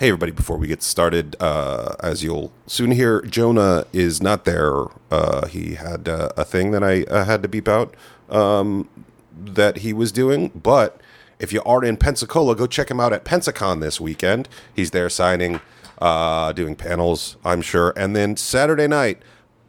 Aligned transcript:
Hey, 0.00 0.10
everybody, 0.10 0.30
before 0.30 0.56
we 0.58 0.68
get 0.68 0.80
started, 0.80 1.34
uh, 1.40 1.96
as 1.98 2.22
you'll 2.22 2.52
soon 2.68 2.92
hear, 2.92 3.20
Jonah 3.22 3.84
is 3.92 4.22
not 4.22 4.44
there. 4.44 4.84
Uh, 5.10 5.48
he 5.48 5.74
had 5.74 6.08
uh, 6.08 6.28
a 6.36 6.44
thing 6.44 6.70
that 6.70 6.84
I 6.84 7.02
uh, 7.02 7.24
had 7.24 7.42
to 7.42 7.48
beep 7.48 7.66
out 7.66 7.96
um, 8.30 8.88
that 9.36 9.78
he 9.78 9.92
was 9.92 10.12
doing. 10.12 10.52
But 10.54 11.00
if 11.40 11.52
you 11.52 11.64
are 11.64 11.82
in 11.82 11.96
Pensacola, 11.96 12.54
go 12.54 12.68
check 12.68 12.92
him 12.92 13.00
out 13.00 13.12
at 13.12 13.24
Pensacon 13.24 13.80
this 13.80 14.00
weekend. 14.00 14.48
He's 14.72 14.92
there 14.92 15.10
signing, 15.10 15.60
uh, 16.00 16.52
doing 16.52 16.76
panels, 16.76 17.36
I'm 17.44 17.60
sure. 17.60 17.92
And 17.96 18.14
then 18.14 18.36
Saturday 18.36 18.86
night, 18.86 19.20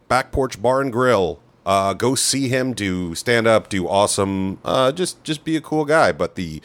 Back 0.06 0.30
Porch 0.30 0.62
Bar 0.62 0.80
and 0.80 0.92
Grill. 0.92 1.40
Uh, 1.66 1.92
go 1.92 2.14
see 2.14 2.46
him 2.46 2.72
do 2.72 3.16
stand 3.16 3.48
up, 3.48 3.68
do 3.68 3.88
awesome. 3.88 4.60
Just 4.94 5.24
just 5.24 5.42
be 5.42 5.56
a 5.56 5.60
cool 5.60 5.84
guy. 5.84 6.12
But 6.12 6.36
the 6.36 6.62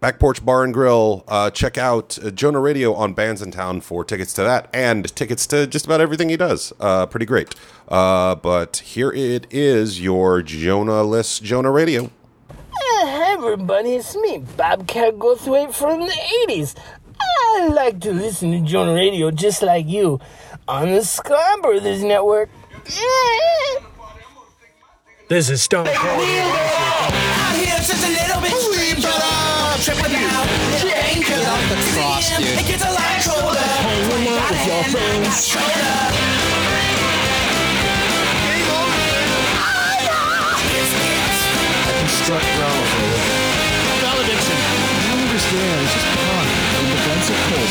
Back 0.00 0.20
Porch 0.20 0.44
Bar 0.44 0.62
and 0.62 0.72
Grill. 0.72 1.24
Uh, 1.26 1.50
check 1.50 1.76
out 1.76 2.18
uh, 2.22 2.30
Jonah 2.30 2.60
Radio 2.60 2.94
on 2.94 3.14
Bands 3.14 3.42
in 3.42 3.50
Town 3.50 3.80
for 3.80 4.04
tickets 4.04 4.32
to 4.34 4.42
that 4.42 4.70
and 4.72 5.12
tickets 5.16 5.44
to 5.48 5.66
just 5.66 5.86
about 5.86 6.00
everything 6.00 6.28
he 6.28 6.36
does. 6.36 6.72
Uh, 6.78 7.06
pretty 7.06 7.26
great. 7.26 7.52
Uh, 7.88 8.36
but 8.36 8.76
here 8.76 9.10
it 9.10 9.48
is, 9.50 10.00
your 10.00 10.40
Jonah 10.42 11.02
list 11.02 11.42
Jonah 11.42 11.72
Radio. 11.72 12.12
Hey 13.00 13.32
everybody, 13.32 13.94
it's 13.94 14.14
me, 14.16 14.38
Bobcat 14.56 15.14
Goldthwait 15.14 15.74
from 15.74 16.00
the 16.00 16.46
80s. 16.48 16.76
I 17.20 17.66
like 17.68 18.00
to 18.02 18.12
listen 18.12 18.52
to 18.52 18.60
Jonah 18.60 18.94
Radio 18.94 19.32
just 19.32 19.62
like 19.62 19.88
you 19.88 20.20
on 20.68 20.90
the 20.92 21.04
Scott 21.04 21.60
Brothers 21.60 22.04
Network. 22.04 22.50
This 25.28 25.50
is 25.50 25.60
Stone 25.60 25.88
Cold. 25.92 27.27
I'm 29.78 29.84
tripping 29.84 30.10
out. 30.10 30.42
Get 30.82 31.46
off 31.46 31.62
the 31.70 31.76
cross, 31.94 32.36
dude. 32.36 32.58
It 32.58 32.66
gets 32.66 32.82
a 32.82 32.90
lot 32.90 33.22
colder. 33.22 33.62
Hanging 33.62 34.26
out 34.26 34.50
with 34.50 34.66
your 34.66 34.82
friends. 34.90 35.46
Shoulder. 35.46 36.18
Struck 42.10 42.42
ground 42.58 42.86
for 42.90 42.98
a 42.98 43.06
living. 43.06 43.38
Valediction. 44.02 44.58
I 44.58 45.06
don't 45.06 45.22
understand. 45.22 45.78
It's 45.84 45.94
just 45.94 46.06
fun. 46.10 46.46
And 46.74 46.86
the 46.90 46.98
vents 47.06 47.30
are 47.30 47.38
cold, 47.46 47.70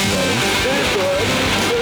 bro. 1.67 1.76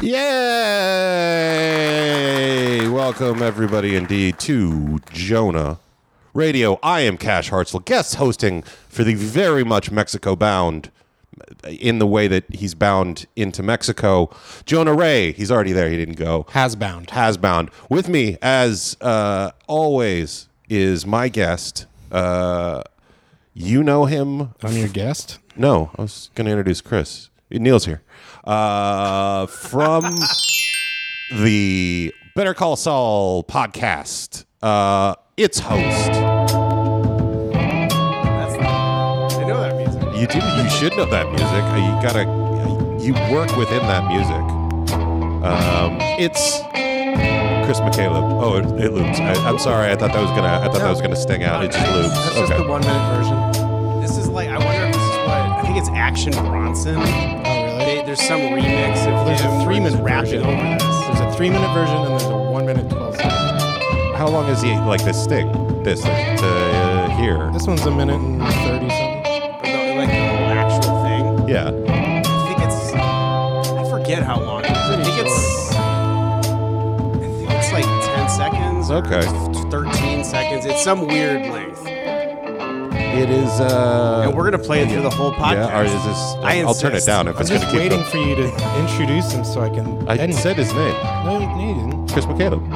Yay! 0.00 0.14
Welcome, 2.88 3.42
everybody, 3.42 3.96
indeed, 3.96 4.38
to 4.40 5.00
Jonah 5.10 5.80
Radio. 6.34 6.78
I 6.84 7.00
am 7.00 7.16
Cash 7.16 7.50
Hartzell, 7.50 7.84
guest 7.84 8.14
hosting 8.14 8.62
for 8.62 9.02
the 9.02 9.14
very 9.14 9.64
much 9.64 9.90
Mexico 9.90 10.36
bound, 10.36 10.92
in 11.66 11.98
the 11.98 12.06
way 12.06 12.28
that 12.28 12.44
he's 12.54 12.76
bound 12.76 13.26
into 13.34 13.60
Mexico. 13.62 14.30
Jonah 14.66 14.94
Ray, 14.94 15.32
he's 15.32 15.50
already 15.50 15.72
there, 15.72 15.90
he 15.90 15.96
didn't 15.96 16.16
go. 16.16 16.46
Has 16.50 16.76
bound. 16.76 17.10
has 17.10 17.36
bound 17.36 17.70
with 17.88 18.08
me 18.08 18.36
as 18.40 18.96
uh, 19.00 19.50
always 19.66 20.48
is 20.68 21.06
my 21.06 21.28
guest 21.28 21.86
uh, 22.12 22.82
you 23.52 23.82
know 23.82 24.04
him 24.04 24.54
I'm 24.62 24.76
your 24.76 24.88
guest. 24.88 25.38
no 25.56 25.90
i 25.96 26.02
was 26.02 26.30
going 26.34 26.44
to 26.44 26.52
introduce 26.52 26.80
chris 26.80 27.30
neil's 27.50 27.86
here 27.86 28.02
uh, 28.48 29.46
from 29.46 30.04
the 31.42 32.14
better 32.34 32.54
call 32.54 32.76
saul 32.76 33.44
podcast 33.44 34.44
uh, 34.62 35.14
its 35.36 35.58
host 35.58 36.10
I 36.10 36.12
know 39.46 39.60
that 39.60 39.76
music. 39.76 40.02
you 40.20 40.26
do 40.26 40.38
you 40.62 40.70
should 40.70 40.96
know 40.96 41.04
that 41.10 41.26
music 41.28 41.64
Uh, 41.64 41.76
you 41.76 41.92
gotta 42.02 42.24
you 43.04 43.12
work 43.34 43.54
within 43.56 43.82
that 43.86 44.06
music 44.08 44.42
um, 45.38 45.98
it's 46.18 46.58
Chris 47.64 47.78
McCaleb. 47.80 48.42
Oh, 48.42 48.56
it, 48.56 48.64
it 48.84 48.92
loops. 48.92 49.20
I, 49.20 49.34
I'm 49.48 49.58
sorry. 49.58 49.90
I 49.92 49.96
thought 49.96 50.12
that 50.12 50.20
was 50.20 50.30
gonna. 50.30 50.48
I 50.48 50.64
thought 50.64 50.78
that 50.78 50.90
was 50.90 51.00
gonna 51.00 51.14
sting 51.16 51.44
out. 51.44 51.62
It 51.64 51.70
just 51.70 51.86
loops. 51.92 52.12
That's 52.14 52.34
just 52.48 52.52
the 52.56 52.64
one 52.68 52.80
minute 52.80 53.14
version. 53.14 53.38
This 54.00 54.16
is 54.18 54.28
like 54.28 54.48
I 54.48 54.58
wonder 54.58 54.86
if 54.88 54.94
this 54.94 55.02
is 55.02 55.16
what 55.18 55.28
I 55.28 55.62
think 55.62 55.76
it's 55.78 55.88
Action 55.90 56.32
Bronson. 56.32 56.98
Really? 58.08 58.16
They, 58.16 58.16
there's 58.16 58.28
some 58.28 58.40
remix 58.40 59.06
of 59.06 59.26
There's 59.26 59.40
him 59.40 59.50
a 59.52 59.64
three 59.64 59.80
minute 59.80 60.02
version. 60.02 60.42
over 60.42 60.50
this. 60.62 60.82
There's 60.82 61.20
a 61.20 61.32
three 61.36 61.50
minute 61.50 61.72
version 61.74 61.96
and 61.96 62.06
there's 62.08 62.24
a 62.24 62.36
one 62.36 62.64
minute 62.66 62.88
twelve 62.90 63.14
second. 63.16 64.14
How 64.16 64.28
long 64.28 64.48
is 64.48 64.62
he 64.62 64.74
like 64.78 65.04
this 65.04 65.22
stick? 65.22 65.46
This 65.84 66.02
thing 66.02 66.36
to 66.38 66.44
uh, 66.46 67.08
hear? 67.20 67.50
This 67.52 67.66
one's 67.66 67.82
a 67.86 67.90
minute 67.90 68.16
and 68.20 68.40
thirty 68.40 68.88
something. 68.88 69.22
But 69.60 69.62
the, 69.62 69.94
like 69.96 70.08
the 70.08 70.26
whole 70.26 70.48
actual 70.56 71.02
thing. 71.04 71.48
Yeah. 71.48 71.68
I 71.68 71.72
think 72.46 72.58
it's 72.66 72.94
I 72.94 73.90
forget 73.90 74.22
how 74.22 74.40
long 74.40 74.64
it 74.64 74.70
is. 74.70 74.76
I 74.78 75.02
think 75.02 75.18
it's 75.26 75.74
I 75.76 77.18
think 77.20 77.50
it's 77.50 77.72
like 77.72 77.84
ten 77.84 78.28
seconds. 78.30 78.90
or 78.90 79.04
Okay. 79.04 79.22
Thirteen 79.70 80.24
seconds. 80.24 80.64
It's 80.64 80.82
some 80.82 81.06
weird 81.06 81.42
length. 81.52 81.67
It 83.18 83.30
is. 83.30 83.48
Uh, 83.60 84.22
And 84.26 84.34
we're 84.36 84.44
gonna 84.44 84.62
play 84.62 84.80
it 84.82 84.90
through 84.90 85.02
the 85.02 85.10
whole 85.10 85.32
podcast. 85.32 85.68
Yeah. 85.68 85.80
Or 85.80 85.84
is 85.84 85.92
this? 85.92 86.34
I 86.44 86.60
I'll 86.60 86.74
turn 86.74 86.94
it 86.94 87.04
down 87.04 87.26
if 87.28 87.34
I'm 87.36 87.40
it's 87.42 87.50
just 87.50 87.64
gonna 87.66 87.72
keep. 87.80 87.90
waiting 87.92 88.04
for 88.04 88.18
you 88.18 88.34
to 88.36 88.78
introduce 88.78 89.32
him 89.32 89.44
so 89.44 89.60
I 89.60 89.68
can. 89.70 90.06
I 90.08 90.16
end. 90.16 90.34
said 90.34 90.56
his 90.56 90.72
name, 90.72 90.94
No, 91.24 91.38
you 91.40 91.74
didn't. 91.74 92.08
Chris 92.12 92.26
McCaleb. 92.26 92.70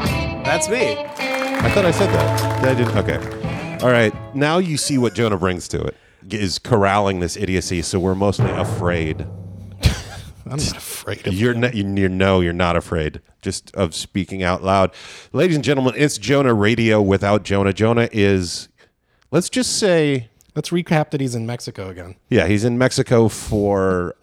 That's 0.44 0.68
me. 0.68 0.96
I 0.98 1.70
thought 1.70 1.84
I 1.84 1.92
said 1.92 2.08
that. 2.12 2.64
I 2.64 2.74
didn't. 2.74 2.96
Okay. 2.96 3.78
All 3.84 3.92
right. 3.92 4.12
Now 4.34 4.58
you 4.58 4.76
see 4.76 4.98
what 4.98 5.14
Jonah 5.14 5.36
brings 5.38 5.68
to 5.68 5.80
it. 5.82 5.96
Is 6.30 6.58
corralling 6.58 7.20
this 7.20 7.36
idiocy, 7.36 7.82
so 7.82 7.98
we're 8.00 8.14
mostly 8.14 8.50
afraid. 8.50 9.20
I'm 10.46 10.58
not 10.58 10.76
afraid 10.76 11.26
of 11.26 11.34
You're 11.34 11.54
not, 11.54 11.74
you're 11.74 12.08
no 12.08 12.40
you're 12.40 12.52
not 12.52 12.76
afraid 12.76 13.20
just 13.42 13.74
of 13.74 13.94
speaking 13.94 14.42
out 14.42 14.62
loud. 14.62 14.92
Ladies 15.32 15.56
and 15.56 15.64
gentlemen, 15.64 15.94
it's 15.96 16.18
Jonah 16.18 16.54
Radio 16.54 17.00
without 17.00 17.42
Jonah. 17.44 17.72
Jonah 17.72 18.08
is 18.12 18.68
let's 19.30 19.48
just 19.48 19.78
say 19.78 20.28
Let's 20.54 20.68
recap 20.70 21.10
that 21.12 21.20
he's 21.20 21.34
in 21.34 21.46
Mexico 21.46 21.88
again. 21.88 22.16
yeah, 22.28 22.46
he's 22.46 22.64
in 22.64 22.76
Mexico 22.78 23.28
for 23.28 24.14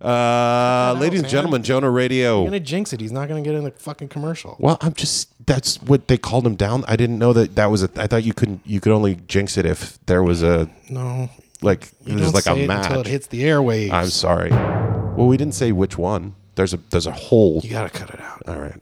uh 0.00 0.96
ladies 0.98 1.20
and 1.20 1.28
gentlemen, 1.28 1.62
Jonah 1.62 1.90
Radio. 1.90 2.40
You're 2.40 2.46
gonna 2.50 2.60
jinx 2.60 2.92
it. 2.92 3.00
He's 3.00 3.12
not 3.12 3.28
gonna 3.28 3.42
get 3.42 3.54
in 3.54 3.64
the 3.64 3.70
fucking 3.72 4.08
commercial. 4.08 4.56
Well, 4.58 4.78
I'm 4.80 4.94
just 4.94 5.28
that's 5.46 5.76
what 5.82 6.08
they 6.08 6.16
called 6.16 6.46
him 6.46 6.54
down. 6.54 6.84
I 6.88 6.96
didn't 6.96 7.18
know 7.18 7.32
that 7.34 7.56
that 7.56 7.66
was 7.66 7.82
a 7.82 7.90
I 7.96 8.06
thought 8.06 8.24
you 8.24 8.32
couldn't 8.32 8.62
you 8.64 8.80
could 8.80 8.92
only 8.92 9.16
jinx 9.28 9.58
it 9.58 9.66
if 9.66 9.98
there 10.06 10.22
was 10.22 10.42
a 10.42 10.70
No, 10.88 11.28
like 11.60 11.90
you 12.06 12.16
there's 12.16 12.32
like 12.32 12.46
a 12.46 12.56
it 12.56 12.70
until 12.70 13.00
it 13.00 13.06
hits 13.08 13.26
the 13.26 13.42
airwaves. 13.42 13.90
I'm 13.92 14.08
sorry. 14.08 14.50
Well, 14.50 15.26
we 15.26 15.36
didn't 15.36 15.54
say 15.54 15.72
which 15.72 15.98
one. 15.98 16.34
There's 16.54 16.72
a 16.72 16.78
there's 16.90 17.06
a 17.06 17.12
whole 17.12 17.60
you 17.62 17.70
gotta 17.70 17.90
cut 17.90 18.10
it 18.10 18.20
out. 18.20 18.42
All 18.48 18.58
right. 18.58 18.80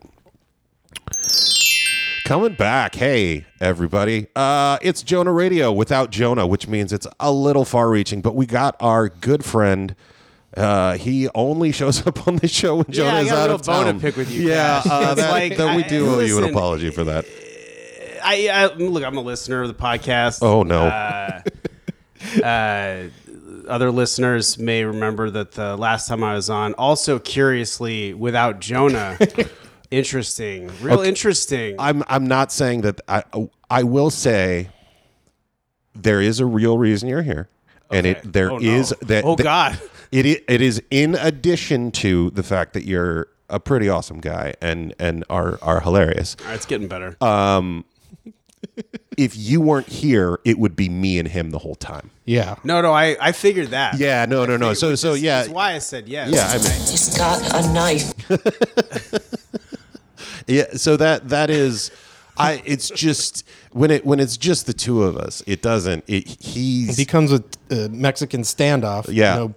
Coming 2.28 2.52
back. 2.52 2.94
Hey, 2.94 3.46
everybody. 3.58 4.26
Uh, 4.36 4.76
it's 4.82 5.02
Jonah 5.02 5.32
Radio 5.32 5.72
without 5.72 6.10
Jonah, 6.10 6.46
which 6.46 6.68
means 6.68 6.92
it's 6.92 7.06
a 7.18 7.32
little 7.32 7.64
far 7.64 7.88
reaching, 7.88 8.20
but 8.20 8.34
we 8.34 8.44
got 8.44 8.76
our 8.80 9.08
good 9.08 9.42
friend. 9.46 9.96
Uh, 10.54 10.98
he 10.98 11.30
only 11.34 11.72
shows 11.72 12.06
up 12.06 12.28
on 12.28 12.36
the 12.36 12.46
show 12.46 12.76
when 12.76 12.86
Jonah 12.90 13.16
I 13.16 13.20
is 13.22 13.32
out 13.32 13.48
of 13.48 13.62
town. 13.62 13.84
bone 13.86 13.94
to 13.94 14.00
pick 14.02 14.16
with 14.18 14.30
you, 14.30 14.46
Yeah, 14.50 14.82
uh, 14.84 15.14
that, 15.14 15.30
like, 15.30 15.56
that 15.56 15.74
we 15.74 15.84
I- 15.84 15.88
do 15.88 16.06
owe 16.16 16.20
you 16.20 16.36
an 16.36 16.44
apology 16.50 16.90
for 16.90 17.04
that. 17.04 17.24
I, 18.22 18.48
I 18.52 18.74
look. 18.74 19.02
I'm 19.04 19.16
a 19.16 19.22
listener 19.22 19.62
of 19.62 19.68
the 19.68 19.82
podcast. 19.82 20.42
Oh, 20.42 20.64
no. 20.64 20.82
Uh, 20.84 21.40
uh, 22.44 23.04
other 23.66 23.90
listeners 23.90 24.58
may 24.58 24.84
remember 24.84 25.30
that 25.30 25.52
the 25.52 25.78
last 25.78 26.08
time 26.08 26.22
I 26.22 26.34
was 26.34 26.50
on, 26.50 26.74
also 26.74 27.18
curiously 27.18 28.12
without 28.12 28.60
Jonah. 28.60 29.16
interesting, 29.90 30.70
real 30.80 31.00
interesting. 31.00 31.76
I'm 31.78 32.02
I'm 32.08 32.26
not 32.26 32.52
saying 32.52 32.82
that 32.82 33.00
I 33.08 33.22
I 33.70 33.82
will 33.82 34.10
say 34.10 34.68
there 35.94 36.20
is 36.20 36.40
a 36.40 36.46
real 36.46 36.78
reason 36.78 37.08
you're 37.08 37.22
here, 37.22 37.48
and 37.90 38.06
Okay. 38.06 38.20
it 38.20 38.32
there 38.32 38.52
Oh, 38.52 38.58
is 38.60 38.90
no. 39.02 39.06
that 39.08 39.24
Oh, 39.24 39.36
that- 39.36 39.42
God. 39.42 39.80
it 40.12 40.26
it 40.26 40.60
is 40.62 40.82
in 40.90 41.14
addition 41.14 41.90
to 41.92 42.30
the 42.30 42.42
fact 42.42 42.72
that 42.74 42.84
you're 42.84 43.28
a 43.50 43.58
pretty 43.58 43.88
awesome 43.88 44.20
guy 44.20 44.54
and 44.60 44.94
and 44.98 45.24
are 45.30 45.58
are 45.62 45.80
hilarious. 45.80 46.36
All 46.40 46.46
right, 46.46 46.54
it's 46.54 46.66
getting 46.66 46.88
better. 46.88 47.16
Um, 47.22 47.84
if 49.16 49.36
you 49.36 49.60
weren't 49.60 49.88
here, 49.88 50.38
it 50.44 50.58
would 50.58 50.76
be 50.76 50.88
me 50.88 51.18
and 51.18 51.26
him 51.28 51.50
the 51.50 51.58
whole 51.58 51.74
time. 51.74 52.10
Yeah. 52.24 52.56
no, 52.64 52.80
no, 52.82 52.92
I, 52.92 53.16
I 53.20 53.32
figured 53.32 53.68
that. 53.68 53.98
Yeah, 53.98 54.26
no, 54.26 54.44
no, 54.44 54.56
no. 54.56 54.74
So 54.74 54.94
so 54.96 55.14
yeah, 55.14 55.38
That's 55.38 55.48
why 55.48 55.72
I 55.74 55.78
said 55.78 56.08
yes. 56.08 56.30
yeah. 56.32 56.46
I 56.48 56.58
mean, 56.58 56.80
He's 56.88 57.16
got 57.16 57.40
a 57.54 57.72
knife. 57.72 58.12
yeah. 60.48 60.64
So 60.74 60.96
that 60.96 61.28
that 61.28 61.50
is. 61.50 61.90
I, 62.40 62.62
it's 62.64 62.88
just 62.90 63.44
when 63.72 63.90
it 63.90 64.06
when 64.06 64.20
it's 64.20 64.36
just 64.36 64.66
the 64.66 64.72
two 64.72 65.02
of 65.02 65.16
us, 65.16 65.42
it 65.48 65.60
doesn't. 65.60 66.04
It 66.06 66.40
he's 66.40 66.90
It 66.90 66.96
becomes 66.96 67.32
a, 67.32 67.42
a 67.70 67.88
Mexican 67.88 68.42
standoff. 68.42 69.06
Yeah. 69.10 69.34
No 69.34 69.54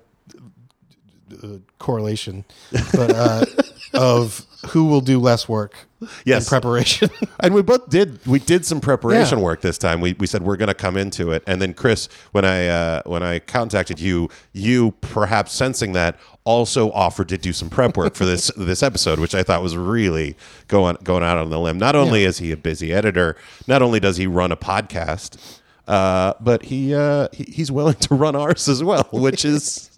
uh, 1.44 1.58
correlation, 1.78 2.44
but 2.72 3.12
uh, 3.12 3.46
of 3.94 4.46
who 4.70 4.86
will 4.86 5.02
do 5.02 5.20
less 5.20 5.48
work 5.48 5.76
Yes. 6.26 6.46
in 6.46 6.50
preparation. 6.50 7.10
And 7.40 7.54
we 7.56 7.62
both 7.62 7.90
did. 7.90 8.24
We 8.28 8.40
did 8.40 8.66
some 8.66 8.80
preparation 8.82 9.40
Yeah. 9.40 9.46
work 9.46 9.62
this 9.62 9.78
time. 9.78 10.00
We, 10.02 10.14
we 10.14 10.28
said 10.28 10.44
we're 10.44 10.58
going 10.58 10.68
to 10.68 10.74
come 10.76 10.96
into 10.98 11.32
it, 11.32 11.44
and 11.48 11.62
then 11.62 11.74
Chris, 11.74 12.08
when 12.34 12.46
I 12.46 12.68
uh, 12.68 13.02
when 13.06 13.24
I 13.24 13.40
contacted 13.40 14.00
you, 14.00 14.30
you 14.54 14.92
perhaps 15.02 15.54
sensing 15.54 15.94
that 15.94 16.20
also 16.44 16.92
offered 16.92 17.30
to 17.30 17.38
do 17.38 17.54
some 17.54 17.70
prep 17.70 17.98
work 17.98 18.14
for 18.16 18.26
this 18.26 18.52
this 18.58 18.84
episode, 18.84 19.20
which 19.20 19.34
I 19.34 19.42
thought 19.44 19.62
was 19.64 19.76
really 19.76 20.36
going 20.68 20.98
going 21.04 21.24
out 21.24 21.38
on 21.38 21.50
the 21.50 21.60
limb. 21.60 21.78
Not 21.80 21.96
only 21.96 22.24
is 22.26 22.38
he 22.40 22.52
a 22.52 22.58
busy 22.58 22.94
editor, 22.94 23.36
not 23.68 23.82
only 23.82 24.00
does 24.00 24.18
he 24.18 24.28
run 24.28 24.52
a 24.52 24.58
podcast, 24.58 25.60
uh, 25.88 26.34
but 26.40 26.64
he, 26.64 26.94
uh, 26.94 27.28
he 27.34 27.44
he's 27.46 27.72
willing 27.72 27.96
to 27.96 28.14
run 28.16 28.36
ours 28.36 28.68
as 28.70 28.84
well, 28.84 29.08
which 29.12 29.44
is. 29.46 29.91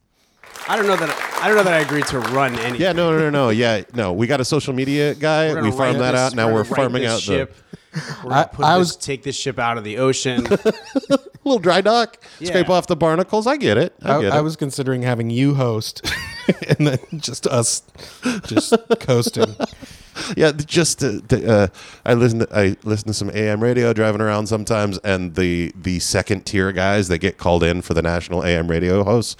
I 0.67 0.75
don't 0.77 0.87
know 0.87 0.95
that 0.95 1.39
I 1.41 1.47
don't 1.47 1.57
know 1.57 1.63
that 1.63 1.73
I 1.73 1.79
agreed 1.79 2.07
to 2.07 2.19
run 2.19 2.57
any. 2.59 2.79
Yeah, 2.79 2.93
no, 2.93 3.11
no, 3.11 3.19
no, 3.19 3.29
no. 3.29 3.49
Yeah, 3.49 3.83
no. 3.93 4.13
We 4.13 4.27
got 4.27 4.39
a 4.39 4.45
social 4.45 4.73
media 4.73 5.13
guy. 5.15 5.53
We're 5.53 5.71
farmed 5.71 5.99
that 5.99 6.15
out. 6.15 6.35
Now 6.35 6.53
we're 6.53 6.63
farming 6.63 7.05
out 7.05 7.19
ship. 7.19 7.55
the 7.91 8.01
We're 8.23 8.29
gonna 8.29 8.35
I- 8.41 8.43
put 8.45 8.65
I 8.65 8.77
this- 8.79 8.87
was- 8.89 8.95
take 8.97 9.23
this 9.23 9.35
ship 9.35 9.59
out 9.59 9.77
of 9.77 9.83
the 9.83 9.97
ocean. 9.97 10.43
little 11.45 11.59
dry 11.59 11.81
dock, 11.81 12.17
scrape 12.41 12.69
off 12.69 12.87
the 12.87 12.95
barnacles. 12.95 13.45
I 13.47 13.57
get 13.57 13.77
it. 13.77 13.93
I 14.01 14.15
I, 14.17 14.21
get 14.21 14.31
I 14.33 14.39
it. 14.39 14.43
was 14.43 14.55
considering 14.55 15.01
having 15.01 15.29
you 15.29 15.55
host, 15.55 16.01
and 16.67 16.87
then 16.87 16.99
just 17.17 17.45
us, 17.47 17.83
just 18.47 18.73
coasting. 19.01 19.55
yeah, 20.37 20.51
just 20.51 20.99
to, 20.99 21.21
to, 21.21 21.47
uh, 21.51 21.67
I 22.05 22.13
listen. 22.13 22.39
To, 22.39 22.47
I 22.55 22.75
listen 22.83 23.07
to 23.07 23.13
some 23.13 23.29
AM 23.33 23.61
radio 23.63 23.93
driving 23.93 24.21
around 24.21 24.47
sometimes, 24.47 24.97
and 24.99 25.35
the 25.35 25.71
the 25.75 25.99
second 25.99 26.45
tier 26.45 26.71
guys 26.71 27.07
that 27.07 27.19
get 27.19 27.37
called 27.37 27.63
in 27.63 27.81
for 27.81 27.93
the 27.93 28.01
national 28.01 28.43
AM 28.43 28.67
radio 28.69 29.03
hosts 29.03 29.35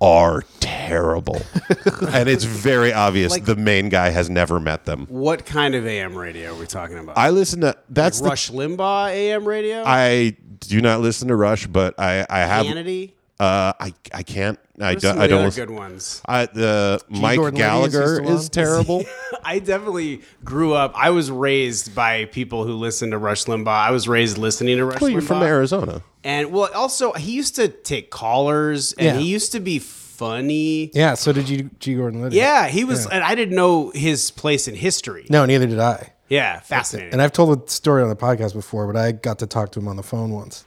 are 0.00 0.42
terrible, 0.60 1.40
and 2.08 2.28
it's 2.28 2.44
very 2.44 2.92
obvious 2.92 3.32
Like- 3.32 3.44
the 3.44 3.56
main 3.56 3.88
guy 3.88 4.10
has 4.10 4.28
never 4.30 4.60
met 4.60 4.84
them. 4.84 5.06
what 5.08 5.46
kind 5.46 5.74
of 5.74 5.86
AM 5.86 6.16
radio 6.16 6.52
are 6.54 6.58
we 6.58 6.66
talking 6.66 6.98
about? 6.98 7.16
I 7.16 7.30
listen 7.30 7.60
to 7.62 7.76
that's 7.90 8.20
the, 8.20 8.28
Rush 8.28 8.50
Limbaugh 8.50 9.10
AM 9.10 9.46
radio. 9.46 9.82
I 9.86 10.36
do 10.60 10.80
not 10.80 11.00
listen 11.00 11.28
to 11.28 11.36
Rush, 11.36 11.66
but 11.66 11.94
I 11.98 12.26
I 12.28 12.40
have 12.40 12.66
Hannity. 12.66 13.12
Uh 13.38 13.72
I 13.78 13.92
I 14.14 14.22
can't 14.22 14.58
I 14.80 14.94
What 14.94 14.96
are 14.96 15.00
some 15.00 15.00
don't 15.00 15.16
of 15.16 15.22
I 15.22 15.26
the 15.26 15.28
don't 15.28 15.38
other 15.38 15.46
listen. 15.46 15.66
good 15.66 15.74
ones. 15.74 16.22
I, 16.26 16.46
the 16.46 17.00
Mike 17.08 17.36
Gordon 17.38 17.58
Liddy, 17.60 17.86
is 17.86 17.92
Gallagher 17.94 18.22
is 18.34 18.48
terrible. 18.50 19.04
I 19.44 19.58
definitely 19.58 20.22
grew 20.44 20.74
up. 20.74 20.92
I 20.94 21.10
was 21.10 21.30
raised 21.30 21.94
by 21.94 22.26
people 22.26 22.64
who 22.64 22.74
listened 22.74 23.12
to 23.12 23.18
Rush 23.18 23.44
Limbaugh. 23.44 23.68
I 23.68 23.90
was 23.90 24.06
raised 24.08 24.36
listening 24.38 24.76
to 24.78 24.84
Rush 24.84 25.00
well, 25.00 25.10
you're 25.10 25.20
Limbaugh. 25.22 25.26
from 25.26 25.42
Arizona. 25.42 26.02
And 26.24 26.52
well, 26.52 26.68
also 26.74 27.12
he 27.12 27.32
used 27.32 27.56
to 27.56 27.68
take 27.68 28.10
callers, 28.10 28.92
and 28.94 29.06
Yeah. 29.06 29.16
he 29.18 29.26
used 29.28 29.52
to 29.52 29.60
be 29.60 29.78
funny. 29.78 30.90
Yeah. 30.94 31.14
So 31.14 31.32
did 31.32 31.48
you, 31.48 31.70
G. 31.78 31.94
Gordon 31.94 32.22
Liddy? 32.22 32.36
Yeah, 32.36 32.68
he 32.68 32.84
was, 32.84 33.06
and 33.06 33.22
I 33.22 33.34
didn't 33.34 33.54
know 33.54 33.90
his 33.94 34.30
place 34.30 34.66
in 34.68 34.74
history. 34.74 35.26
No, 35.30 35.44
neither 35.46 35.66
did 35.66 35.78
I. 35.78 36.12
Yeah, 36.28 36.58
fascinating. 36.60 37.12
And 37.12 37.22
I've 37.22 37.32
told 37.32 37.66
the 37.66 37.70
story 37.70 38.02
on 38.02 38.08
the 38.08 38.16
podcast 38.16 38.52
before, 38.54 38.86
but 38.92 38.96
I 38.96 39.12
got 39.12 39.38
to 39.40 39.46
talk 39.46 39.70
to 39.72 39.78
him 39.80 39.86
on 39.88 39.96
the 39.96 40.02
phone 40.02 40.30
once. 40.32 40.64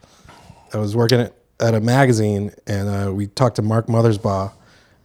I 0.74 0.78
was 0.78 0.96
working 0.96 1.20
at, 1.20 1.34
at 1.60 1.74
a 1.74 1.80
magazine, 1.80 2.52
and 2.68 2.90
uh, 2.90 3.14
we 3.14 3.28
talked 3.28 3.58
to 3.58 3.62
Mark 3.62 3.88
Mothersbaugh, 3.88 4.52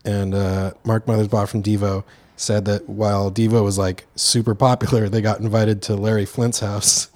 and 0.04 0.34
uh, 0.34 0.72
Mark 0.84 1.06
Mothersbaugh 1.06 1.48
from 1.48 1.62
Devo 1.62 2.04
said 2.36 2.64
that 2.64 2.88
while 2.88 3.30
Devo 3.30 3.62
was 3.62 3.78
like 3.78 4.06
super 4.16 4.54
popular, 4.54 5.08
they 5.08 5.20
got 5.20 5.40
invited 5.40 5.82
to 5.82 5.96
Larry 5.96 6.24
Flynt's 6.26 6.60
house, 6.60 7.08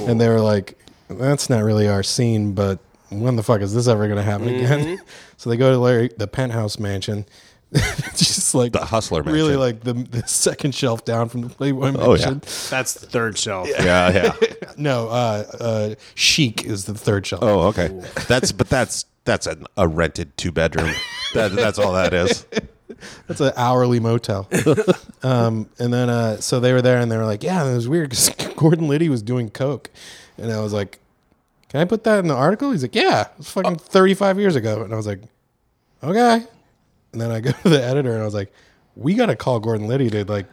and 0.00 0.20
they 0.20 0.28
were 0.28 0.40
like, 0.40 0.78
"That's 1.08 1.50
not 1.50 1.62
really 1.62 1.88
our 1.88 2.02
scene, 2.02 2.52
but 2.52 2.78
when 3.10 3.36
the 3.36 3.42
fuck 3.42 3.60
is 3.60 3.74
this 3.74 3.88
ever 3.88 4.06
going 4.06 4.16
to 4.16 4.22
happen 4.22 4.48
again?" 4.48 4.98
so 5.36 5.50
they 5.50 5.56
go 5.56 5.70
to 5.70 5.78
Larry, 5.78 6.10
the 6.16 6.26
penthouse 6.26 6.78
mansion. 6.78 7.26
It's 8.46 8.52
just 8.52 8.54
like 8.54 8.72
The 8.72 8.84
Hustler 8.84 9.22
really 9.22 9.56
like 9.56 9.80
the, 9.80 9.94
the 9.94 10.22
second 10.26 10.74
shelf 10.74 11.04
down 11.04 11.28
from 11.28 11.40
the 11.42 11.48
Playboy 11.48 11.92
Mansion. 11.92 12.00
Oh, 12.00 12.14
yeah. 12.14 12.26
mansion. 12.26 12.68
That's 12.70 12.94
the 12.94 13.06
third 13.06 13.36
shelf. 13.36 13.68
Yeah, 13.68 14.12
yeah. 14.12 14.32
No, 14.78 15.08
uh, 15.08 15.44
uh, 15.58 15.94
Chic 16.14 16.64
is 16.64 16.84
the 16.84 16.94
third 16.94 17.26
shelf. 17.26 17.42
Oh, 17.42 17.68
okay. 17.68 17.88
That's 18.28 18.52
but 18.52 18.68
that's 18.68 19.06
that's 19.24 19.46
an, 19.46 19.64
a 19.76 19.88
rented 19.88 20.36
two 20.36 20.52
bedroom. 20.52 20.92
That, 21.32 21.52
that's 21.52 21.78
all 21.78 21.94
that 21.94 22.12
is. 22.12 22.46
That's 23.26 23.40
an 23.40 23.52
hourly 23.56 24.00
motel. 24.00 24.48
um, 25.22 25.68
and 25.78 25.92
then, 25.92 26.08
uh, 26.08 26.40
so 26.40 26.60
they 26.60 26.72
were 26.72 26.80
there 26.80 26.98
and 26.98 27.10
they 27.10 27.16
were 27.16 27.26
like, 27.26 27.42
yeah, 27.42 27.68
it 27.68 27.74
was 27.74 27.88
weird 27.88 28.10
because 28.10 28.30
Gordon 28.54 28.86
Liddy 28.88 29.08
was 29.08 29.22
doing 29.22 29.50
coke. 29.50 29.90
And 30.38 30.52
I 30.52 30.60
was 30.60 30.72
like, 30.72 31.00
can 31.68 31.80
I 31.80 31.84
put 31.84 32.04
that 32.04 32.20
in 32.20 32.28
the 32.28 32.34
article? 32.34 32.70
He's 32.70 32.82
like, 32.82 32.94
yeah, 32.94 33.22
it 33.22 33.38
was 33.38 33.50
fucking 33.50 33.76
35 33.76 34.38
years 34.38 34.56
ago. 34.56 34.82
And 34.82 34.94
I 34.94 34.96
was 34.96 35.06
like, 35.06 35.20
okay. 36.02 36.46
And 37.16 37.20
then 37.22 37.30
I 37.30 37.40
go 37.40 37.50
to 37.62 37.68
the 37.70 37.82
editor 37.82 38.12
and 38.12 38.20
I 38.20 38.24
was 38.26 38.34
like, 38.34 38.52
we 38.94 39.14
got 39.14 39.26
to 39.26 39.36
call 39.36 39.58
Gordon 39.58 39.88
Liddy 39.88 40.10
to 40.10 40.24
like 40.26 40.44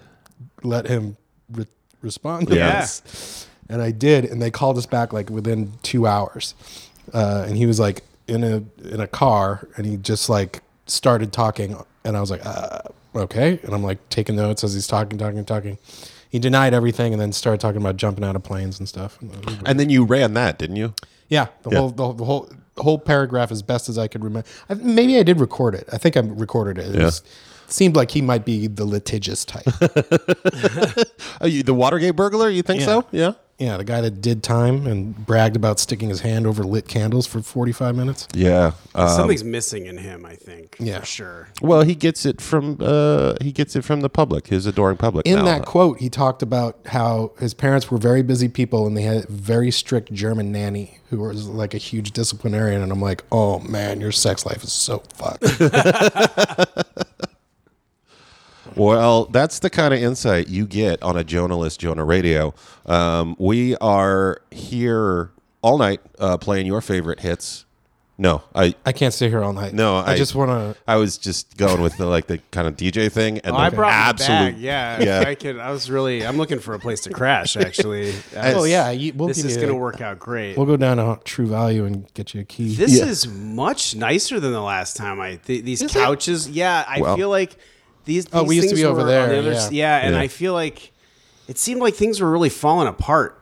let 0.63 0.87
him 0.87 1.17
re- 1.51 1.67
respond 2.01 2.47
to 2.47 2.55
Yeah. 2.55 2.79
this. 2.81 3.47
And 3.69 3.81
I 3.81 3.91
did. 3.91 4.23
And 4.25 4.41
they 4.41 4.49
called 4.51 4.77
us 4.77 4.85
back 4.85 5.11
like 5.11 5.29
within 5.29 5.73
two 5.83 6.07
hours. 6.07 6.55
Uh, 7.13 7.43
and 7.47 7.57
he 7.57 7.65
was 7.65 7.79
like 7.81 8.03
in 8.27 8.43
a 8.45 8.63
in 8.89 9.01
a 9.01 9.07
car 9.07 9.67
and 9.75 9.85
he 9.85 9.97
just 9.97 10.29
like 10.29 10.61
started 10.85 11.33
talking 11.33 11.75
and 12.05 12.15
I 12.15 12.21
was 12.21 12.31
like 12.31 12.45
uh, 12.45 12.79
okay 13.13 13.59
and 13.63 13.73
I'm 13.75 13.83
like 13.83 13.99
taking 14.07 14.37
notes 14.37 14.63
as 14.63 14.73
he's 14.73 14.87
talking 14.87 15.17
talking 15.17 15.43
talking 15.43 15.77
he 16.29 16.39
denied 16.39 16.73
everything 16.73 17.11
and 17.11 17.21
then 17.21 17.33
started 17.33 17.59
talking 17.59 17.81
about 17.81 17.97
jumping 17.97 18.23
out 18.23 18.37
of 18.37 18.43
planes 18.43 18.79
and 18.79 18.87
stuff 18.87 19.19
And 19.65 19.77
then 19.77 19.89
you 19.89 20.05
ran 20.05 20.33
that, 20.35 20.57
didn't 20.57 20.77
you? 20.77 20.93
yeah 21.27 21.47
the 21.63 21.71
Yeah. 21.71 21.79
whole 21.79 21.89
the, 21.89 22.03
whole- 22.05 22.13
the 22.13 22.23
whole 22.25 22.49
whole 22.77 22.97
paragraph 22.97 23.51
as 23.51 23.61
best 23.61 23.87
as 23.89 23.97
I 23.97 24.07
could 24.07 24.23
remember 24.23 24.47
I, 24.69 24.73
maybe 24.75 25.17
I 25.19 25.23
did 25.23 25.39
record 25.39 25.75
it 25.75 25.87
I 25.93 25.97
think 25.97 26.17
I 26.17 26.21
recorded 26.21 26.77
it, 26.83 26.95
it 26.95 26.99
Yeah. 26.99 27.05
was, 27.05 27.21
seemed 27.67 27.95
like 27.95 28.11
he 28.11 28.21
might 28.21 28.45
be 28.45 28.67
the 28.67 28.85
litigious 28.85 29.45
type 29.45 29.65
you, 31.43 31.63
the 31.63 31.73
Watergate 31.73 32.15
burglar? 32.15 32.49
You 32.49 32.61
think 32.61 32.79
Yeah. 32.81 32.85
so? 32.85 33.05
Yeah. 33.11 33.33
Yeah 33.59 33.77
the 33.77 33.83
guy 33.83 34.01
that 34.01 34.21
did 34.21 34.43
time 34.43 34.85
and 34.87 35.25
bragged 35.25 35.55
about 35.55 35.79
sticking 35.79 36.09
his 36.09 36.21
hand 36.21 36.45
over 36.47 36.63
lit 36.63 36.87
candles 36.87 37.25
for 37.27 37.41
45 37.41 37.95
minutes 37.95 38.27
Yeah. 38.33 38.71
Um, 38.95 39.09
Something's 39.09 39.43
missing 39.43 39.85
in 39.85 39.97
him, 39.97 40.25
I 40.25 40.35
think. 40.35 40.75
Yeah. 40.79 40.99
for 40.99 41.05
sure. 41.05 41.47
well, 41.61 41.81
he 41.81 41.95
gets 41.95 42.25
it 42.25 42.41
from 42.41 42.77
uh, 42.79 43.35
he 43.41 43.51
gets 43.51 43.75
it 43.75 43.83
from 43.83 44.01
the 44.01 44.09
public, 44.09 44.47
his 44.47 44.65
adoring 44.65 44.97
public. 44.97 45.25
in 45.25 45.39
now. 45.39 45.45
that 45.45 45.65
quote, 45.65 45.99
he 45.99 46.09
talked 46.09 46.41
about 46.41 46.77
how 46.87 47.31
his 47.39 47.53
parents 47.53 47.89
were 47.89 47.97
very 47.97 48.21
busy 48.21 48.47
people 48.47 48.85
and 48.87 48.95
they 48.95 49.01
had 49.03 49.25
a 49.25 49.27
very 49.31 49.71
strict 49.71 50.11
German 50.13 50.51
nanny 50.51 50.99
who 51.09 51.19
was 51.19 51.47
like 51.47 51.73
a 51.73 51.77
huge 51.77 52.11
disciplinarian. 52.11 52.81
And 52.81 52.91
I'm 52.91 53.01
like, 53.01 53.23
oh 53.31 53.59
man, 53.59 53.99
your 54.01 54.11
sex 54.11 54.45
life 54.45 54.63
is 54.63 54.71
so 54.71 55.03
fucked. 55.15 55.43
Well, 58.75 59.25
that's 59.25 59.59
the 59.59 59.69
kind 59.69 59.93
of 59.93 60.01
insight 60.01 60.47
you 60.47 60.65
get 60.65 61.01
on 61.03 61.17
a 61.17 61.23
Jonalist 61.23 61.79
Jonah 61.79 62.05
Radio. 62.05 62.53
Um, 62.85 63.35
we 63.39 63.75
are 63.77 64.41
here 64.51 65.31
all 65.61 65.77
night 65.77 66.01
uh, 66.19 66.37
playing 66.37 66.65
your 66.67 66.81
favorite 66.81 67.19
hits. 67.21 67.65
No, 68.15 68.43
I 68.53 68.75
I 68.85 68.91
can't 68.91 69.11
stay 69.11 69.27
here 69.27 69.43
all 69.43 69.53
night. 69.53 69.73
no, 69.73 69.95
I, 69.95 70.15
just 70.15 70.35
want 70.35 70.51
to. 70.51 70.79
I 70.87 70.97
was 70.97 71.17
just 71.17 71.57
going 71.57 71.81
with 71.81 71.97
the 71.97 72.05
like 72.05 72.27
the 72.27 72.37
kind 72.51 72.67
of 72.67 72.77
DJ 72.77 73.11
thing 73.11 73.39
and 73.39 73.55
Oh, 73.55 73.57
the 73.57 73.63
I 73.65 73.69
brought 73.71 73.91
absolute. 73.91 74.35
my 74.37 74.51
bag. 74.51 74.57
Yeah, 74.59 75.01
yeah. 75.01 75.19
I 75.27 75.33
could. 75.33 75.57
I 75.57 75.71
was 75.71 75.89
really. 75.89 76.23
I'm 76.25 76.37
looking 76.37 76.59
for 76.59 76.75
a 76.75 76.79
place 76.79 77.01
to 77.01 77.09
crash. 77.09 77.57
Actually. 77.57 78.13
Oh 78.37 78.65
yeah, 78.65 78.91
you, 78.91 79.13
we'll 79.15 79.29
this 79.29 79.43
is 79.43 79.55
going 79.57 79.69
to 79.69 79.75
work 79.75 79.99
out 79.99 80.19
great. 80.19 80.55
We'll 80.57 80.67
go 80.67 80.77
down 80.77 80.97
to 80.97 81.19
True 81.23 81.47
Value 81.47 81.85
and 81.85 82.11
get 82.13 82.35
you 82.35 82.41
a 82.41 82.43
key. 82.43 82.75
This 82.75 82.99
Yeah. 82.99 83.05
is 83.05 83.27
much 83.27 83.95
nicer 83.95 84.39
than 84.39 84.51
the 84.53 84.61
last 84.61 84.95
time. 84.95 85.19
I 85.19 85.37
th- 85.37 85.63
these 85.63 85.81
couches. 85.91 86.47
Yeah, 86.47 86.85
I 86.87 87.01
Well- 87.01 87.15
feel 87.17 87.29
like 87.29 87.57
these. 88.05 88.27
Oh, 88.33 88.43
we 88.43 88.55
used 88.55 88.69
to 88.69 88.75
be 88.75 88.85
over 88.85 89.03
there, 89.03 89.27
the 89.29 89.39
other 89.39 89.51
yeah. 89.53 89.69
yeah, 89.71 89.97
and 90.05 90.15
Yeah. 90.15 90.21
I 90.21 90.27
feel 90.27 90.53
like 90.53 90.91
it 91.47 91.57
seemed 91.57 91.81
like 91.81 91.95
things 91.95 92.21
were 92.21 92.31
really 92.31 92.49
falling 92.49 92.87
apart. 92.87 93.39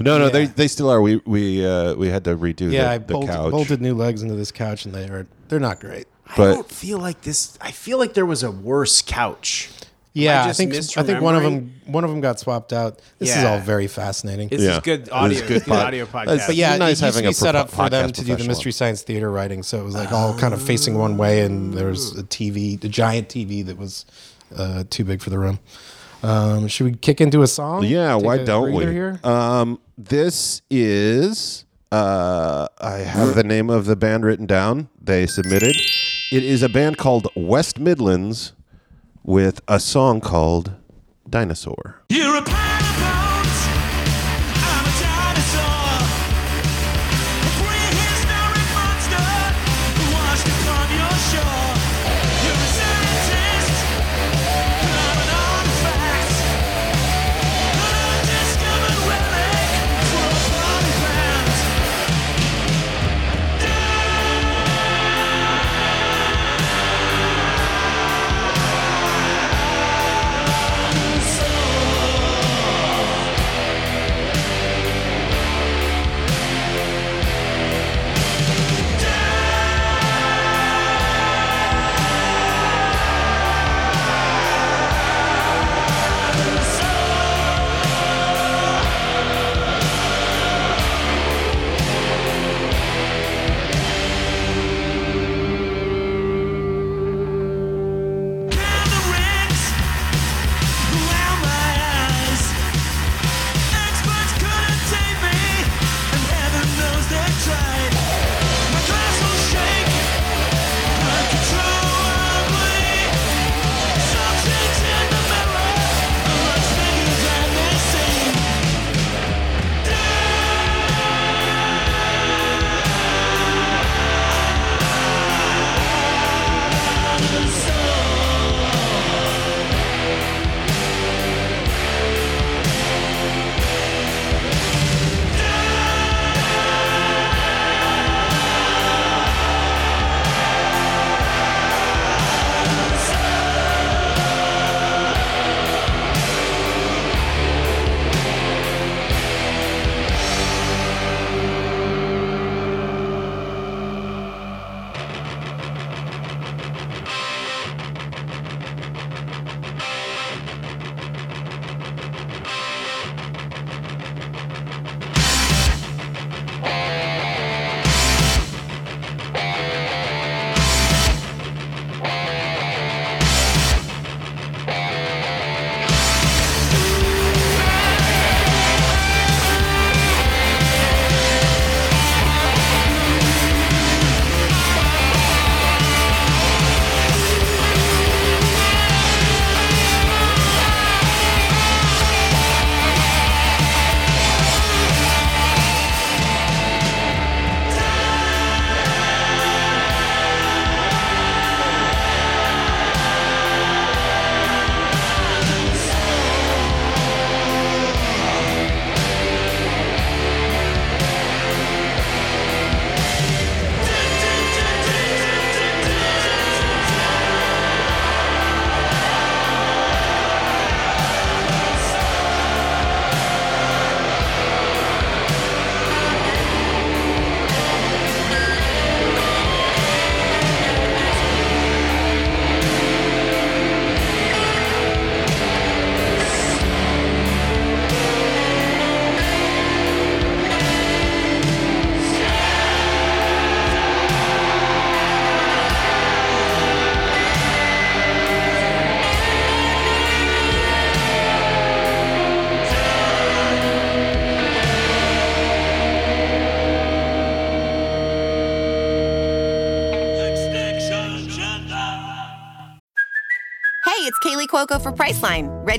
No, 0.00 0.18
no, 0.18 0.28
they 0.28 0.46
they 0.46 0.68
still 0.68 0.90
are. 0.90 1.00
We 1.00 1.16
we 1.24 1.66
uh, 1.66 1.94
we 1.94 2.08
had 2.08 2.24
to 2.24 2.36
redo 2.36 2.70
yeah, 2.70 2.84
the, 2.84 2.90
I 2.90 2.98
the 2.98 3.12
bolted, 3.14 3.30
couch. 3.30 3.50
bolted 3.50 3.80
new 3.80 3.94
legs 3.94 4.22
into 4.22 4.34
this 4.34 4.52
couch 4.52 4.84
and 4.84 4.94
they 4.94 5.08
are 5.08 5.26
they're 5.48 5.58
not 5.60 5.80
great. 5.80 6.06
I 6.30 6.36
don't 6.36 6.70
feel 6.70 6.98
like 6.98 7.22
this. 7.22 7.58
I 7.60 7.70
feel 7.70 7.98
like 7.98 8.14
there 8.14 8.26
was 8.26 8.42
a 8.42 8.50
worse 8.50 9.00
couch. 9.02 9.70
Yeah, 10.14 10.42
I, 10.42 10.46
just 10.48 10.58
think 10.58 10.74
I 10.74 11.02
think 11.04 11.20
one 11.20 11.36
of 11.36 11.42
them 11.42 11.74
one 11.86 12.02
of 12.02 12.10
them 12.10 12.20
got 12.20 12.40
swapped 12.40 12.72
out. 12.72 13.00
This 13.18 13.36
is 13.36 13.44
all 13.44 13.58
very 13.60 13.86
fascinating. 13.86 14.48
This 14.48 14.62
Yeah. 14.62 14.72
is 14.76 14.78
good 14.80 15.08
audio. 15.10 15.28
This 15.28 15.42
is 15.42 15.48
good 15.48 15.64
Good, 15.64 15.70
pod- 15.70 15.86
audio 15.86 16.06
But 16.06 16.26
podcast. 16.28 16.46
But 16.46 16.56
yeah, 16.56 16.76
nice 16.76 17.00
it 17.00 17.06
used 17.06 17.16
having 17.16 17.22
to 17.22 17.28
a 17.28 17.30
be 17.30 17.34
set 17.34 17.52
pro- 17.52 17.60
up 17.60 17.70
for 17.70 17.88
them 17.88 18.10
to 18.12 18.24
do 18.24 18.34
the. 18.36 18.44
Mystery 18.44 18.72
Science 18.72 19.02
Theater 19.02 19.30
writing, 19.30 19.62
so 19.62 19.78
it 19.80 19.84
was 19.84 19.94
like 19.94 20.10
all 20.12 20.36
kind 20.36 20.54
of 20.54 20.60
facing 20.62 20.96
one 20.98 21.16
way, 21.18 21.42
and 21.42 21.74
there 21.74 21.86
was 21.88 22.18
a 22.18 22.22
TV, 22.22 22.82
a 22.82 22.88
giant 22.88 23.28
TV 23.28 23.64
that 23.66 23.76
was 23.78 24.06
uh, 24.56 24.84
too 24.90 25.04
big 25.04 25.20
for 25.20 25.30
the 25.30 25.38
room. 25.38 25.58
Um, 26.22 26.66
should 26.66 26.84
we 26.84 26.92
kick 26.94 27.20
into 27.20 27.42
a 27.42 27.46
song? 27.46 27.84
Yeah, 27.84 28.16
Take 28.16 28.24
why 28.24 28.38
don't 28.44 28.72
we? 28.72 28.86
Here? 28.86 29.20
Um, 29.22 29.78
this 29.96 30.62
is 30.70 31.64
uh, 31.92 32.66
I 32.80 32.98
have 32.98 33.34
the 33.34 33.44
name 33.44 33.70
of 33.70 33.84
the 33.86 33.94
band 33.96 34.24
written 34.24 34.46
down. 34.46 34.88
They 35.00 35.26
submitted. 35.26 35.76
It 36.32 36.42
is 36.44 36.62
a 36.62 36.68
band 36.68 36.98
called 36.98 37.28
West 37.36 37.78
Midlands 37.78 38.52
with 39.28 39.60
a 39.68 39.78
song 39.78 40.22
called 40.22 40.72
Dinosaur. 41.28 42.02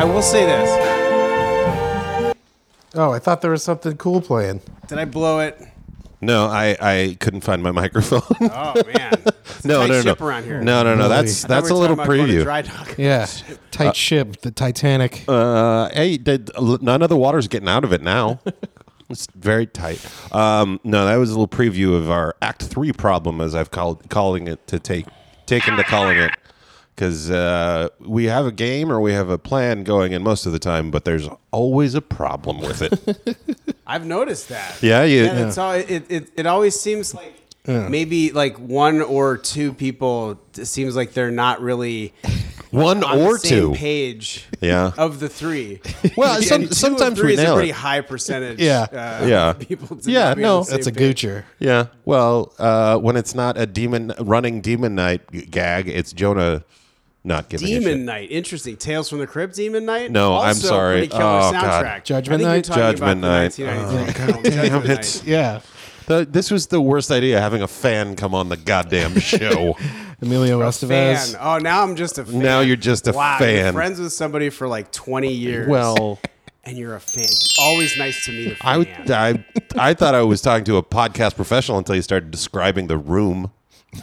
I 0.00 0.04
will 0.04 0.22
say 0.22 0.46
this. 0.46 2.34
Oh, 2.94 3.12
I 3.12 3.18
thought 3.18 3.42
there 3.42 3.50
was 3.50 3.62
something 3.62 3.98
cool 3.98 4.22
playing. 4.22 4.62
Did 4.86 4.96
I 4.96 5.04
blow 5.04 5.40
it? 5.40 5.60
No, 6.22 6.46
I, 6.46 6.74
I 6.80 7.16
couldn't 7.20 7.42
find 7.42 7.62
my 7.62 7.70
microphone. 7.82 8.22
Oh 8.40 8.82
man. 8.94 9.22
It's 9.44 9.66
a 9.66 9.68
no, 9.68 9.80
tight 9.80 9.88
no, 9.88 9.94
no, 9.94 10.02
ship 10.02 10.20
no. 10.20 10.26
around 10.26 10.44
here. 10.44 10.62
No, 10.62 10.82
no, 10.82 10.94
no. 10.94 11.02
Really? 11.02 11.08
That's 11.10 11.44
I 11.44 11.48
that's 11.48 11.64
we 11.68 11.70
a 11.72 11.74
little 11.74 11.96
talking 11.96 12.12
about 12.12 12.16
going 12.16 12.28
to 12.28 12.34
preview. 12.34 12.42
Dry 12.44 12.62
dock. 12.62 12.94
Yeah, 12.96 13.26
tight 13.70 13.94
ship, 13.94 14.40
the 14.40 14.50
Titanic. 14.50 15.22
Uh, 15.28 15.90
hey, 15.90 16.16
did, 16.16 16.50
none 16.58 17.02
of 17.02 17.10
the 17.10 17.16
water's 17.18 17.46
getting 17.46 17.68
out 17.68 17.84
of 17.84 17.92
it 17.92 18.00
now. 18.00 18.40
it's 19.10 19.26
very 19.34 19.66
tight. 19.66 20.02
Um, 20.32 20.80
no, 20.82 21.04
that 21.04 21.16
was 21.16 21.28
a 21.28 21.32
little 21.34 21.46
preview 21.46 21.94
of 21.94 22.10
our 22.10 22.36
Act 22.40 22.62
Three 22.62 22.92
problem, 22.92 23.42
as 23.42 23.54
I've 23.54 23.70
called 23.70 24.08
calling 24.08 24.48
it 24.48 24.66
to 24.68 24.78
take 24.78 25.04
taken 25.44 25.76
to 25.76 25.84
calling 25.84 26.16
it, 26.16 26.30
because 27.00 27.30
uh, 27.30 27.88
we 28.00 28.26
have 28.26 28.44
a 28.44 28.52
game 28.52 28.92
or 28.92 29.00
we 29.00 29.14
have 29.14 29.30
a 29.30 29.38
plan 29.38 29.84
going 29.84 30.12
in 30.12 30.22
most 30.22 30.44
of 30.44 30.52
the 30.52 30.58
time, 30.58 30.90
but 30.90 31.06
there's 31.06 31.26
always 31.50 31.94
a 31.94 32.02
problem 32.02 32.60
with 32.60 32.82
it. 32.82 33.38
I've 33.86 34.04
noticed 34.04 34.50
that. 34.50 34.82
Yeah, 34.82 35.04
you- 35.04 35.24
Yeah, 35.24 35.46
it's 35.46 35.56
all, 35.56 35.72
it, 35.72 36.10
it, 36.10 36.30
it 36.36 36.46
always 36.46 36.78
seems 36.78 37.14
like 37.14 37.34
maybe 37.66 38.32
like 38.32 38.58
one 38.58 39.00
or 39.00 39.38
two 39.38 39.72
people. 39.72 40.38
It 40.58 40.66
seems 40.66 40.94
like 40.94 41.14
they're 41.14 41.30
not 41.30 41.62
really 41.62 42.12
One 42.70 43.02
on 43.02 43.18
or 43.18 43.32
the 43.34 43.38
same 43.38 43.72
two. 43.72 43.74
page. 43.74 44.44
Yeah. 44.60 44.92
Of 44.98 45.20
the 45.20 45.28
three. 45.30 45.80
Well, 46.18 46.34
And 46.36 46.44
some- 46.44 46.66
sometimes 46.70 47.18
three 47.18 47.28
we 47.36 47.42
is 47.42 47.48
a 47.48 47.54
pretty 47.54 47.70
it. 47.70 47.76
high 47.76 48.02
percentage. 48.02 48.60
Yeah. 48.60 48.82
uh, 48.92 49.24
Yeah. 49.26 49.52
People 49.54 49.96
to 49.96 50.10
Yeah, 50.10 50.34
no, 50.36 50.64
That's 50.64 50.86
a 50.86 50.92
page. 50.92 51.22
goocher. 51.22 51.44
Yeah. 51.58 51.86
Well, 52.04 52.52
uh, 52.58 52.98
when 52.98 53.16
it's 53.16 53.34
not 53.34 53.56
a 53.56 53.64
demon 53.64 54.12
running 54.20 54.60
demon 54.60 54.94
night 54.94 55.22
gag, 55.50 55.88
it's 55.88 56.12
Jonah 56.12 56.62
not 57.24 57.48
giving 57.48 57.68
a 57.68 57.70
shit. 57.70 57.82
Demon 57.82 58.04
Night, 58.04 58.30
interesting. 58.30 58.76
Tales 58.76 59.08
from 59.08 59.18
the 59.18 59.26
Crypt, 59.26 59.54
Demon 59.56 59.84
Knight. 59.84 60.10
No, 60.10 60.34
I'm 60.36 60.48
Also 60.48 60.68
sorry. 60.68 60.98
Pretty 61.00 61.08
killer 61.08 61.22
Oh, 61.22 61.52
God. 61.52 62.04
Judgment 62.04 62.42
I 62.42 62.44
Night? 62.46 62.66
think 62.66 62.76
you're 62.76 62.92
talking 62.92 62.98
Judgment 62.98 63.18
about 63.18 63.30
Night. 63.30 63.52
The 63.52 63.64
1993 63.64 64.32
film, 64.32 64.42
Judgment 64.44 64.84
Damn 64.84 64.94
Night. 64.96 65.16
it. 65.16 65.24
Yeah, 65.26 65.60
The, 66.06 66.26
this 66.30 66.50
was 66.50 66.66
the 66.68 66.80
worst 66.80 67.10
idea 67.10 67.40
having 67.40 67.62
a 67.62 67.68
fan 67.68 68.16
come 68.16 68.34
on 68.34 68.48
the 68.48 68.56
goddamn 68.56 69.18
show. 69.20 69.76
Emilio 70.22 70.60
Estevez. 70.60 71.32
Fan. 71.32 71.40
Oh, 71.40 71.58
now 71.58 71.82
I'm 71.82 71.94
just 71.96 72.18
a 72.18 72.24
fan. 72.24 72.38
Now 72.40 72.60
you're 72.60 72.76
just 72.76 73.06
a 73.08 73.12
wow, 73.12 73.38
You're 73.38 73.48
fan. 73.48 73.72
friends 73.74 74.00
with 74.00 74.12
somebody 74.12 74.50
for 74.50 74.66
like 74.68 74.90
20 74.92 75.32
years. 75.32 75.68
well, 75.68 76.18
and 76.64 76.76
you're 76.76 76.94
a 76.94 77.00
fan. 77.00 77.24
Always 77.58 77.96
nice 77.96 78.24
to 78.26 78.32
meet 78.32 78.52
a 78.52 78.56
I, 78.66 78.84
fan. 78.84 79.44
I, 79.78 79.90
I 79.90 79.94
thought 79.94 80.14
I 80.14 80.22
was 80.22 80.42
talking 80.42 80.64
to 80.66 80.76
a 80.76 80.82
podcast 80.82 81.36
professional 81.36 81.78
until 81.78 81.94
you 81.96 82.02
started 82.02 82.30
describing 82.30 82.86
the 82.86 82.98
room. 82.98 83.50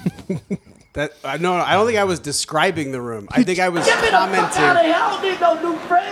that 0.97 1.13
uh, 1.23 1.37
no, 1.37 1.57
no, 1.57 1.63
I 1.63 1.73
don't 1.73 1.85
think 1.85 1.97
I 1.99 2.03
was 2.03 2.19
describing 2.19 2.91
the 2.91 2.99
room. 3.01 3.27
I 3.31 3.43
think 3.43 3.59
I 3.59 3.69
was 3.69 3.87
commenting 4.09 4.93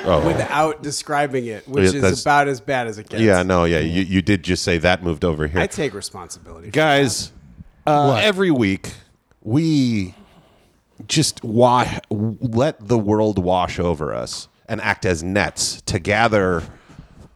Oh, 0.07 0.23
without 0.25 0.83
describing 0.83 1.47
it, 1.47 1.67
which 1.67 1.91
Yeah, 1.93 2.03
is 2.05 2.21
about 2.21 2.47
as 2.47 2.61
bad 2.61 2.85
as 2.85 2.99
it 2.99 3.09
gets. 3.09 3.23
yeah, 3.23 3.41
no, 3.41 3.65
yeah. 3.65 3.79
You, 3.79 4.03
you 4.03 4.21
did 4.21 4.43
just 4.43 4.61
say 4.63 4.77
that 4.77 5.01
moved 5.03 5.25
over 5.25 5.47
here. 5.47 5.59
I 5.59 5.65
take 5.67 5.93
responsibility. 5.95 6.69
guys 6.69 7.31
uh, 7.87 8.19
every 8.21 8.51
week 8.51 8.93
we 9.41 10.13
just 11.07 11.43
wa- 11.43 11.87
let 12.09 12.87
the 12.87 12.97
world 12.99 13.39
wash 13.39 13.79
over 13.79 14.13
us 14.13 14.47
and 14.69 14.79
act 14.81 15.05
as 15.05 15.23
nets 15.23 15.81
to 15.87 15.97
gather 15.99 16.61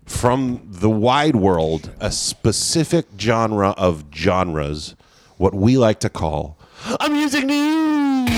from 0.05 0.61
the 0.69 0.89
wide 0.89 1.35
world 1.35 1.91
a 1.99 2.11
specific 2.11 3.05
genre 3.19 3.69
of 3.77 4.05
genres 4.13 4.95
what 5.37 5.53
we 5.55 5.77
like 5.77 5.99
to 6.01 6.09
call 6.09 6.57
a 6.99 7.09
music 7.09 7.45
news 7.45 8.29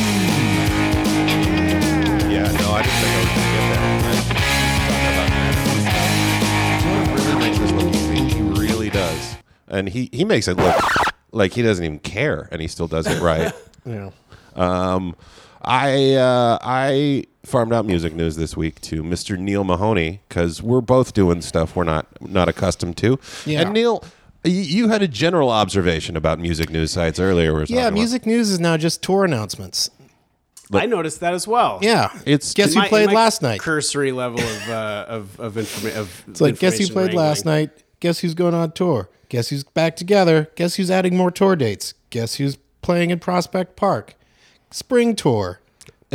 yeah 2.31 2.51
no 2.51 2.71
i 2.71 2.81
didn't 2.81 2.98
think 3.00 3.13
i 3.13 3.19
was 3.21 3.29
to 3.29 3.41
get 3.53 4.41
that 6.81 7.13
really 7.13 7.39
makes 7.39 7.57
this 7.60 7.71
look 7.71 7.93
easy 7.95 8.36
he 8.36 8.41
really 8.41 8.89
does 8.89 9.36
and 9.67 9.88
he, 9.89 10.10
he 10.12 10.25
makes 10.25 10.48
it 10.48 10.57
look 10.57 10.75
like 11.31 11.53
he 11.53 11.62
doesn't 11.62 11.86
even 11.86 12.00
care 12.00 12.48
and 12.51 12.62
he 12.62 12.67
still 12.67 12.88
does 12.88 13.07
it 13.07 13.21
right 13.21 13.53
Yeah. 13.86 14.12
um, 14.55 15.15
I 15.63 16.13
uh, 16.13 16.57
I 16.62 17.24
farmed 17.43 17.74
out 17.74 17.86
music 17.86 18.13
news 18.13 18.36
this 18.36 18.55
week 18.57 18.79
to 18.81 19.01
Mr. 19.03 19.38
Neil 19.39 19.63
Mahoney 19.63 20.21
because 20.29 20.62
we're 20.62 20.81
both 20.81 21.13
doing 21.13 21.41
stuff 21.41 21.75
we're 21.75 21.83
not 21.83 22.05
not 22.21 22.48
accustomed 22.50 22.98
to. 22.98 23.19
Yeah. 23.45 23.62
And 23.62 23.74
Neil, 23.74 24.03
you 24.43 24.88
had 24.89 25.01
a 25.01 25.07
general 25.07 25.50
observation 25.50 26.15
about 26.17 26.39
music 26.39 26.69
news 26.69 26.91
sites 26.91 27.19
earlier. 27.19 27.53
we 27.53 27.60
Yeah, 27.62 27.65
talking 27.65 27.77
about. 27.79 27.93
music 27.93 28.25
news 28.25 28.50
is 28.50 28.60
now 28.60 28.77
just 28.77 29.01
tour 29.03 29.24
announcements. 29.25 29.89
I 30.74 30.86
noticed 30.86 31.19
that 31.19 31.33
as 31.33 31.45
well. 31.48 31.79
Yeah, 31.81 32.17
It's 32.25 32.53
guess 32.53 32.74
who 32.74 32.79
my- 32.79 32.86
in 32.86 32.89
played 32.89 33.07
my 33.07 33.13
last 33.13 33.41
night. 33.41 33.60
Cursory 33.60 34.13
level 34.13 34.39
of 34.39 34.69
uh, 34.69 35.05
of 35.07 35.39
of, 35.39 35.53
informa- 35.55 35.98
of 35.98 36.24
It's 36.29 36.39
like 36.39 36.60
guess 36.60 36.77
who 36.77 36.88
played 36.88 37.13
last 37.13 37.43
night. 37.45 37.71
Guess 38.00 38.19
who's 38.19 38.33
going 38.33 38.53
on 38.53 38.71
tour. 38.71 39.10
Guess 39.29 39.50
who's 39.50 39.63
back 39.65 39.95
together. 39.98 40.50
Guess 40.55 40.75
who's 40.75 40.89
adding 40.89 41.15
more 41.17 41.29
tour 41.29 41.55
dates. 41.57 41.93
Guess 42.10 42.36
who's 42.36 42.57
playing 42.81 43.10
in 43.12 43.19
Prospect 43.19 43.75
Park. 43.75 44.15
Spring 44.71 45.15
tour. 45.15 45.60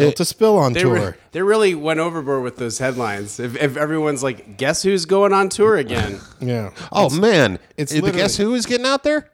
Built 0.03 0.17
to 0.17 0.25
spill 0.25 0.59
on 0.59 0.73
They, 0.75 0.83
tour. 0.83 0.95
re- 0.95 1.15
they 1.33 1.43
really 1.43 1.75
went 1.75 2.01
overboard 2.01 2.43
with 2.43 2.57
those 2.59 2.79
headlines. 2.79 3.41
If, 3.41 3.57
if 3.57 3.77
everyone's 3.77 4.23
like, 4.23 4.57
guess 4.57 4.83
who's 4.83 5.07
going 5.07 5.33
on 5.33 5.49
tour 5.49 5.77
again? 5.77 6.21
yeah. 6.41 6.71
oh 6.93 7.11
man, 7.11 7.59
it's 7.77 7.93
it's 7.93 8.05
the 8.07 8.13
guess 8.13 8.37
who 8.37 8.55
is 8.55 8.67
getting 8.67 8.87
out 8.87 9.03
there? 9.05 9.31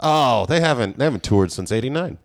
Oh, 0.00 0.44
they 0.46 0.60
haven't 0.60 0.98
they 0.98 1.04
haven't 1.04 1.22
toured 1.22 1.52
since 1.52 1.70
'89. 1.72 2.18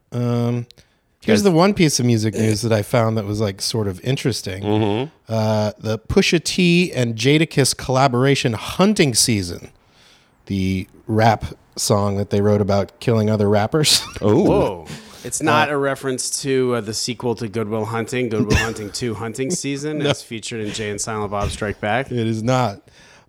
Here's 1.23 1.43
the 1.43 1.51
one 1.51 1.75
piece 1.75 1.99
of 1.99 2.05
music 2.07 2.33
news 2.33 2.63
that 2.63 2.71
I 2.73 2.81
found 2.81 3.15
that 3.17 3.25
was 3.25 3.39
like 3.39 3.61
sort 3.61 3.87
of 3.87 4.01
interesting. 4.01 4.63
Mm-hmm. 4.63 5.11
Uh, 5.29 5.71
the 5.77 5.99
Pusha 5.99 6.43
T 6.43 6.91
and 6.93 7.15
Jadakiss 7.15 7.77
collaboration 7.77 8.53
"Hunting 8.53 9.13
Season," 9.13 9.71
the 10.47 10.87
rap 11.05 11.45
song 11.75 12.17
that 12.17 12.31
they 12.31 12.41
wrote 12.41 12.59
about 12.59 12.99
killing 12.99 13.29
other 13.29 13.47
rappers. 13.49 14.01
Oh, 14.21 14.43
Whoa. 14.43 14.87
It's 15.23 15.41
not 15.41 15.69
a 15.69 15.77
reference 15.77 16.41
to 16.41 16.75
uh, 16.75 16.81
the 16.81 16.93
sequel 16.93 17.35
to 17.35 17.47
Goodwill 17.47 17.85
Hunting, 17.85 18.29
Goodwill 18.29 18.57
Hunting 18.59 18.89
2 18.91 19.13
Hunting 19.15 19.51
Season, 19.51 20.01
as 20.01 20.23
featured 20.23 20.61
in 20.65 20.73
Jay 20.73 20.89
and 20.89 20.99
Silent 20.99 21.31
Bob 21.31 21.49
Strike 21.49 21.79
Back. 21.79 22.11
It 22.11 22.27
is 22.27 22.41
not. 22.43 22.81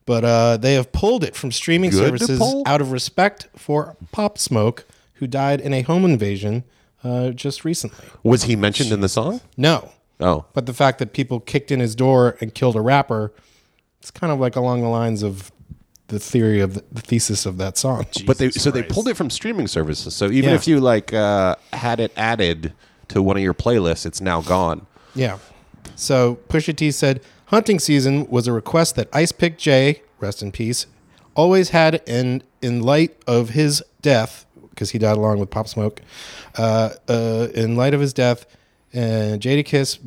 But 0.05 0.25
uh, 0.25 0.57
they 0.57 0.75
have 0.75 0.91
pulled 0.93 1.23
it 1.23 1.37
from 1.37 1.53
streaming 1.53 1.91
Good 1.91 1.99
services 2.19 2.41
out 2.67 2.81
of 2.81 2.91
respect 2.93 3.49
for 3.57 3.97
Pop 4.11 4.37
Smoke, 4.39 4.85
who 5.15 5.27
died 5.27 5.61
in 5.61 5.73
a 5.73 5.83
home 5.83 6.05
invasion 6.05 6.65
uh, 7.05 7.31
just 7.31 7.65
recently. 7.65 8.07
was 8.23 8.45
he 8.45 8.57
mentioned 8.57 8.91
in 8.91 9.01
the 9.01 9.09
song? 9.09 9.41
No. 9.57 9.91
Oh, 10.21 10.45
But 10.53 10.67
the 10.67 10.75
fact 10.75 10.99
that 11.01 11.13
people 11.13 11.41
kicked 11.41 11.71
in 11.73 11.81
his 11.81 11.95
door 11.97 12.37
and 12.41 12.55
killed 12.55 12.77
a 12.77 12.81
rapper, 12.81 13.33
it's 14.01 14.11
kind 14.11 14.33
of 14.33 14.39
like 14.39 14.55
along 14.57 14.83
the 14.83 14.89
lines 14.89 15.23
of 15.23 15.51
the 16.13 16.21
theory 16.21 16.61
of 16.61 16.75
the, 16.75 16.85
the 16.93 17.01
thesis 17.01 17.47
of 17.47 17.57
that 17.59 17.77
song. 17.79 18.05
but 18.27 18.39
they 18.39 18.47
Jesus 18.49 18.63
so 18.63 18.71
they 18.71 18.83
pulled 18.83 19.09
it 19.09 19.17
from 19.17 19.31
streaming 19.31 19.67
services. 19.67 20.15
So 20.15 20.27
even 20.27 20.51
Yeah. 20.51 20.57
if 20.57 20.69
you 20.69 20.79
like 20.81 21.13
uh, 21.13 21.57
had 21.73 21.99
it 22.01 22.13
added 22.17 22.73
to 23.09 23.23
one 23.23 23.37
of 23.37 23.43
your 23.43 23.55
playlists, 23.55 24.05
it's 24.07 24.21
now 24.21 24.41
gone. 24.43 24.87
Yeah. 25.15 25.39
So 25.97 26.39
Pusha 26.49 26.75
T 26.77 26.91
said, 26.91 27.21
"Hunting 27.47 27.79
season 27.79 28.27
was 28.29 28.47
a 28.47 28.53
request 28.53 28.95
that 28.97 29.09
Ice 29.13 29.33
Pick 29.33 29.59
J, 29.59 30.03
rest 30.21 30.43
in 30.43 30.53
peace, 30.53 30.87
always 31.35 31.71
had, 31.71 32.01
and 32.07 32.45
in 32.61 32.83
light 32.83 33.17
of 33.27 33.51
his 33.51 33.83
death, 34.03 34.47
because 34.71 34.91
he 34.91 34.99
died 34.99 35.17
along 35.17 35.39
with 35.41 35.51
Pop 35.51 35.67
Smoke, 35.69 36.01
uh, 36.57 36.91
uh, 37.09 37.49
in 37.55 37.75
light 37.77 37.95
of 37.95 38.01
his 38.01 38.13
death, 38.13 38.47
and 38.93 39.41
Jadakiss, 39.41 39.99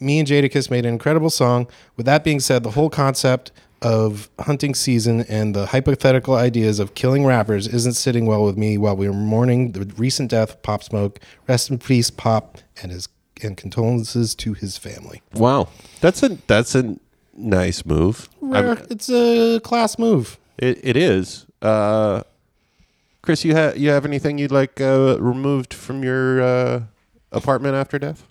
me 0.00 0.18
and 0.18 0.28
Jadakiss 0.28 0.70
made 0.70 0.84
an 0.86 0.92
incredible 0.92 1.30
song. 1.30 1.66
With 1.96 2.06
that 2.06 2.22
being 2.24 2.40
said, 2.40 2.62
the 2.62 2.72
whole 2.72 2.90
concept." 2.90 3.50
Of 3.84 4.30
hunting 4.40 4.74
season 4.74 5.20
and 5.28 5.54
the 5.54 5.66
hypothetical 5.66 6.34
ideas 6.34 6.80
of 6.80 6.94
killing 6.94 7.26
rappers 7.26 7.68
isn't 7.68 7.92
sitting 7.92 8.24
well 8.24 8.42
with 8.42 8.56
me 8.56 8.78
while 8.78 8.96
we 8.96 9.06
are 9.06 9.12
mourning 9.12 9.72
the 9.72 9.84
recent 9.98 10.30
death 10.30 10.52
of 10.52 10.62
Pop 10.62 10.82
Smoke. 10.82 11.20
Rest 11.46 11.70
in 11.70 11.78
peace, 11.78 12.10
Pop, 12.10 12.58
and 12.82 12.90
his 12.90 13.08
and 13.42 13.56
condolences 13.56 14.34
to 14.36 14.54
his 14.54 14.78
family. 14.78 15.20
Wow, 15.34 15.68
that's 16.00 16.22
a 16.22 16.38
that's 16.46 16.74
a 16.74 16.96
nice 17.36 17.84
move. 17.84 18.28
Rare- 18.40 18.86
it's 18.90 19.10
a 19.10 19.60
class 19.60 19.98
move. 19.98 20.38
It, 20.56 20.80
it 20.82 20.96
is. 20.96 21.46
Uh, 21.60 22.22
Chris, 23.22 23.44
you 23.44 23.54
have 23.54 23.76
you 23.76 23.90
have 23.90 24.04
anything 24.04 24.38
you'd 24.38 24.52
like 24.52 24.80
uh, 24.80 25.18
removed 25.20 25.74
from 25.74 26.02
your 26.02 26.42
uh, 26.42 26.82
apartment 27.32 27.74
after 27.74 27.98
death? 27.98 28.26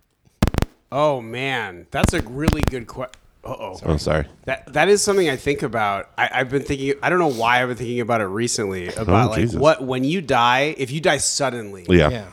Oh 0.91 1.21
man, 1.21 1.87
that's 1.91 2.13
a 2.13 2.21
really 2.21 2.61
good 2.61 2.87
question. 2.87 3.19
Uh-oh. 3.45 3.79
Oh, 3.85 3.97
sorry. 3.97 4.25
That 4.45 4.71
that 4.73 4.87
is 4.87 5.03
something 5.03 5.29
I 5.29 5.35
think 5.35 5.63
about. 5.63 6.09
I, 6.17 6.29
I've 6.33 6.49
been 6.49 6.63
thinking. 6.63 6.93
I 7.03 7.09
don't 7.09 7.19
know 7.19 7.27
why 7.31 7.61
I've 7.61 7.67
been 7.67 7.77
thinking 7.77 7.99
about 7.99 8.21
it 8.21 8.25
recently. 8.27 8.87
About 8.95 9.31
like 9.31 9.41
Jesus. 9.41 9.59
what 9.59 9.83
when 9.83 10.03
you 10.05 10.21
die, 10.21 10.75
if 10.77 10.91
you 10.91 11.01
die 11.01 11.17
suddenly, 11.17 11.85
Yeah. 11.89 12.09
Yeah. 12.09 12.25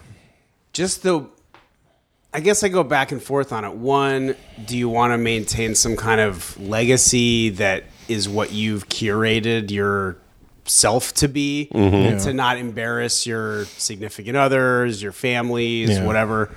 just 0.72 1.02
the. 1.02 1.26
I 2.32 2.38
guess 2.38 2.62
I 2.62 2.68
go 2.68 2.84
back 2.84 3.10
and 3.10 3.20
forth 3.20 3.52
on 3.52 3.64
it. 3.64 3.72
One, 3.74 4.36
do 4.64 4.78
you 4.78 4.88
want 4.88 5.12
to 5.12 5.18
maintain 5.18 5.74
some 5.74 5.96
kind 5.96 6.20
of 6.20 6.56
legacy 6.60 7.48
that 7.50 7.84
is 8.06 8.28
what 8.28 8.52
you've 8.52 8.88
curated 8.88 9.72
your 9.72 10.16
self 10.64 11.12
to 11.14 11.26
be, 11.26 11.68
and 11.72 12.20
to 12.20 12.32
not 12.32 12.56
embarrass 12.56 13.26
your 13.26 13.64
significant 13.64 14.36
others, 14.36 15.02
your 15.02 15.10
families, 15.10 15.90
Yeah. 15.90 16.04
whatever. 16.06 16.54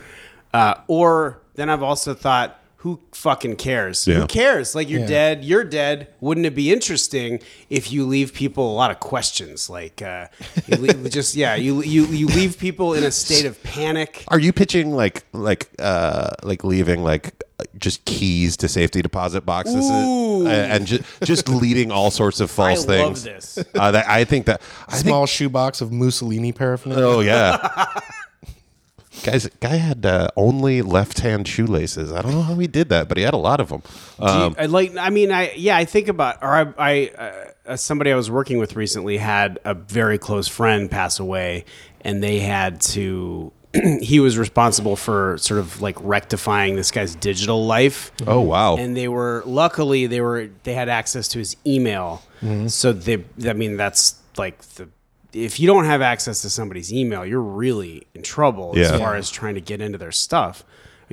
Uh, 0.54 0.76
or 0.88 1.40
then 1.56 1.72
I've 1.72 1.82
also 1.82 2.14
thought, 2.14 2.60
who 2.84 3.00
fucking 3.14 3.56
cares? 3.56 4.06
Yeah. 4.06 4.16
Who 4.20 4.28
cares? 4.28 4.76
Like 4.76 4.90
you're 4.90 5.00
Yeah. 5.02 5.08
dead, 5.08 5.46
you're 5.46 5.64
dead. 5.64 6.08
Wouldn't 6.20 6.46
it 6.46 6.54
be 6.54 6.72
interesting 6.72 7.40
if 7.70 7.94
you 7.94 8.06
leave 8.06 8.34
people 8.34 8.70
a 8.70 8.76
lot 8.76 8.92
of 8.92 9.00
questions? 9.00 9.70
Like, 9.70 10.02
uh, 10.02 10.28
you 10.68 10.76
leave, 10.78 11.10
just 11.10 11.34
yeah, 11.34 11.56
you 11.56 11.82
you 11.82 12.06
you 12.08 12.28
leave 12.28 12.58
people 12.60 12.94
in 12.94 13.06
a 13.06 13.12
state 13.12 13.46
of 13.46 13.62
panic. 13.64 14.26
Are 14.28 14.38
you 14.40 14.52
pitching 14.52 14.92
like 14.92 15.24
like 15.32 15.70
uh 15.80 16.32
like 16.44 16.66
leaving 16.66 17.04
like 17.06 17.42
just 17.78 18.04
keys 18.04 18.58
to 18.58 18.68
safety 18.68 19.02
deposit 19.02 19.46
boxes 19.46 19.86
Ooh. 19.90 20.46
and, 20.46 20.72
and 20.74 20.86
just 20.86 21.04
just 21.24 21.48
leading 21.48 21.90
all 21.90 22.12
sorts 22.12 22.42
of 22.42 22.52
false 22.52 22.86
I 22.86 22.98
love 22.98 23.18
things? 23.18 23.24
this. 23.24 23.64
Uh, 23.76 23.92
that, 23.92 24.10
I 24.10 24.26
think 24.26 24.46
that 24.48 24.62
I 24.90 24.98
think 24.98 25.08
Small 25.08 25.26
shoebox 25.26 25.80
of 25.80 25.90
Mussolini 25.94 26.52
paraphernalia. 26.52 27.06
Oh 27.06 27.22
yeah. 27.22 27.86
Guys, 29.24 29.48
guy 29.60 29.76
had 29.76 30.06
uh, 30.06 30.28
only 30.36 30.82
left-hand 30.82 31.48
shoelaces. 31.48 32.12
I 32.12 32.22
don't 32.22 32.32
know 32.32 32.42
how 32.42 32.56
he 32.56 32.68
did 32.68 32.90
that, 32.90 33.08
but 33.08 33.18
he 33.18 33.24
had 33.24 33.34
a 33.34 33.38
lot 33.38 33.60
of 33.60 33.70
them. 33.70 33.82
Um, 34.20 34.56
I 34.58 34.66
like. 34.66 34.96
I 34.98 35.10
mean, 35.10 35.32
I 35.32 35.54
yeah. 35.54 35.78
I 35.78 35.86
think 35.86 36.08
about, 36.10 36.44
or 36.44 36.50
I, 36.50 36.74
I 36.78 37.50
uh, 37.66 37.76
somebody 37.78 38.12
I 38.12 38.16
was 38.16 38.30
working 38.30 38.58
with 38.60 38.76
recently 38.76 39.18
had 39.18 39.60
a 39.64 39.74
very 39.74 40.18
close 40.18 40.48
friend 40.48 40.92
pass 40.92 41.20
away, 41.20 41.66
and 42.02 42.22
they 42.24 42.40
had 42.40 42.82
to. 42.82 43.52
he 44.02 44.20
was 44.20 44.38
responsible 44.38 44.96
for 44.96 45.38
sort 45.40 45.60
of 45.60 45.82
like 45.82 45.96
rectifying 46.02 46.76
this 46.76 46.92
guy's 46.92 47.16
digital 47.16 47.66
life. 47.66 48.12
oh 48.28 48.42
wow! 48.42 48.78
and 48.78 48.96
they 48.96 49.08
were 49.08 49.42
luckily 49.48 50.06
they 50.06 50.22
were 50.22 50.50
they 50.62 50.76
had 50.76 50.90
access 50.90 51.28
to 51.30 51.40
his 51.40 51.56
email 51.66 52.22
so 52.68 52.92
they 52.94 53.24
i 53.48 53.54
mean 53.54 53.78
that's 53.78 54.16
like 54.38 54.62
the 54.76 54.90
if 55.34 55.60
you 55.60 55.68
don't 55.68 55.86
have 55.86 56.02
access 56.02 56.42
to 56.42 56.50
somebody's 56.50 56.92
email 56.94 57.26
you're 57.26 57.42
really 57.42 58.06
in 58.14 58.22
trouble 58.22 58.74
Yeah. 58.76 58.84
as 58.94 59.00
far 59.00 59.16
as 59.16 59.30
trying 59.30 59.56
to 59.56 59.62
get 59.62 59.82
into 59.82 59.98
their 59.98 60.12
stuff 60.12 60.64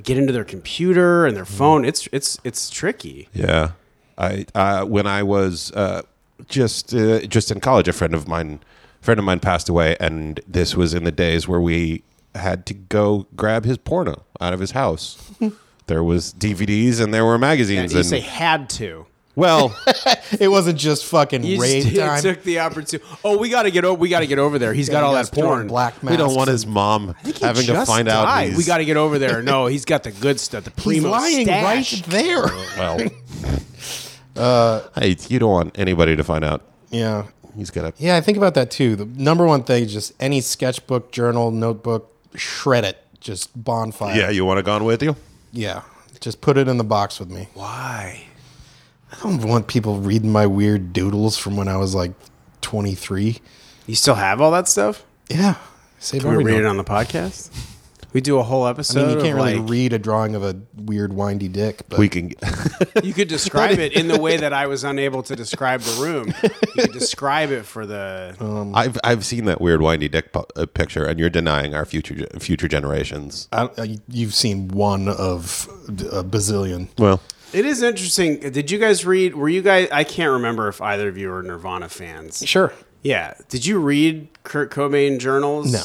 get 0.03 0.17
into 0.17 0.33
their 0.33 0.45
computer 0.45 1.27
and 1.27 1.37
their 1.37 1.45
phone 1.45 1.85
it's 1.85 2.09
it's 2.13 2.39
it's 2.45 2.71
tricky 2.71 3.29
Yeah, 3.35 3.73
I 4.17 4.47
uh, 4.55 4.85
when 4.85 5.07
I 5.07 5.23
was 5.23 5.73
uh, 5.73 6.03
just 6.49 6.95
uh, 6.95 7.21
just 7.27 7.51
in 7.51 7.61
college, 7.61 7.87
a 7.89 7.93
friend 7.93 8.15
of 8.15 8.27
mine, 8.29 8.61
friend 9.03 9.19
of 9.19 9.25
mine 9.27 9.41
passed 9.41 9.69
away, 9.69 9.97
and 10.01 10.41
this 10.49 10.75
was 10.75 10.95
in 10.95 11.05
the 11.05 11.13
days 11.13 11.47
where 11.49 11.61
we 11.61 12.03
had 12.35 12.65
to 12.67 12.75
go 12.75 13.27
grab 13.37 13.65
his 13.65 13.77
porno 13.79 14.25
out 14.41 14.53
of 14.55 14.61
his 14.61 14.71
house. 14.71 15.19
there 15.87 16.03
was 16.03 16.33
DVDs 16.33 17.01
and 17.03 17.13
there 17.13 17.25
were 17.27 17.37
magazines, 17.39 17.93
you 17.93 17.99
and 17.99 18.07
say 18.09 18.21
had 18.21 18.71
to 18.71 19.07
well, 19.37 19.75
It 20.41 20.49
wasn't 20.49 20.79
just 20.79 21.05
fucking 21.07 21.43
you 21.45 21.61
raid 21.61 21.85
just, 21.85 21.97
time. 21.97 22.23
took 22.23 22.43
the 22.45 22.61
opportunity 22.61 23.05
oh 23.25 23.39
we 23.39 23.49
got 23.49 23.63
to 23.65 23.71
get 23.71 23.85
over 23.85 23.99
we 23.99 24.09
got 24.09 24.21
to 24.21 24.27
get 24.27 24.39
over 24.39 24.59
there 24.59 24.73
he's 24.75 24.89
got 24.89 25.01
Yeah, 25.01 25.07
all 25.07 25.15
that 25.15 25.31
porn 25.33 25.67
Black 25.69 26.03
we 26.03 26.17
don't 26.17 26.35
want 26.35 26.49
his 26.51 26.67
mom 26.67 27.15
He 27.25 27.33
having 27.41 27.63
to 27.63 27.67
just 27.73 27.91
find 27.91 28.09
out. 28.09 28.25
died. 28.25 28.47
he's- 28.49 28.59
we 28.59 28.65
got 28.65 28.79
to 28.79 28.85
get 28.85 28.97
over 28.97 29.19
there 29.19 29.43
no 29.43 29.67
he's 29.67 29.85
got 29.85 30.03
the 30.05 30.11
good 30.13 30.39
stuff 30.41 30.65
the 30.65 30.71
He's 30.77 30.85
primo 31.03 31.11
lying 31.11 31.47
stash. 31.47 31.93
right 31.95 32.05
there. 32.11 32.45
well. 32.77 32.99
Uh, 34.37 34.89
hey, 34.99 35.17
you 35.29 35.39
don't 35.39 35.51
want 35.51 35.79
anybody 35.79 36.17
to 36.17 36.25
find 36.25 36.45
out. 36.45 36.63
Yeah. 36.91 37.27
He's 37.57 37.71
got 37.71 37.85
a 37.85 37.93
Yeah, 37.99 38.17
I 38.17 38.21
think 38.21 38.39
about 38.39 38.55
that 38.55 38.71
too. 38.71 38.97
The 38.97 39.05
number 39.05 39.45
one 39.45 39.65
thing 39.65 39.85
is 39.85 39.93
just 39.93 40.13
any 40.21 40.41
sketchbook, 40.41 41.11
journal, 41.13 41.51
notebook, 41.51 42.15
shred 42.37 42.85
it. 42.85 42.97
Just 43.21 43.51
bonfire. 43.63 44.17
yeah. 44.17 44.31
You 44.31 44.45
want 44.47 44.61
it 44.61 44.65
gone 44.65 44.85
with 44.85 45.03
you? 45.03 45.17
Yeah. 45.53 45.83
Just 46.21 46.41
put 46.41 46.57
it 46.57 46.69
in 46.69 46.79
the 46.79 46.85
box 46.85 47.19
with 47.19 47.29
me. 47.31 47.49
why 47.55 48.23
I 49.13 49.17
don't 49.23 49.43
want 49.45 49.67
people 49.67 49.99
reading 49.99 50.31
my 50.33 50.47
weird 50.47 50.93
doodles 50.93 51.37
from 51.37 51.57
when 51.57 51.69
I 51.69 51.77
was 51.77 51.95
like 51.95 52.13
23. 52.63 53.39
You 53.87 53.95
still 53.95 54.15
have 54.15 54.41
all 54.41 54.51
that 54.53 54.69
stuff? 54.69 55.05
Yeah. 55.29 55.57
Save 55.99 56.23
Can 56.23 56.31
we 56.31 56.35
every 56.37 56.53
read 56.53 56.61
it 56.61 56.67
on 56.67 56.77
the 56.77 56.85
podcast? 56.85 57.51
We 58.13 58.21
do 58.21 58.39
a 58.39 58.43
whole 58.43 58.65
I 58.65 58.71
episode. 58.71 59.07
mean, 59.07 59.17
you 59.19 59.23
can't 59.23 59.39
of 59.39 59.45
really 59.45 59.59
like, 59.61 59.71
read 59.71 59.93
a 59.93 59.99
drawing 59.99 60.35
of 60.35 60.43
a 60.43 60.57
weird 60.75 61.13
windy 61.13 61.47
dick, 61.47 61.83
but 61.89 61.99
We 61.99 62.09
can. 62.09 62.33
You 63.05 63.13
could 63.13 63.29
describe 63.29 63.79
it 63.79 63.93
in 63.93 64.09
the 64.09 64.19
way 64.19 64.37
that 64.37 64.53
I 64.53 64.67
was 64.67 64.83
unable 64.83 65.23
to 65.25 65.37
describe 65.37 65.81
the 65.83 66.03
room. 66.03 66.35
You 66.43 66.83
could 66.83 66.93
describe 66.93 67.51
it 67.53 67.65
for 67.65 67.87
the. 67.87 68.35
I've 68.75 68.99
I've 69.05 69.25
seen 69.25 69.45
that 69.45 69.61
weird 69.61 69.81
windy 69.81 70.09
dick 70.09 70.33
pu- 70.33 70.45
uh, 70.57 70.67
picture, 70.67 71.05
and 71.05 71.21
you're 71.21 71.31
denying 71.31 71.73
our 71.75 71.85
future 71.85 72.27
future 72.41 72.67
generations. 72.67 73.49
I, 73.53 73.71
I, 73.79 73.99
you've 74.09 74.35
seen 74.35 74.69
one 74.69 75.07
of 75.09 75.69
a 75.89 76.25
bazillion. 76.25 76.89
Well, 76.99 77.21
It 77.53 77.67
is 77.67 77.83
interesting. 77.83 78.39
Did 78.39 78.71
you 78.71 78.79
guys 78.79 79.05
read? 79.05 79.35
Were 79.35 79.49
you 79.49 79.63
guys? 79.63 79.89
I 79.91 80.05
can't 80.05 80.33
remember 80.33 80.69
if 80.69 80.81
either 80.81 81.09
of 81.09 81.19
you 81.19 81.33
are 81.33 81.43
Nirvana 81.43 81.89
fans. 81.89 82.43
Sure. 82.47 82.73
Yeah. 83.03 83.35
Did 83.49 83.67
you 83.67 83.79
read 83.81 84.29
Kurt 84.45 84.71
Cobain 84.71 85.19
journals? 85.19 85.73
No. 85.73 85.83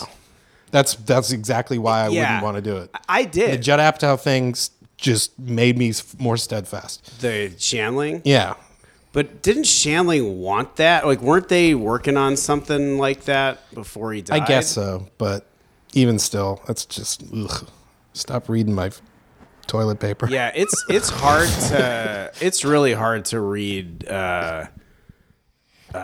That's 0.71 0.95
that's 0.95 1.32
exactly 1.32 1.78
why 1.78 2.01
I 2.06 2.08
Yeah. 2.10 2.21
wouldn't 2.21 2.43
want 2.43 2.56
to 2.58 2.62
do 2.62 2.78
it. 2.78 2.91
I 3.10 3.23
did. 3.23 3.51
The. 3.54 3.58
Judd 3.63 3.80
Apatow 3.80 4.19
things 4.19 4.71
just 4.97 5.38
made 5.39 5.78
me 5.78 5.93
more 6.19 6.38
steadfast. 6.38 7.19
the 7.21 7.49
Shandling. 7.58 8.21
Yeah. 8.23 8.56
But 9.13 9.41
didn't 9.41 9.63
Shandling 9.63 10.36
want 10.38 10.75
that? 10.75 11.06
Like, 11.06 11.21
weren't 11.21 11.47
they 11.47 11.73
working 11.73 12.17
on 12.17 12.36
something 12.36 12.97
like 12.97 13.23
that 13.25 13.60
before 13.73 14.12
he 14.12 14.21
died? 14.21 14.41
I 14.41 14.45
guess 14.45 14.67
so, 14.69 15.08
but 15.17 15.45
even 15.93 16.19
still, 16.19 16.62
that's 16.67 16.86
just 16.86 17.23
ugh. 17.34 17.69
Stop 18.13 18.49
reading 18.49 18.73
my 18.75 18.91
toilet 19.67 19.99
paper. 19.99 20.28
Yeah, 20.30 20.51
it's 20.56 20.86
it's 20.89 21.10
hard 21.10 21.47
to 21.69 22.32
it's 22.41 22.63
really 22.65 22.93
hard 22.93 23.25
to 23.25 23.39
read. 23.39 24.08
Uh, 24.08 24.65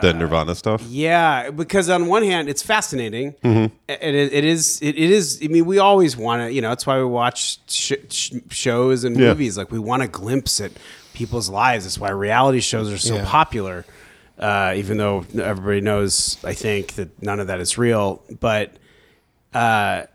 the 0.01 0.13
Nirvana 0.13 0.55
stuff. 0.55 0.81
yeah, 0.87 1.49
because 1.49 1.89
on 1.89 2.05
one 2.07 2.23
hand, 2.23 2.47
it's 2.47 2.61
fascinating, 2.63 3.35
and 3.43 3.71
it, 3.89 4.31
it 4.33 4.45
is 4.45 4.79
it, 4.81 4.95
it 4.97 5.11
is. 5.11 5.41
I 5.43 5.47
mean, 5.47 5.65
we 5.65 5.79
always 5.79 6.15
want 6.15 6.43
to, 6.43 6.53
you 6.53 6.61
know, 6.61 6.69
that's 6.69 6.87
why 6.87 6.97
we 6.97 7.03
watch 7.03 7.59
sh- 7.69 7.91
sh- 8.09 8.31
shows 8.49 9.03
and 9.03 9.17
Yeah. 9.19 9.29
movies. 9.29 9.57
Like 9.57 9.69
we 9.69 9.79
want 9.79 10.01
a 10.01 10.07
glimpse 10.07 10.61
at 10.61 10.71
people's 11.13 11.49
lives. 11.49 11.83
That's 11.83 11.99
why 11.99 12.09
reality 12.11 12.61
shows 12.61 12.89
are 12.89 12.97
so 12.97 13.15
Yeah. 13.15 13.25
popular. 13.25 13.83
Uh, 14.39 14.73
even 14.77 14.97
though 14.97 15.25
everybody 15.37 15.81
knows, 15.81 16.37
I 16.45 16.53
think 16.53 16.93
that 16.93 17.21
none 17.21 17.39
of 17.41 17.47
that 17.47 17.59
is 17.59 17.77
real, 17.77 18.23
but. 18.39 18.71
Uh, 19.53 19.57
I- 19.57 20.07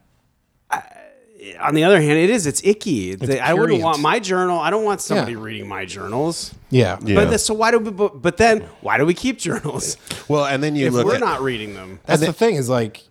on 1.61 1.75
the 1.75 1.85
other 1.85 2.01
hand, 2.01 2.13
it 2.19 2.31
is. 2.31 2.47
It's 2.47 2.63
icky. 2.65 3.15
The- 3.15 3.41
I 3.41 3.55
wouldn't 3.55 3.83
want 3.83 4.01
my 4.01 4.19
journal. 4.19 4.59
I 4.59 4.71
don't 4.71 4.85
want 4.85 5.01
somebody 5.01 5.33
Yeah. 5.33 5.41
reading 5.43 5.69
my 5.69 5.85
journals. 5.85 6.55
Yeah. 6.71 6.99
Yeah. 7.05 7.15
But 7.17 7.31
the, 7.31 7.39
so 7.39 7.55
why 7.55 7.71
do 7.71 7.79
we? 7.79 7.91
But, 7.91 8.21
but 8.23 8.37
then 8.37 8.63
why 8.81 8.99
do 8.99 9.07
we 9.07 9.15
keep 9.15 9.39
journals 9.39 9.97
Well, 10.29 10.45
and 10.47 10.63
then 10.63 10.75
you 10.77 10.87
if 10.89 10.93
look 10.93 11.07
we're 11.07 11.15
at 11.15 11.21
not 11.21 11.41
reading 11.41 11.75
them? 11.75 12.01
That's 12.07 12.25
the 12.25 12.33
thing 12.33 12.57
is 12.57 12.69
like, 12.69 13.03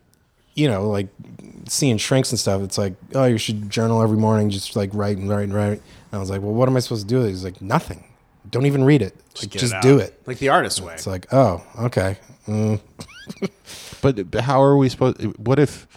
you 0.54 0.68
know, 0.68 0.90
like 0.90 1.08
seeing 1.68 1.98
shrinks 1.98 2.32
and 2.32 2.40
stuff. 2.40 2.62
It's 2.62 2.78
like, 2.78 2.94
oh, 3.14 3.26
you 3.26 3.38
should 3.38 3.70
journal 3.70 4.02
every 4.02 4.18
morning, 4.18 4.50
just 4.50 4.76
like 4.76 4.90
write 4.94 5.18
and 5.18 5.30
write 5.30 5.44
and 5.44 5.54
write. 5.54 5.82
And 6.12 6.14
I 6.14 6.18
was 6.20 6.30
like, 6.30 6.42
well, 6.42 6.54
what 6.54 6.68
am 6.70 6.76
I 6.78 6.80
supposed 6.80 7.08
to 7.08 7.14
do? 7.14 7.24
He's 7.24 7.44
like, 7.44 7.62
nothing. 7.62 8.04
Don't 8.52 8.66
even 8.68 8.84
read 8.84 9.02
it. 9.02 9.16
Like, 9.42 9.50
Get 9.50 9.60
just 9.60 9.74
out. 9.74 9.82
do 9.82 9.98
it. 9.98 10.22
like 10.28 10.38
the 10.38 10.50
artist 10.50 10.80
way. 10.82 10.94
It's 10.94 11.08
like, 11.08 11.26
oh, 11.34 11.64
okay. 11.80 12.18
Mm. 12.48 12.80
But 14.02 14.42
how 14.42 14.62
are 14.62 14.78
we 14.78 14.88
supposed? 14.90 15.20
What 15.40 15.58
if? 15.58 15.88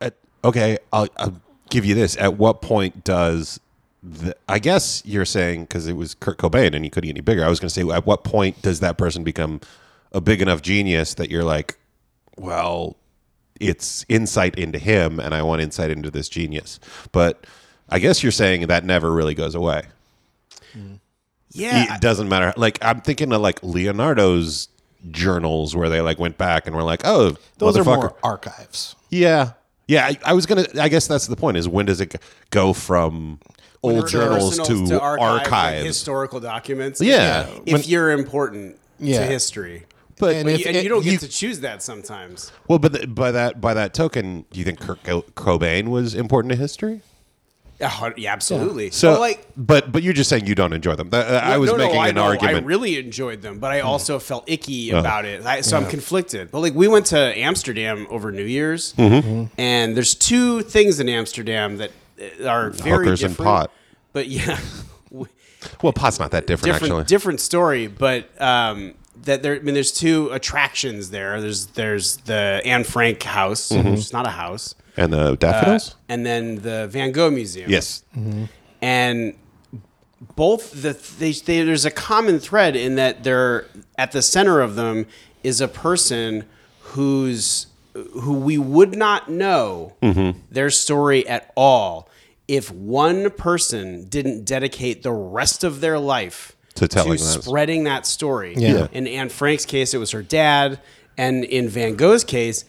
At, 0.00 0.14
okay, 0.42 0.78
I'll, 0.92 1.06
I'll 1.18 1.38
give 1.70 1.84
you 1.84 1.94
this. 1.94 2.16
At 2.16 2.36
what 2.36 2.62
point 2.62 3.04
does? 3.04 3.60
The, 4.02 4.36
I 4.48 4.58
guess 4.58 5.02
you're 5.04 5.24
saying 5.24 5.62
because 5.62 5.86
it 5.86 5.94
was 5.94 6.14
Kurt 6.14 6.38
Cobain 6.38 6.74
and 6.74 6.84
he 6.84 6.90
couldn't 6.90 7.08
get 7.08 7.14
any 7.14 7.20
bigger. 7.20 7.44
I 7.44 7.48
was 7.48 7.60
going 7.60 7.68
to 7.68 7.74
say, 7.74 7.88
at 7.90 8.06
what 8.06 8.24
point 8.24 8.62
does 8.62 8.80
that 8.80 8.98
person 8.98 9.24
become 9.24 9.60
a 10.12 10.20
big 10.20 10.40
enough 10.40 10.62
genius 10.62 11.14
that 11.14 11.30
you're 11.30 11.44
like, 11.44 11.76
well, 12.36 12.96
it's 13.60 14.04
insight 14.08 14.56
into 14.56 14.78
him, 14.78 15.18
and 15.18 15.34
I 15.34 15.42
want 15.42 15.62
insight 15.62 15.90
into 15.90 16.10
this 16.10 16.28
genius. 16.28 16.78
But 17.12 17.46
I 17.88 17.98
guess 17.98 18.22
you're 18.22 18.32
saying 18.32 18.66
that 18.66 18.84
never 18.84 19.12
really 19.12 19.34
goes 19.34 19.54
away. 19.54 19.84
Hmm. 20.72 20.94
yeah, 21.52 21.94
it 21.94 22.00
doesn't 22.00 22.28
matter. 22.28 22.52
Like 22.56 22.78
I'm 22.82 23.00
thinking 23.00 23.32
of 23.32 23.40
like 23.40 23.62
Leonardo's 23.62 24.68
journals 25.10 25.76
where 25.76 25.88
they 25.88 26.00
like 26.00 26.18
went 26.18 26.36
back 26.36 26.66
and 26.66 26.74
were 26.74 26.82
like, 26.82 27.02
oh, 27.04 27.36
Those 27.58 27.76
are 27.76 27.84
more 27.84 28.14
archives. 28.22 28.96
Yeah, 29.10 29.52
yeah. 29.86 30.06
I, 30.06 30.18
I 30.24 30.32
was 30.32 30.46
gonna. 30.46 30.66
I 30.80 30.88
guess 30.88 31.06
that's 31.06 31.26
the 31.26 31.36
point. 31.36 31.56
Is 31.56 31.68
when 31.68 31.86
does 31.86 32.00
it 32.00 32.14
go 32.50 32.72
from 32.72 33.40
old 33.82 34.08
journals 34.08 34.58
Personals 34.58 34.88
to, 34.90 35.00
archive, 35.00 35.20
like, 35.28 35.42
archives? 35.52 35.86
historical 35.86 36.40
documents. 36.40 37.00
Yeah. 37.00 37.46
if 37.66 37.72
When- 37.72 37.82
you're 37.84 38.10
important 38.12 38.78
Yeah. 38.98 39.20
to 39.20 39.26
history. 39.26 39.84
but 40.18 40.34
And 40.34 40.48
if 40.48 40.60
you, 40.60 40.66
and 40.66 40.76
it- 40.76 40.82
you 40.82 40.88
don't 40.88 41.02
get 41.04 41.12
you- 41.12 41.18
to 41.18 41.28
choose 41.28 41.60
that 41.60 41.82
sometimes. 41.82 42.50
well, 42.68 42.78
but 42.78 42.94
th- 42.94 43.14
by 43.14 43.30
that 43.32 43.60
by 43.60 43.74
that 43.74 43.92
token, 43.94 44.44
do 44.50 44.58
you 44.58 44.64
think 44.64 44.80
Kurt 44.80 45.02
Co- 45.04 45.22
Cobain 45.36 45.88
was 45.88 46.14
important 46.14 46.50
to 46.52 46.56
history? 46.58 47.02
Yeah, 47.78 48.10
absolutely. 48.32 48.90
So, 48.90 49.12
Well, 49.12 49.20
like 49.20 49.46
but 49.56 49.92
but 49.92 50.02
you're 50.02 50.14
just 50.14 50.30
saying 50.30 50.46
you 50.46 50.54
don't 50.54 50.72
enjoy 50.72 50.94
them. 50.94 51.10
Th- 51.10 51.24
I 51.24 51.58
was 51.58 51.70
no, 51.70 51.76
no, 51.76 51.84
making 51.84 52.00
I 52.00 52.08
an 52.08 52.14
know, 52.14 52.22
argument. 52.24 52.64
I 52.64 52.66
really 52.66 52.98
enjoyed 52.98 53.42
them, 53.42 53.58
but 53.58 53.70
I 53.70 53.80
also 53.80 54.18
felt 54.18 54.44
icky 54.48 54.92
Uh, 54.92 55.00
about 55.00 55.24
it. 55.26 55.44
I, 55.44 55.60
so 55.60 55.76
I'm 55.76 55.86
conflicted. 55.86 56.50
But 56.50 56.60
like, 56.60 56.74
we 56.74 56.88
went 56.88 57.06
to 57.06 57.18
Amsterdam 57.38 58.06
over 58.08 58.32
New 58.32 58.44
Year's, 58.44 58.94
Mm-hmm. 58.94 59.44
and 59.60 59.94
there's 59.96 60.14
two 60.14 60.62
things 60.62 61.00
in 61.00 61.08
Amsterdam 61.10 61.76
that 61.76 61.90
uh, 62.40 62.46
are 62.48 62.70
very 62.70 63.04
Hookers 63.06 63.22
and 63.22 63.32
different. 63.32 63.46
pot. 63.46 63.70
But 64.14 64.28
yeah, 64.28 64.58
well, 65.82 65.92
pot's 65.92 66.18
not 66.18 66.30
that 66.30 66.46
different, 66.46 66.74
different 66.74 66.92
actually. 66.92 67.04
different 67.04 67.40
story. 67.40 67.86
But 67.88 68.30
um, 68.40 68.94
that 69.24 69.42
there, 69.42 69.56
I 69.56 69.58
mean, 69.58 69.74
there's 69.74 69.92
two 69.92 70.30
attractions 70.30 71.10
there. 71.10 71.40
There's 71.40 71.66
there's 71.66 72.16
the 72.18 72.62
Anne 72.64 72.84
Frank 72.84 73.22
house, 73.22 73.68
Mm-hmm. 73.70 73.90
which 73.90 74.00
is 74.00 74.12
not 74.14 74.26
a 74.26 74.30
house, 74.30 74.74
and 74.96 75.12
the 75.12 75.36
daffodils. 75.36 75.94
and 76.08 76.24
then 76.24 76.56
the 76.62 76.86
Van 76.90 77.12
Gogh 77.12 77.30
Museum. 77.30 77.70
yes. 77.70 78.02
and 78.82 79.34
both 80.34 80.82
the 80.82 80.92
they, 81.18 81.32
they, 81.32 81.62
there's 81.62 81.84
a 81.84 81.90
common 81.90 82.38
thread 82.38 82.74
in 82.76 82.94
that 82.96 83.22
they're 83.22 83.66
at 83.98 84.12
the 84.12 84.22
center 84.22 84.60
of 84.60 84.74
them 84.74 85.06
is 85.42 85.60
a 85.60 85.68
person 85.68 86.44
who's 86.80 87.66
who 87.94 88.34
we 88.34 88.58
would 88.58 88.96
not 88.96 89.30
know 89.30 89.92
Mm-hmm. 90.02 90.38
their 90.50 90.70
story 90.70 91.26
at 91.28 91.50
all 91.56 92.08
if 92.48 92.70
one 92.70 93.30
person 93.30 94.04
didn't 94.08 94.44
dedicate 94.44 95.02
the 95.02 95.12
rest 95.12 95.64
of 95.64 95.80
their 95.80 95.98
life 95.98 96.54
To 96.76 96.86
telling 96.88 97.18
that. 97.18 97.42
spreading 97.42 97.84
that 97.84 98.06
story. 98.06 98.54
Yeah. 98.56 98.86
In 98.92 99.06
Anne 99.06 99.30
Frank's 99.30 99.64
case, 99.66 99.94
it 99.94 99.98
was 99.98 100.12
her 100.12 100.22
dad, 100.22 100.78
and 101.18 101.44
in 101.44 101.68
Van 101.68 101.96
Gogh's 101.96 102.22
case, 102.22 102.64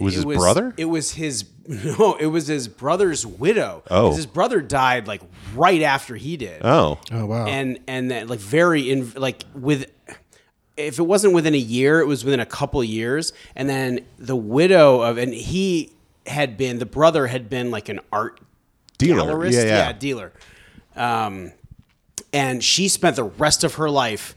Was 0.00 0.14
his 0.14 0.24
it 0.24 0.36
brother? 0.36 0.74
It 0.76 0.86
was 0.86 1.12
his 1.12 1.44
no. 1.66 2.16
It 2.18 2.26
was 2.26 2.46
his 2.46 2.68
brother's 2.68 3.24
widow. 3.26 3.82
Oh, 3.90 4.14
his 4.14 4.26
brother 4.26 4.60
died 4.60 5.06
like 5.06 5.22
right 5.54 5.82
after 5.82 6.16
he 6.16 6.36
did. 6.36 6.60
Oh. 6.64 6.98
Oh 7.12 7.26
wow. 7.26 7.46
and 7.46 7.78
and 7.86 8.10
then 8.10 8.28
like 8.28 8.40
very 8.40 8.90
in 8.90 9.12
like 9.16 9.44
with. 9.54 9.90
If 10.76 10.98
it 10.98 11.04
wasn't 11.04 11.32
within 11.32 11.54
a 11.54 11.58
year, 11.58 12.00
it 12.00 12.06
was 12.06 12.22
within 12.22 12.40
a 12.40 12.44
couple 12.44 12.84
years, 12.84 13.32
and 13.54 13.66
then 13.66 14.00
the 14.18 14.36
widow 14.36 15.00
of 15.00 15.16
and 15.16 15.32
he 15.32 15.90
had 16.26 16.58
been 16.58 16.78
the 16.78 16.84
brother 16.84 17.28
had 17.28 17.48
been 17.48 17.70
like 17.70 17.88
an 17.88 18.00
art 18.12 18.40
Dealer. 18.98 19.22
gallerist, 19.32 19.52
Yeah, 19.54 19.64
yeah. 19.64 19.92
dealer. 19.92 20.32
Um, 20.94 21.52
and 22.32 22.62
she 22.62 22.88
spent 22.88 23.16
the 23.16 23.24
rest 23.24 23.64
of 23.64 23.74
her 23.76 23.88
life 23.88 24.34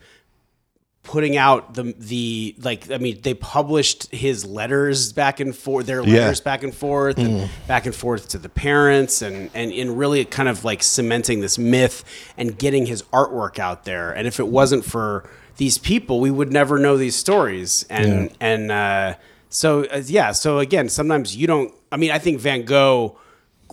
putting 1.09 1.35
out 1.37 1.73
the 1.73 1.95
the 1.97 2.53
like 2.61 2.91
I 2.91 2.99
mean 2.99 3.19
they 3.23 3.33
published 3.33 4.11
his 4.13 4.45
letters 4.45 5.11
back 5.11 5.39
and 5.39 5.55
forth 5.55 5.87
their 5.87 6.03
Yeah. 6.03 6.19
letters 6.25 6.39
back 6.39 6.61
and 6.61 6.71
forth 6.73 7.17
and 7.17 7.49
back 7.67 7.87
and 7.87 7.95
forth 7.95 8.27
to 8.29 8.37
the 8.37 8.47
parents 8.49 9.23
and 9.23 9.49
and 9.55 9.71
in 9.71 9.95
really 9.95 10.23
kind 10.25 10.47
of 10.47 10.63
like 10.63 10.83
cementing 10.83 11.39
this 11.41 11.57
myth 11.57 12.03
and 12.37 12.55
getting 12.59 12.85
his 12.85 13.01
artwork 13.11 13.57
out 13.57 13.85
there 13.85 14.11
and 14.11 14.27
if 14.27 14.39
it 14.39 14.47
wasn't 14.49 14.85
for 14.85 15.27
these 15.57 15.79
people 15.79 16.19
we 16.19 16.29
would 16.29 16.53
never 16.53 16.77
know 16.77 16.95
these 16.95 17.15
stories 17.15 17.87
and 17.89 18.29
and 18.39 18.71
uh, 18.71 19.15
so 19.49 19.85
uh, 19.85 20.03
yeah 20.05 20.31
so 20.31 20.59
again 20.59 20.87
sometimes 20.89 21.35
you 21.35 21.47
don't 21.47 21.73
I 21.91 21.97
mean 21.97 22.11
I 22.11 22.19
think 22.19 22.39
Van 22.39 22.65
Gogh 22.65 23.17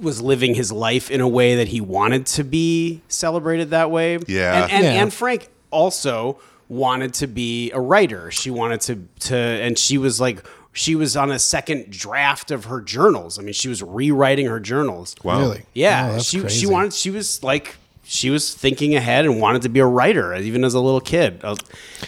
was 0.01 0.22
living 0.22 0.55
his 0.55 0.72
life 0.72 1.11
in 1.11 1.20
a 1.20 1.29
way 1.29 1.57
that 1.57 1.68
he 1.68 1.83
wanted 1.83 2.25
to 2.27 2.44
be 2.44 3.03
celebrated 3.09 3.70
that 3.70 3.90
way 3.90 4.18
Yeah. 4.27 4.62
and 4.62 4.72
and, 4.72 4.85
Yeah. 4.85 5.03
and 5.03 5.12
Frank 5.12 5.51
also 5.70 6.38
wanted 6.68 7.14
to 7.14 7.26
be 7.26 7.70
a 7.72 7.81
writer. 7.81 8.31
She 8.31 8.50
wanted 8.50 8.81
to 8.83 9.07
to 9.29 9.37
and 9.37 9.79
she 9.79 9.98
was 9.98 10.20
like 10.20 10.44
she 10.72 10.94
was 10.94 11.16
on 11.16 11.31
a 11.31 11.38
second 11.38 11.90
draft 11.90 12.50
of 12.50 12.66
her 12.66 12.81
journals. 12.81 13.38
I 13.38 13.42
mean, 13.42 13.55
she 13.55 13.68
was 13.68 13.83
rewriting 13.83 14.46
her 14.46 14.61
journals. 14.61 15.14
Wow. 15.24 15.38
Really? 15.40 15.62
Yeah, 15.72 16.09
Oh, 16.09 16.12
that's 16.12 16.24
she 16.26 16.40
crazy. 16.40 16.61
she 16.61 16.66
wanted 16.66 16.92
she 16.92 17.11
was 17.11 17.42
like 17.42 17.76
she 18.05 18.31
was 18.31 18.55
thinking 18.55 18.94
ahead 18.94 19.24
and 19.24 19.40
wanted 19.40 19.62
to 19.62 19.68
be 19.68 19.81
a 19.81 19.87
writer 19.87 20.35
even 20.37 20.64
as 20.64 20.74
a 20.74 20.81
little 20.81 21.00
kid. 21.00 21.40
Uh, 21.42 21.57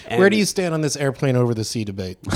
and 0.06 0.20
Where 0.20 0.30
do 0.30 0.36
you 0.36 0.44
stand 0.44 0.74
on 0.74 0.80
this 0.80 0.96
airplane 0.96 1.34
over 1.34 1.54
the 1.54 1.64
sea 1.64 1.84
debate? 1.84 2.18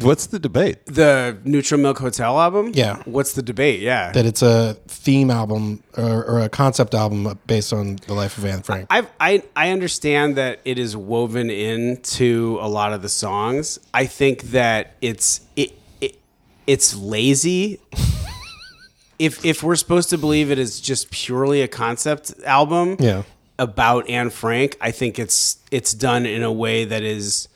What's 0.00 0.26
the 0.26 0.38
debate? 0.38 0.84
the 0.86 1.36
Neutral 1.44 1.80
Milk 1.80 1.98
Hotel 1.98 2.38
album? 2.40 2.72
Yeah. 2.74 3.02
What's 3.04 3.32
the 3.34 3.42
debate? 3.42 3.80
Yeah. 3.80 4.12
that 4.12 4.26
it's 4.26 4.42
a 4.42 4.74
theme 4.88 5.30
album 5.30 5.82
or, 5.96 6.24
or 6.24 6.40
a 6.40 6.48
concept 6.48 6.94
album 6.94 7.38
based 7.46 7.72
on 7.72 7.96
the 8.06 8.14
life 8.14 8.38
of 8.38 8.44
Anne 8.44 8.62
Frank. 8.62 8.86
I've, 8.90 9.08
I 9.20 9.42
I 9.54 9.70
understand 9.70 10.36
that 10.36 10.60
it 10.64 10.78
is 10.78 10.96
woven 10.96 11.50
into 11.50 12.58
a 12.60 12.68
lot 12.68 12.92
of 12.92 13.02
the 13.02 13.08
songs. 13.08 13.78
I 13.94 14.06
think 14.06 14.42
that 14.52 14.94
it's 15.00 15.40
it, 15.56 15.72
it 16.00 16.18
it's 16.66 16.94
lazy. 16.96 17.80
if 19.18 19.44
if 19.44 19.62
we're 19.62 19.76
supposed 19.76 20.10
to 20.10 20.18
believe 20.18 20.50
it 20.50 20.58
is 20.58 20.80
just 20.80 21.10
purely 21.10 21.62
a 21.62 21.68
concept 21.68 22.32
album, 22.44 22.96
Yeah. 22.98 23.22
about 23.58 24.08
Anne 24.10 24.30
Frank, 24.30 24.76
I 24.80 24.90
think 24.90 25.18
it's 25.18 25.58
it's 25.70 25.94
done 25.94 26.26
in 26.26 26.42
a 26.42 26.52
way 26.52 26.84
that 26.84 27.02
is 27.02 27.48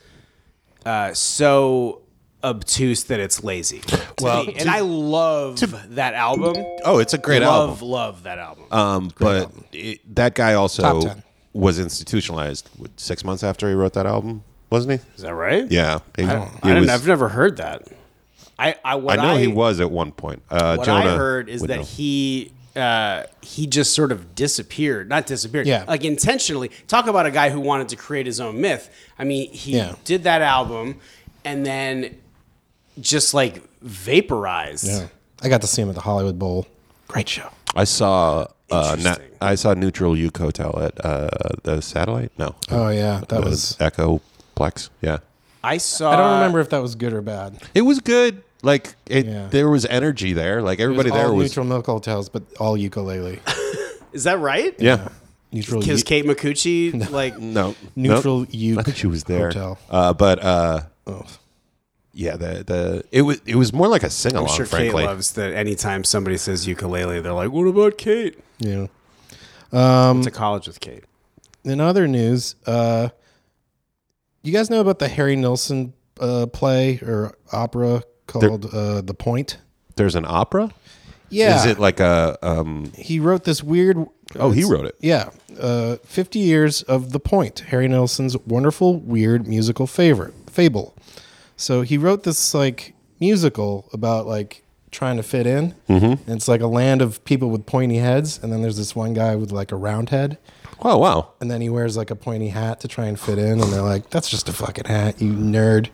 uh, 0.85 1.13
so 1.13 2.01
obtuse 2.43 3.03
that 3.05 3.19
it's 3.19 3.43
lazy. 3.43 3.81
Well, 4.21 4.45
me. 4.45 4.53
to- 4.53 4.59
and 4.61 4.69
I 4.69 4.79
love 4.81 5.59
that 5.95 6.13
album. 6.13 6.55
Oh, 6.85 6.99
it's 6.99 7.13
a 7.13 7.17
great 7.17 7.41
love, 7.41 7.69
album. 7.71 7.87
Love 7.87 8.23
that 8.23 8.39
album. 8.39 8.65
Um, 8.71 9.11
but 9.19 9.51
it, 9.71 10.15
that 10.15 10.35
guy 10.35 10.53
also 10.53 11.13
was 11.53 11.79
institutionalized 11.79 12.69
what, 12.77 12.91
six 12.99 13.23
months 13.23 13.43
after 13.43 13.67
he 13.67 13.73
wrote 13.75 13.93
that 13.93 14.05
album, 14.05 14.43
wasn't 14.69 14.99
he? 15.01 15.07
is 15.15 15.21
that 15.23 15.33
right? 15.33 15.69
Yeah. 15.71 15.99
He, 16.15 16.23
I, 16.23 16.27
he 16.27 16.31
I 16.63 16.67
didn't, 16.67 16.81
was- 16.81 16.89
I've 16.89 17.07
never 17.07 17.29
heard 17.29 17.57
that. 17.57 17.87
I 18.59 18.73
I, 18.85 18.91
I 18.91 18.95
what 18.95 19.15
know 19.15 19.37
he 19.37 19.47
was 19.47 19.79
at 19.79 19.89
one 19.89 20.11
point. 20.11 20.43
Uh, 20.49 20.75
What 20.75 20.85
Jonah 20.85 21.11
I 21.11 21.15
heard 21.17 21.49
is 21.49 21.61
that 21.63 21.77
know. 21.77 21.83
he 21.83 22.51
uh, 22.75 23.23
he 23.41 23.65
just 23.67 23.93
sort 23.93 24.11
of 24.13 24.33
disappeared, 24.35 25.09
not 25.09 25.25
disappeared, 25.25 25.67
Yeah. 25.67 25.83
like 25.87 26.05
intentionally. 26.05 26.69
Talk 26.87 27.07
about 27.07 27.25
a 27.25 27.31
guy 27.31 27.49
who 27.49 27.59
wanted 27.59 27.89
to 27.89 27.95
create 27.97 28.25
his 28.27 28.39
own 28.39 28.61
myth. 28.61 28.89
I 29.19 29.23
mean, 29.25 29.51
he 29.51 29.75
Yeah. 29.77 29.95
did 30.05 30.23
that 30.23 30.41
album 30.41 30.99
and 31.43 31.65
then 31.65 32.15
just 32.99 33.33
like 33.33 33.61
vaporized. 33.81 34.87
yeah. 34.87 35.07
I 35.43 35.49
got 35.49 35.61
to 35.61 35.67
see 35.67 35.81
him 35.81 35.89
at 35.89 35.95
the 35.95 36.01
Hollywood 36.01 36.37
Bowl. 36.37 36.67
Great 37.07 37.27
show. 37.27 37.49
I 37.75 37.83
saw 37.85 38.41
uh, 38.69 38.95
na- 38.99 39.09
Interesting. 39.11 39.27
I 39.41 39.55
saw 39.55 39.73
Neutral 39.73 40.15
Uke 40.17 40.37
Hotel 40.37 40.77
at 40.79 41.03
uh, 41.05 41.29
the 41.63 41.81
Satellite. 41.81 42.31
No, 42.37 42.55
Oh 42.69 42.89
yeah, 42.89 43.19
that 43.19 43.29
the 43.29 43.41
was. 43.41 43.75
Echo 43.79 44.21
Plex. 44.55 44.89
Yeah, 45.01 45.17
I 45.63 45.77
saw. 45.77 46.11
I 46.11 46.15
don't 46.17 46.33
remember 46.35 46.59
if 46.59 46.69
that 46.69 46.81
was 46.81 46.95
good 46.95 47.13
or 47.13 47.21
bad. 47.21 47.57
it 47.73 47.81
was 47.81 47.99
good. 47.99 48.43
Like 48.63 48.93
it, 49.07 49.25
Yeah. 49.25 49.47
there 49.47 49.67
was 49.69 49.85
energy 49.87 50.33
there. 50.33 50.61
Like 50.61 50.79
It 50.79 50.85
was 50.87 50.93
everybody 50.99 51.09
there 51.17 51.29
all 51.29 51.35
was. 51.35 51.49
neutral 51.49 51.65
milk 51.65 51.87
hotels, 51.87 52.29
but 52.29 52.43
all 52.59 52.77
ukulele. 52.77 53.39
Is 54.13 54.25
that 54.25 54.37
right? 54.39 54.75
Yeah, 54.77 55.07
Neutral. 55.51 55.79
Because 55.81 56.01
u- 56.01 56.05
Kate 56.05 56.25
Micucci, 56.25 57.09
like, 57.11 57.39
no, 57.39 57.75
Neutral 57.95 58.39
nope. 58.41 58.49
Uke 58.51 58.79
I 58.79 58.83
think 58.83 58.97
she 58.97 59.07
was 59.07 59.23
there. 59.23 59.47
Hotel. 59.47 59.79
Uh, 59.89 60.13
but 60.13 60.43
uh, 60.43 60.81
Oh. 61.07 61.25
Yeah, 62.13 62.35
the 62.35 62.63
the 62.65 63.05
it 63.11 63.21
was 63.21 63.41
it 63.45 63.55
was 63.55 63.73
more 63.73 63.87
like 63.87 64.03
a 64.03 64.09
sing 64.09 64.33
along. 64.35 64.49
I'm 64.49 64.55
sure 64.55 64.65
frankly, 64.65 65.01
Kate 65.01 65.07
loves 65.07 65.31
that. 65.33 65.53
Anytime 65.53 66.03
somebody 66.03 66.37
says 66.37 66.67
ukulele, 66.67 67.21
they're 67.21 67.33
like, 67.33 67.51
"What 67.51 67.67
about 67.67 67.97
Kate?" 67.97 68.37
Yeah. 68.59 68.87
Went 69.71 70.23
to 70.25 70.31
college 70.31 70.67
with 70.67 70.79
Kate. 70.79 71.05
In 71.63 71.79
other 71.79 72.07
news, 72.07 72.55
uh, 72.65 73.09
you 74.43 74.51
guys 74.51 74.69
know 74.69 74.81
about 74.81 74.99
the 74.99 75.07
Harry 75.07 75.35
Nilsson 75.35 75.93
uh, 76.19 76.47
play 76.47 76.99
or 76.99 77.37
opera 77.51 78.03
called 78.27 78.73
uh, 78.73 79.01
The 79.01 79.13
Point? 79.13 79.57
there's 79.95 80.15
an 80.15 80.25
opera. 80.27 80.71
Yeah. 81.29 81.59
Is 81.59 81.65
it 81.65 81.79
like 81.79 81.99
a 81.99 82.37
um? 82.41 82.91
he 82.97 83.19
wrote 83.19 83.43
this 83.43 83.63
weird. 83.63 83.97
Oh, 84.35 84.51
he 84.51 84.63
wrote 84.63 84.85
it. 84.85 84.95
Yeah. 84.99 85.29
Uh, 85.59 85.97
50 86.05 86.39
years 86.39 86.81
of 86.83 87.11
The 87.11 87.19
Point, 87.19 87.59
Harry 87.67 87.87
Nilsson's 87.87 88.37
wonderful, 88.39 88.97
weird 88.99 89.47
musical 89.47 89.87
favorite, 89.87 90.33
fable. 90.49 90.95
So 91.61 91.81
he 91.83 91.97
wrote 91.97 92.23
this 92.23 92.53
like 92.53 92.93
musical 93.19 93.87
about 93.93 94.25
like 94.27 94.63
trying 94.89 95.17
to 95.17 95.23
fit 95.23 95.45
in. 95.47 95.75
Mm-hmm. 95.87 96.05
And 96.05 96.29
it's 96.29 96.47
like 96.47 96.61
a 96.61 96.67
land 96.67 97.01
of 97.01 97.23
people 97.23 97.49
with 97.49 97.65
pointy 97.65 97.97
heads. 97.97 98.39
And 98.41 98.51
then 98.51 98.61
there's 98.61 98.77
this 98.77 98.95
one 98.95 99.13
guy 99.13 99.35
with 99.35 99.51
like 99.51 99.71
a 99.71 99.75
round 99.75 100.09
head. 100.09 100.37
Oh 100.81 100.97
wow. 100.97 101.33
And 101.39 101.49
then 101.51 101.61
he 101.61 101.69
wears 101.69 101.95
like 101.95 102.09
a 102.09 102.15
pointy 102.15 102.49
hat 102.49 102.79
to 102.81 102.87
try 102.87 103.05
and 103.05 103.19
fit 103.19 103.37
in. 103.37 103.61
And 103.61 103.71
they're 103.71 103.81
like, 103.83 104.09
that's 104.09 104.27
just 104.29 104.49
a 104.49 104.53
fucking 104.53 104.85
hat, 104.85 105.21
you 105.21 105.31
nerd. 105.33 105.89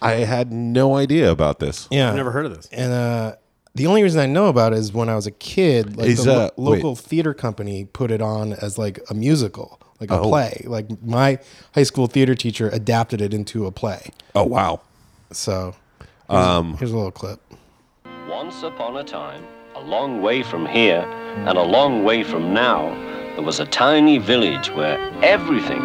I 0.00 0.12
had 0.24 0.50
no 0.52 0.96
idea 0.96 1.30
about 1.30 1.60
this. 1.60 1.86
Yeah. 1.90 2.08
I've 2.08 2.16
never 2.16 2.32
heard 2.32 2.46
of 2.46 2.56
this. 2.56 2.66
And 2.72 2.92
uh, 2.92 3.36
the 3.74 3.86
only 3.86 4.02
reason 4.02 4.20
I 4.20 4.26
know 4.26 4.46
about 4.46 4.72
it 4.72 4.78
is 4.78 4.92
when 4.92 5.08
I 5.08 5.14
was 5.14 5.26
a 5.26 5.30
kid, 5.30 5.96
like 5.96 6.08
Is, 6.08 6.24
the 6.24 6.32
lo- 6.32 6.42
wait. 6.42 6.76
local 6.76 6.96
theater 6.96 7.34
company 7.34 7.84
put 7.84 8.10
it 8.10 8.20
on 8.22 8.54
as 8.54 8.78
like 8.78 8.98
a 9.10 9.14
musical, 9.14 9.78
like 10.00 10.10
a 10.10 10.18
Oh. 10.18 10.28
play. 10.28 10.64
Like 10.66 10.86
my 11.02 11.38
high 11.74 11.84
school 11.84 12.06
theater 12.08 12.34
teacher 12.34 12.68
adapted 12.70 13.20
it 13.20 13.32
into 13.34 13.66
a 13.66 13.70
play. 13.70 14.10
Oh 14.34 14.44
wow. 14.44 14.80
So 15.32 15.74
here's, 16.30 16.46
Um, 16.46 16.76
here's 16.78 16.92
a 16.92 16.96
little 16.96 17.10
clip. 17.10 17.40
Once 18.28 18.62
upon 18.62 18.96
a 18.96 19.04
time, 19.04 19.42
a 19.74 19.80
long 19.80 20.22
way 20.22 20.42
from 20.42 20.66
here 20.66 21.04
and 21.46 21.56
a 21.58 21.62
long 21.62 22.04
way 22.04 22.22
from 22.22 22.52
now, 22.54 22.90
there 23.34 23.42
was 23.44 23.60
a 23.60 23.66
tiny 23.66 24.18
village 24.18 24.70
where 24.70 24.98
everything, 25.22 25.80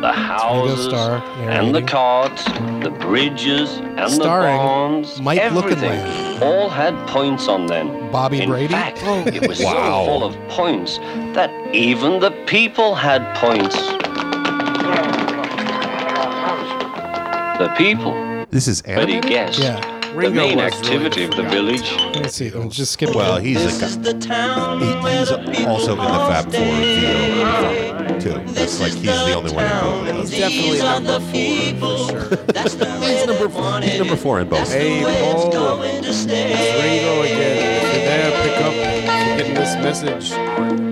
the 0.00 0.12
houses, 0.12 0.84
Starr 0.86 1.22
and 1.50 1.74
the 1.74 1.82
carts, 1.82 2.44
the 2.82 2.94
bridges, 3.00 3.78
and 3.78 4.10
Starring 4.10 4.56
the 4.56 4.62
barns, 4.62 5.20
Mike 5.20 5.38
everything, 5.40 5.78
Lookinland. 6.00 6.42
all 6.42 6.68
had 6.68 6.94
points 7.08 7.48
on 7.48 7.66
them. 7.66 8.10
Bobby 8.12 8.42
In 8.42 8.50
Brady? 8.50 8.72
fact, 8.72 9.02
Oh. 9.04 9.24
it 9.26 9.48
was 9.48 9.60
Wow. 9.60 9.72
so 9.72 10.06
full 10.06 10.24
of 10.24 10.36
points 10.48 10.98
that 11.34 11.50
even 11.74 12.20
the 12.20 12.30
people 12.46 12.94
had 12.94 13.22
points. 13.36 13.76
The 17.58 17.68
people, 17.78 18.12
This 18.56 18.68
is 18.68 18.80
but 18.80 18.90
he 19.10 19.16
animated? 19.16 19.28
guessed, 19.28 19.58
Yeah. 19.58 20.00
the 20.00 20.16
Ringo 20.16 20.40
main 20.40 20.56
was 20.56 20.72
activity 20.72 21.26
really 21.26 21.30
of 21.30 21.36
the 21.36 21.42
village 21.50 21.92
Let 21.92 22.22
me 22.22 22.28
see. 22.30 22.48
I'm 22.48 22.70
just 22.70 22.92
skipping. 22.92 23.14
Well, 23.14 23.34
down. 23.36 23.44
he's 23.44 23.62
a 23.62 23.68
guy. 23.78 24.78
He, 24.78 25.18
he's 25.18 25.66
also 25.66 25.92
in 25.92 25.98
the 25.98 26.04
Fab 26.30 26.44
Four 26.44 26.64
video 26.64 28.18
too. 28.18 28.52
That's 28.54 28.80
like 28.80 28.94
he's 28.94 29.04
the 29.04 29.34
only 29.34 29.52
one 29.52 29.66
who 29.66 30.20
He's 30.22 30.30
definitely 30.30 30.78
number 30.78 31.20
four 31.20 31.28
for 31.80 32.08
sure. 32.08 33.02
He's 33.02 33.26
number 33.26 33.48
four. 33.50 33.80
He's 33.82 33.98
number 33.98 34.16
four 34.16 34.40
in 34.40 34.48
both. 34.48 34.72
Hey, 34.72 35.02
Paul. 35.02 35.50
Ringo 35.52 35.82
again. 35.82 36.06
If 37.76 37.92
you're 37.92 38.06
there, 38.06 38.30
pick 38.42 38.56
up. 38.64 38.74
You're 38.74 39.36
getting 39.36 39.54
this 39.54 39.74
message. 39.84 40.32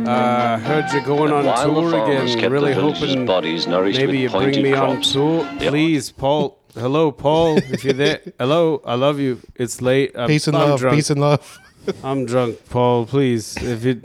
Uh, 0.06 0.58
heard 0.58 0.84
you're 0.92 1.00
going 1.02 1.32
on 1.32 1.46
While 1.46 1.56
the 1.74 1.80
tour 1.80 1.90
farmers 1.92 2.32
again. 2.34 2.38
kept 2.40 2.52
Really 2.52 2.74
the 2.74 2.80
villagers' 2.80 3.00
hoping 3.14 3.24
bodies 3.26 3.66
nourished 3.66 3.98
maybe 3.98 4.12
with 4.12 4.20
you 4.20 4.28
bring 4.28 4.42
pointed 4.42 4.62
me 4.62 4.72
on 4.74 4.90
crops. 4.96 5.12
tour. 5.12 5.44
Yeah. 5.60 5.70
Please, 5.70 6.12
Paul. 6.12 6.58
Hello, 6.74 7.12
Paul. 7.12 7.58
If 7.58 7.84
you're 7.84 7.92
there. 7.94 8.20
Hello, 8.38 8.82
I 8.84 8.94
love 8.94 9.20
you. 9.20 9.40
It's 9.54 9.80
late. 9.80 10.12
I'm, 10.16 10.28
peace 10.28 10.48
and 10.48 10.56
I'm 10.56 10.70
love. 10.70 10.80
Drunk. 10.80 10.96
Peace 10.96 11.10
and 11.10 11.20
love. 11.20 11.58
I'm 12.04 12.26
drunk, 12.26 12.58
Paul. 12.68 13.06
Please, 13.06 13.56
if 13.58 13.84
you, 13.84 14.02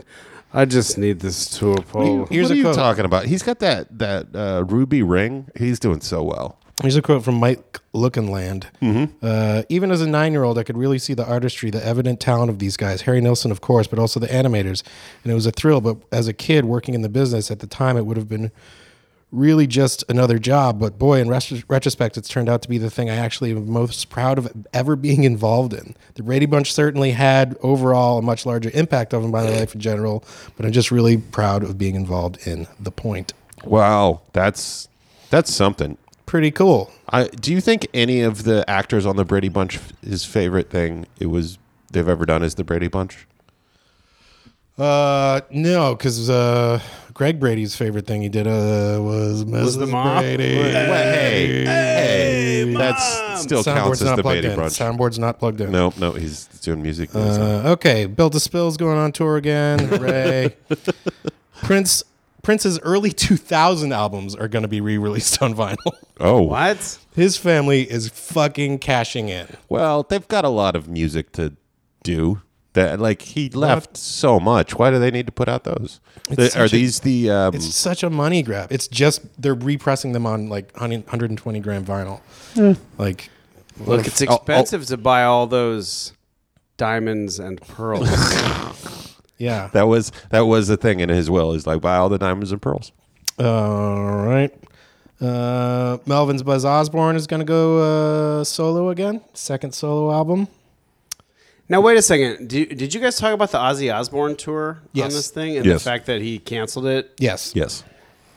I 0.52 0.64
just 0.66 0.96
need 0.96 1.20
this 1.20 1.58
tour, 1.58 1.76
Paul. 1.76 2.26
Here's 2.26 2.44
what 2.48 2.50
a 2.50 2.54
are 2.54 2.56
you 2.56 2.62
quote. 2.64 2.76
talking 2.76 3.04
about? 3.04 3.24
He's 3.26 3.42
got 3.42 3.58
that 3.58 3.98
that 3.98 4.28
uh, 4.34 4.64
ruby 4.68 5.02
ring. 5.02 5.48
He's 5.56 5.80
doing 5.80 6.00
so 6.00 6.22
well. 6.22 6.58
Here's 6.82 6.96
a 6.96 7.02
quote 7.02 7.24
from 7.24 7.34
Mike 7.34 7.78
Lookinland. 7.92 8.64
Mm-hmm. 8.80 9.16
Uh, 9.20 9.62
Even 9.68 9.90
as 9.90 10.00
a 10.00 10.08
nine 10.08 10.32
year 10.32 10.44
old, 10.44 10.56
I 10.56 10.62
could 10.62 10.78
really 10.78 10.98
see 10.98 11.12
the 11.12 11.26
artistry, 11.26 11.70
the 11.70 11.84
evident 11.84 12.20
talent 12.20 12.50
of 12.50 12.58
these 12.58 12.76
guys. 12.78 13.02
Harry 13.02 13.20
Nilsson, 13.20 13.50
of 13.50 13.60
course, 13.60 13.86
but 13.86 13.98
also 13.98 14.18
the 14.18 14.28
animators. 14.28 14.82
And 15.22 15.30
it 15.30 15.34
was 15.34 15.44
a 15.44 15.50
thrill. 15.50 15.80
But 15.82 15.98
as 16.10 16.26
a 16.26 16.32
kid 16.32 16.64
working 16.64 16.94
in 16.94 17.02
the 17.02 17.10
business 17.10 17.50
at 17.50 17.58
the 17.58 17.66
time, 17.66 17.98
it 17.98 18.06
would 18.06 18.16
have 18.16 18.28
been 18.28 18.50
really 19.32 19.66
just 19.66 20.04
another 20.08 20.38
job. 20.38 20.80
But 20.80 20.98
boy, 20.98 21.20
in 21.20 21.28
res- 21.28 21.68
retrospect, 21.68 22.16
it's 22.16 22.28
turned 22.28 22.48
out 22.48 22.62
to 22.62 22.68
be 22.68 22.78
the 22.78 22.90
thing 22.90 23.10
I 23.10 23.16
actually 23.16 23.52
am 23.52 23.70
most 23.70 24.10
proud 24.10 24.38
of 24.38 24.52
ever 24.72 24.96
being 24.96 25.24
involved 25.24 25.72
in. 25.72 25.94
The 26.14 26.22
Brady 26.22 26.46
Bunch 26.46 26.72
certainly 26.72 27.12
had 27.12 27.56
overall 27.62 28.18
a 28.18 28.22
much 28.22 28.46
larger 28.46 28.70
impact 28.74 29.14
on 29.14 29.30
my 29.30 29.42
life 29.42 29.74
in 29.74 29.80
general, 29.80 30.24
but 30.56 30.66
I'm 30.66 30.72
just 30.72 30.90
really 30.90 31.16
proud 31.16 31.62
of 31.62 31.78
being 31.78 31.94
involved 31.94 32.46
in 32.46 32.66
The 32.78 32.90
Point. 32.90 33.32
Wow, 33.64 34.22
that's 34.32 34.88
that's 35.30 35.52
something. 35.52 35.96
Pretty 36.26 36.50
cool. 36.50 36.90
I, 37.08 37.24
do 37.24 37.52
you 37.52 37.60
think 37.60 37.88
any 37.92 38.20
of 38.20 38.44
the 38.44 38.68
actors 38.68 39.04
on 39.04 39.16
the 39.16 39.24
Brady 39.24 39.48
Bunch, 39.48 39.80
his 40.02 40.24
favorite 40.24 40.70
thing 40.70 41.06
it 41.18 41.26
was 41.26 41.58
they've 41.90 42.08
ever 42.08 42.24
done 42.24 42.42
is 42.42 42.54
the 42.54 42.64
Brady 42.64 42.88
Bunch? 42.88 43.26
Uh, 44.78 45.40
no, 45.50 45.94
because 45.94 46.30
uh, 46.30 46.80
Greg 47.20 47.38
Brady's 47.38 47.76
favorite 47.76 48.06
thing 48.06 48.22
he 48.22 48.30
did 48.30 48.46
uh, 48.46 48.96
was 48.98 49.44
Mrs. 49.44 49.78
the 49.78 49.86
mom? 49.86 50.20
Brady. 50.22 50.56
Well, 50.56 51.12
hey, 51.12 51.64
hey, 51.66 52.74
that's 52.74 53.42
still 53.42 53.62
counts 53.62 54.00
Soundboard's 54.00 54.00
as 54.00 54.06
not 54.08 54.16
the 54.16 54.22
plugged 54.22 54.40
Brady 54.40 54.48
in. 54.48 54.56
Bunch. 54.56 54.72
Soundboard's 54.72 55.18
not 55.18 55.38
plugged 55.38 55.60
in. 55.60 55.70
No, 55.70 55.92
no, 55.98 56.12
he's 56.12 56.46
doing 56.62 56.80
music. 56.80 57.14
Uh, 57.14 57.72
okay, 57.72 58.06
Built 58.06 58.32
to 58.32 58.40
Spill's 58.40 58.78
going 58.78 58.96
on 58.96 59.12
tour 59.12 59.36
again. 59.36 59.80
Hooray! 59.80 60.56
Prince 61.62 62.04
Prince's 62.42 62.78
early 62.78 63.10
2000 63.12 63.92
albums 63.92 64.34
are 64.34 64.48
going 64.48 64.62
to 64.62 64.68
be 64.68 64.80
re-released 64.80 65.42
on 65.42 65.54
vinyl. 65.54 65.92
oh, 66.20 66.40
What? 66.40 66.98
His 67.14 67.36
family 67.36 67.82
is 67.82 68.08
fucking 68.08 68.78
cashing 68.78 69.28
in. 69.28 69.46
Well, 69.68 70.04
they've 70.04 70.26
got 70.26 70.46
a 70.46 70.48
lot 70.48 70.74
of 70.74 70.88
music 70.88 71.32
to 71.32 71.54
do. 72.02 72.40
That 72.74 73.00
like 73.00 73.22
he 73.22 73.48
left 73.50 73.96
so 73.96 74.38
much. 74.38 74.76
Why 74.78 74.90
do 74.90 74.98
they 75.00 75.10
need 75.10 75.26
to 75.26 75.32
put 75.32 75.48
out 75.48 75.64
those? 75.64 76.00
The- 76.28 76.44
It's 76.44 76.54
are 76.56 76.68
such 76.68 76.72
a- 76.72 76.76
these 76.76 77.00
the? 77.00 77.30
Um, 77.30 77.54
It's 77.54 77.74
such 77.74 78.02
a 78.04 78.10
money 78.10 78.42
grab. 78.42 78.70
It's 78.70 78.86
just 78.86 79.22
they're 79.40 79.54
repressing 79.54 80.12
them 80.12 80.24
on 80.24 80.48
like 80.48 80.70
100 80.74 81.00
120 81.06 81.58
gram 81.60 81.84
vinyl. 81.84 82.20
Like, 82.96 83.28
Look, 83.84 84.06
it's 84.06 84.22
Oh, 84.22 84.26
oh. 84.28 84.34
expensive 84.36 84.86
to 84.86 84.96
buy 84.96 85.24
all 85.24 85.46
those 85.48 86.12
diamonds 86.76 87.38
and 87.40 87.60
pearls. 87.60 88.08
yeah. 89.38 89.68
that 89.72 89.88
was 89.88 90.12
that 90.30 90.42
was 90.42 90.68
the 90.68 90.76
thing 90.76 91.00
in 91.00 91.08
his 91.08 91.28
will. 91.28 91.52
Is 91.52 91.66
like 91.66 91.80
buy 91.80 91.96
all 91.96 92.08
the 92.08 92.18
diamonds 92.18 92.52
and 92.52 92.62
pearls. 92.62 92.92
All 93.38 94.16
right. 94.26 94.52
Uh, 95.20 95.98
Melvins' 96.06 96.44
Buzz 96.44 96.64
Osborne 96.64 97.16
is 97.16 97.26
going 97.26 97.40
to 97.40 97.44
go 97.46 98.38
uh, 98.40 98.44
solo 98.44 98.88
again. 98.90 99.20
Second 99.34 99.74
solo 99.74 100.12
album. 100.12 100.46
Now, 101.70 101.80
wait 101.80 101.96
a 101.96 102.02
second. 102.02 102.48
Do, 102.48 102.66
did 102.66 102.92
you 102.92 103.00
guys 103.00 103.16
talk 103.16 103.32
about 103.32 103.50
the 103.52 103.58
Ozzy 103.58 103.94
Osbourne 103.94 104.36
tour 104.36 104.82
on 104.94 105.08
this 105.08 105.30
thing 105.30 105.56
and 105.56 105.64
Yes. 105.64 105.82
the 105.82 105.90
fact 105.90 106.04
that 106.06 106.20
he 106.20 106.38
canceled 106.38 106.84
it? 106.86 107.14
Yes. 107.18 107.52
Yes. 107.54 107.82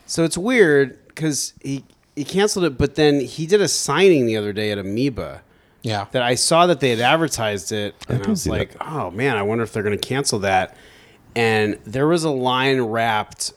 So 0.06 0.24
it's 0.24 0.38
weird 0.38 1.06
because 1.08 1.52
he 1.62 1.84
he 2.16 2.24
canceled 2.24 2.64
it, 2.64 2.78
but 2.78 2.94
then 2.94 3.20
he 3.20 3.44
did 3.46 3.60
a 3.60 3.66
signing 3.68 4.24
the 4.26 4.36
other 4.36 4.52
day 4.52 4.70
at 4.70 4.78
Amoeba. 4.78 5.42
Yeah. 5.82 6.06
that 6.12 6.22
I 6.22 6.34
saw 6.36 6.66
that 6.68 6.80
they 6.80 6.88
had 6.90 7.00
advertised 7.00 7.70
it, 7.72 7.94
and 8.08 8.18
I, 8.18 8.20
can 8.22 8.30
was 8.30 8.42
see 8.44 8.50
like, 8.50 8.74
"Oh 8.80 9.10
man, 9.10 9.36
I 9.36 9.42
wonder 9.42 9.64
if 9.64 9.72
they're 9.74 9.82
going 9.82 9.98
to 9.98 10.08
cancel 10.08 10.38
that." 10.38 10.76
And 11.36 11.78
there 11.84 12.06
was 12.06 12.24
a 12.24 12.30
line 12.30 12.80
wrapped 12.80 13.52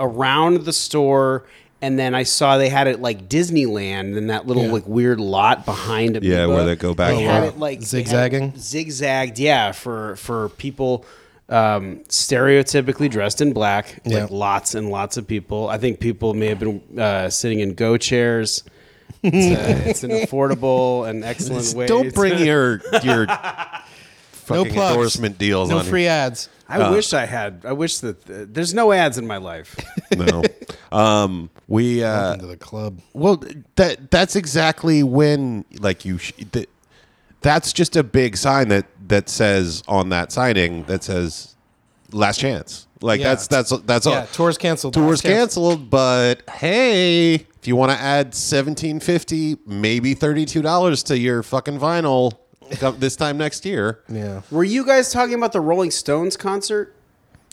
around 0.00 0.64
the 0.64 0.72
store, 0.72 1.44
and 1.82 1.98
then 1.98 2.14
I 2.14 2.22
saw 2.22 2.56
they 2.56 2.68
had 2.70 2.86
it 2.86 3.00
like 3.02 3.28
Disneyland 3.28 4.16
in 4.16 4.28
that 4.28 4.46
little 4.46 4.64
Yeah. 4.64 4.72
like 4.72 4.86
weird 4.86 5.20
lot 5.20 5.66
behind 5.66 6.16
it. 6.16 6.22
Yeah, 6.22 6.46
where 6.46 6.64
they 6.64 6.76
go 6.76 6.94
back 6.94 7.14
They 7.14 7.22
had 7.22 7.44
it 7.44 7.58
like 7.58 7.78
had 7.78 7.82
it 7.82 7.86
Zigzagging? 7.86 8.52
zigzagged. 8.56 9.38
Yeah, 9.38 9.72
for 9.72 10.16
for 10.16 10.48
people. 10.50 11.04
Um, 11.48 11.98
stereotypically 12.08 13.10
dressed 13.10 13.42
in 13.42 13.52
black, 13.52 14.00
Yeah. 14.06 14.20
like 14.22 14.30
lots 14.30 14.74
and 14.74 14.88
lots 14.88 15.18
of 15.18 15.26
people. 15.26 15.68
I 15.68 15.76
think 15.76 16.00
people 16.00 16.32
may 16.32 16.46
have 16.46 16.58
been 16.60 16.80
uh, 16.98 17.28
sitting 17.28 17.60
in 17.60 17.74
go 17.74 17.96
chairs. 17.98 18.62
It's, 19.24 19.60
uh, 19.60 19.88
it's 19.90 20.02
an 20.04 20.10
affordable 20.10 21.06
and 21.08 21.22
excellent 21.22 21.74
way. 21.76 21.86
To 21.86 21.92
Don't 21.92 22.14
bring 22.14 22.38
your 22.44 22.80
your 23.04 23.26
fucking 24.42 24.72
plugs. 24.72 24.94
endorsement 24.94 25.38
deals 25.38 25.70
No 25.70 25.78
on 25.78 25.84
free 25.84 26.06
ads. 26.06 26.48
I 26.68 26.90
wish 26.90 27.12
I 27.12 27.26
had. 27.26 27.62
I 27.66 27.72
wish 27.72 27.98
that 27.98 28.30
uh, 28.30 28.46
there's 28.48 28.72
no 28.72 28.92
ads 28.92 29.18
in 29.18 29.26
my 29.26 29.36
life. 29.38 29.76
No. 30.16 30.42
Um, 30.90 31.48
we 31.68 32.04
uh, 32.04 32.34
Into 32.34 32.46
the 32.46 32.56
club. 32.58 33.00
Well, 33.14 33.42
that 33.76 34.10
that's 34.10 34.36
exactly 34.36 35.02
when 35.02 35.64
like 35.80 36.04
you. 36.04 36.18
Sh- 36.18 36.32
that, 36.52 36.68
that's 37.40 37.72
just 37.72 37.96
a 37.96 38.02
big 38.02 38.36
sign 38.36 38.68
that 38.68 38.84
that 39.08 39.30
says 39.30 39.82
on 39.88 40.10
that 40.10 40.32
signing 40.32 40.84
that 40.84 41.02
says 41.02 41.54
last 42.12 42.40
chance. 42.40 42.86
Like 43.00 43.20
Yeah. 43.20 43.30
that's 43.30 43.46
that's 43.46 43.70
that's 43.86 44.06
Yeah, 44.06 44.20
all. 44.20 44.26
tours 44.34 44.58
canceled. 44.58 44.92
Tours 44.92 45.06
Last 45.06 45.22
chance. 45.22 45.34
canceled, 45.54 45.88
but 45.88 46.42
hey, 46.50 47.34
if 47.34 47.66
you 47.66 47.74
want 47.74 47.90
to 47.92 47.98
add 47.98 48.34
seventeen 48.34 49.00
fifty, 49.00 49.56
maybe 49.66 50.12
thirty 50.12 50.44
two 50.44 50.60
dollars 50.60 51.02
to 51.04 51.18
your 51.18 51.42
fucking 51.42 51.78
vinyl 51.80 52.32
come 52.32 52.38
this 52.98 53.16
time 53.16 53.38
next 53.38 53.64
year. 53.64 54.00
Yeah. 54.08 54.42
Were 54.50 54.64
you 54.64 54.84
guys 54.86 55.12
talking 55.12 55.34
about 55.34 55.52
the 55.52 55.60
Rolling 55.60 55.90
Stones 55.90 56.36
concert? 56.36 56.94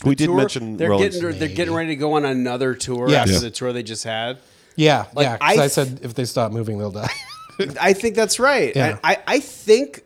We 0.04 0.14
did 0.14 0.26
tour? 0.26 0.36
mention 0.36 0.76
they're 0.76 0.90
Rolling 0.90 1.10
getting 1.10 1.38
they're 1.38 1.48
getting 1.48 1.74
ready 1.74 1.88
to 1.90 1.96
go 1.96 2.14
on 2.14 2.24
another 2.24 2.74
tour 2.74 3.08
Yes. 3.10 3.20
after 3.22 3.32
Yeah. 3.34 3.38
the 3.40 3.50
tour 3.50 3.72
they 3.72 3.82
just 3.82 4.04
had. 4.04 4.38
Yeah. 4.76 5.06
Like, 5.14 5.24
yeah. 5.26 5.36
'cause 5.38 5.58
I 5.58 5.62
I, 5.62 5.64
f- 5.66 5.70
said 5.72 6.00
if 6.02 6.14
they 6.14 6.24
stop 6.24 6.52
moving, 6.52 6.78
they'll 6.78 6.90
die. 6.90 7.10
I 7.80 7.92
think 7.92 8.14
that's 8.16 8.38
right. 8.38 8.74
Yeah. 8.74 8.98
I, 9.04 9.14
I 9.14 9.18
I 9.26 9.40
think 9.40 10.04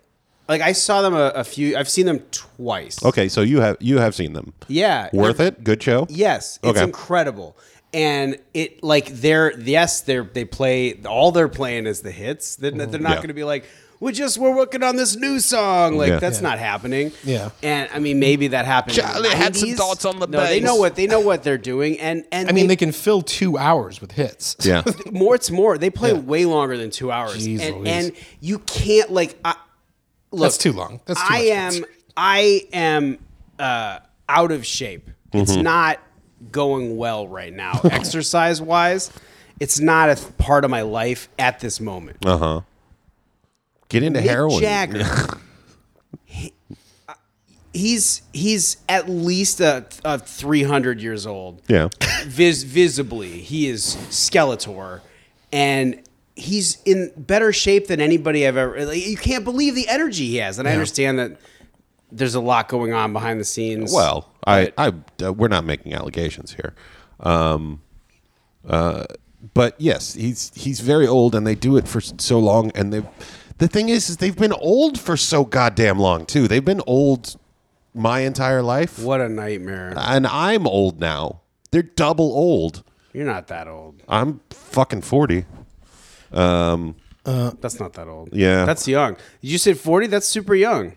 like 0.49 0.61
I 0.61 0.73
saw 0.73 1.01
them 1.03 1.15
a, 1.15 1.29
a 1.37 1.45
few. 1.45 1.77
I've 1.77 1.89
seen 1.89 2.07
them 2.07 2.21
twice. 2.33 3.03
Okay, 3.05 3.29
so 3.29 3.41
you 3.43 3.61
have 3.61 3.77
you 3.81 3.99
have 3.99 4.15
seen 4.15 4.33
them. 4.33 4.53
Yeah. 4.69 5.11
Worth 5.13 5.39
it? 5.41 5.63
Good 5.63 5.81
show? 5.83 6.07
Yes, 6.11 6.59
it's 6.63 6.71
Okay. 6.77 6.83
incredible. 6.83 7.57
And 7.93 8.39
it 8.55 8.83
like 8.83 9.07
they're 9.07 9.57
yes 9.61 10.01
they're 10.01 10.25
they 10.25 10.45
play 10.45 11.01
all 11.07 11.31
they're 11.31 11.49
playing 11.49 11.87
is 11.87 12.01
the 12.01 12.11
hits. 12.11 12.57
They're, 12.57 12.73
they're 12.73 12.99
not 12.99 13.11
Yeah. 13.11 13.17
going 13.17 13.29
to 13.29 13.35
be 13.35 13.45
like 13.45 13.65
we 14.05 14.13
just 14.13 14.39
we're 14.39 14.55
working 14.55 14.83
on 14.83 14.97
this 14.97 15.17
new 15.17 15.41
song 15.41 15.97
like 15.97 16.09
Yeah. 16.11 16.19
that's 16.19 16.41
not 16.41 16.59
happening. 16.59 17.13
Yeah. 17.25 17.51
And 17.63 17.89
I 17.93 17.99
mean 17.99 18.19
maybe 18.21 18.49
that 18.49 18.67
happened. 18.67 18.99
in 18.99 19.05
the 19.05 19.11
Charlie 19.13 19.29
had 19.31 19.57
some 19.57 19.71
90s. 19.71 19.77
thoughts 19.77 20.05
on 20.05 20.19
the 20.19 20.27
No, 20.27 20.41
they 20.43 20.61
bass. 20.61 20.65
know 20.67 20.77
what 20.77 20.95
they 20.97 21.07
know 21.07 21.21
what 21.21 21.43
they're 21.43 21.59
doing. 21.59 21.99
And 21.99 22.25
and 22.31 22.49
I 22.49 22.53
mean, 22.53 22.67
they 22.67 22.77
can 22.77 22.93
fill 22.93 23.23
two 23.23 23.57
hours 23.59 24.01
with 24.01 24.13
hits. 24.13 24.57
Yeah. 24.63 24.83
more 25.13 25.35
it's 25.35 25.51
more. 25.51 25.79
They 25.79 25.91
play 25.91 26.13
Yeah. 26.13 26.19
way 26.19 26.45
longer 26.45 26.77
than 26.77 26.91
two 26.91 27.11
hours. 27.11 27.37
Jeez 27.47 27.61
and 27.61 27.77
Louise. 27.79 27.89
and 27.89 28.13
you 28.41 28.59
can't 28.61 29.11
like 29.11 29.39
I, 29.45 29.55
look. 30.31 30.43
That's 30.43 30.59
too 30.59 30.73
long. 30.73 31.01
That's 31.07 31.21
too 31.21 31.27
I 31.35 31.39
much 31.39 31.49
am 31.51 31.73
hits. 31.73 31.87
I 32.17 32.63
am 32.73 33.19
uh, 33.59 33.99
out 34.29 34.53
of 34.53 34.65
shape. 34.67 35.11
It's 35.33 35.53
Mm-hmm. 35.53 35.63
not 35.63 35.99
going 36.53 36.97
well 36.97 37.27
right 37.27 37.53
now, 37.53 37.81
exercise 37.85 38.61
wise. 38.61 39.11
It's 39.61 39.81
not 39.81 40.11
a 40.11 40.15
th- 40.17 40.37
part 40.37 40.65
of 40.65 40.71
my 40.71 40.83
life 40.83 41.29
at 41.39 41.61
this 41.61 41.81
moment. 41.81 42.25
Uh 42.27 42.37
huh. 42.39 42.61
Get 43.95 44.03
into 44.03 44.19
Mick 44.19 44.25
heroin. 44.25 44.61
Jagger. 44.61 45.05
he- 46.25 46.53
uh, 47.09 47.15
he's 47.73 48.23
he's 48.33 48.79
at 48.89 49.09
least 49.09 49.61
a, 49.61 49.87
a 50.05 50.19
300 50.19 51.01
years 51.01 51.29
old. 51.29 51.63
Yeah. 51.69 51.91
Vis- 52.27 52.65
visibly, 52.65 53.29
he 53.39 53.69
is 53.69 53.95
Skeletor, 54.11 55.01
and 55.53 56.03
he's 56.35 56.83
in 56.85 57.13
better 57.17 57.53
shape 57.53 57.87
than 57.87 58.01
anybody 58.01 58.49
I've 58.49 58.57
ever. 58.57 58.85
Like, 58.85 59.07
you 59.07 59.17
can't 59.17 59.45
believe 59.45 59.77
the 59.77 59.87
energy 59.89 60.27
he 60.27 60.37
has, 60.39 60.59
and 60.59 60.67
I 60.67 60.73
understand 60.73 61.21
that 61.21 61.37
there's 62.11 62.35
a 62.35 62.41
lot 62.41 62.67
going 62.67 62.93
on 62.93 63.13
behind 63.13 63.39
the 63.39 63.45
scenes. 63.45 63.93
Well, 63.95 64.29
I, 64.45 64.73
I, 64.77 64.93
uh, 65.23 65.33
we're 65.33 65.47
not 65.47 65.65
making 65.65 65.95
allegations 65.95 66.53
here, 66.55 66.75
um, 67.21 67.81
uh, 68.67 69.05
but 69.55 69.77
yes, 69.81 70.15
he's 70.15 70.51
he's 70.57 70.81
very 70.81 71.07
old, 71.07 71.37
and 71.37 71.47
they 71.47 71.55
do 71.55 71.77
it 71.77 71.87
for 71.87 72.01
so 72.01 72.41
long, 72.41 72.73
and 72.75 72.93
they. 72.93 73.05
The 73.59 73.69
thing 73.69 73.89
is, 73.89 74.09
is 74.11 74.17
they've 74.19 74.37
been 74.37 74.53
old 74.53 74.99
for 74.99 75.17
so 75.17 75.45
goddamn 75.45 75.99
long 75.99 76.27
too. 76.27 76.49
They've 76.49 76.65
been 76.65 76.83
old 76.87 77.37
my 77.95 78.21
entire 78.21 78.61
life, 78.63 78.99
what 78.99 79.21
a 79.21 79.29
nightmare! 79.29 79.95
and 79.97 80.27
I'm 80.27 80.67
old 80.67 80.99
now. 80.99 81.41
They're 81.71 81.83
double 81.83 82.33
old. 82.33 82.83
You're 83.13 83.27
not 83.27 83.47
that 83.49 83.69
old. 83.69 84.03
I'm 84.09 84.41
fucking 84.51 85.03
forty. 85.03 85.45
Um, 86.33 86.97
That's 87.25 87.79
not 87.79 87.93
that 87.95 88.09
old. 88.09 88.31
Yeah. 88.33 88.65
that's 88.65 88.89
young. 88.89 89.17
You 89.41 89.57
said 89.59 89.79
40. 89.79 90.09
That's 90.09 90.27
super 90.27 90.55
young. 90.55 90.95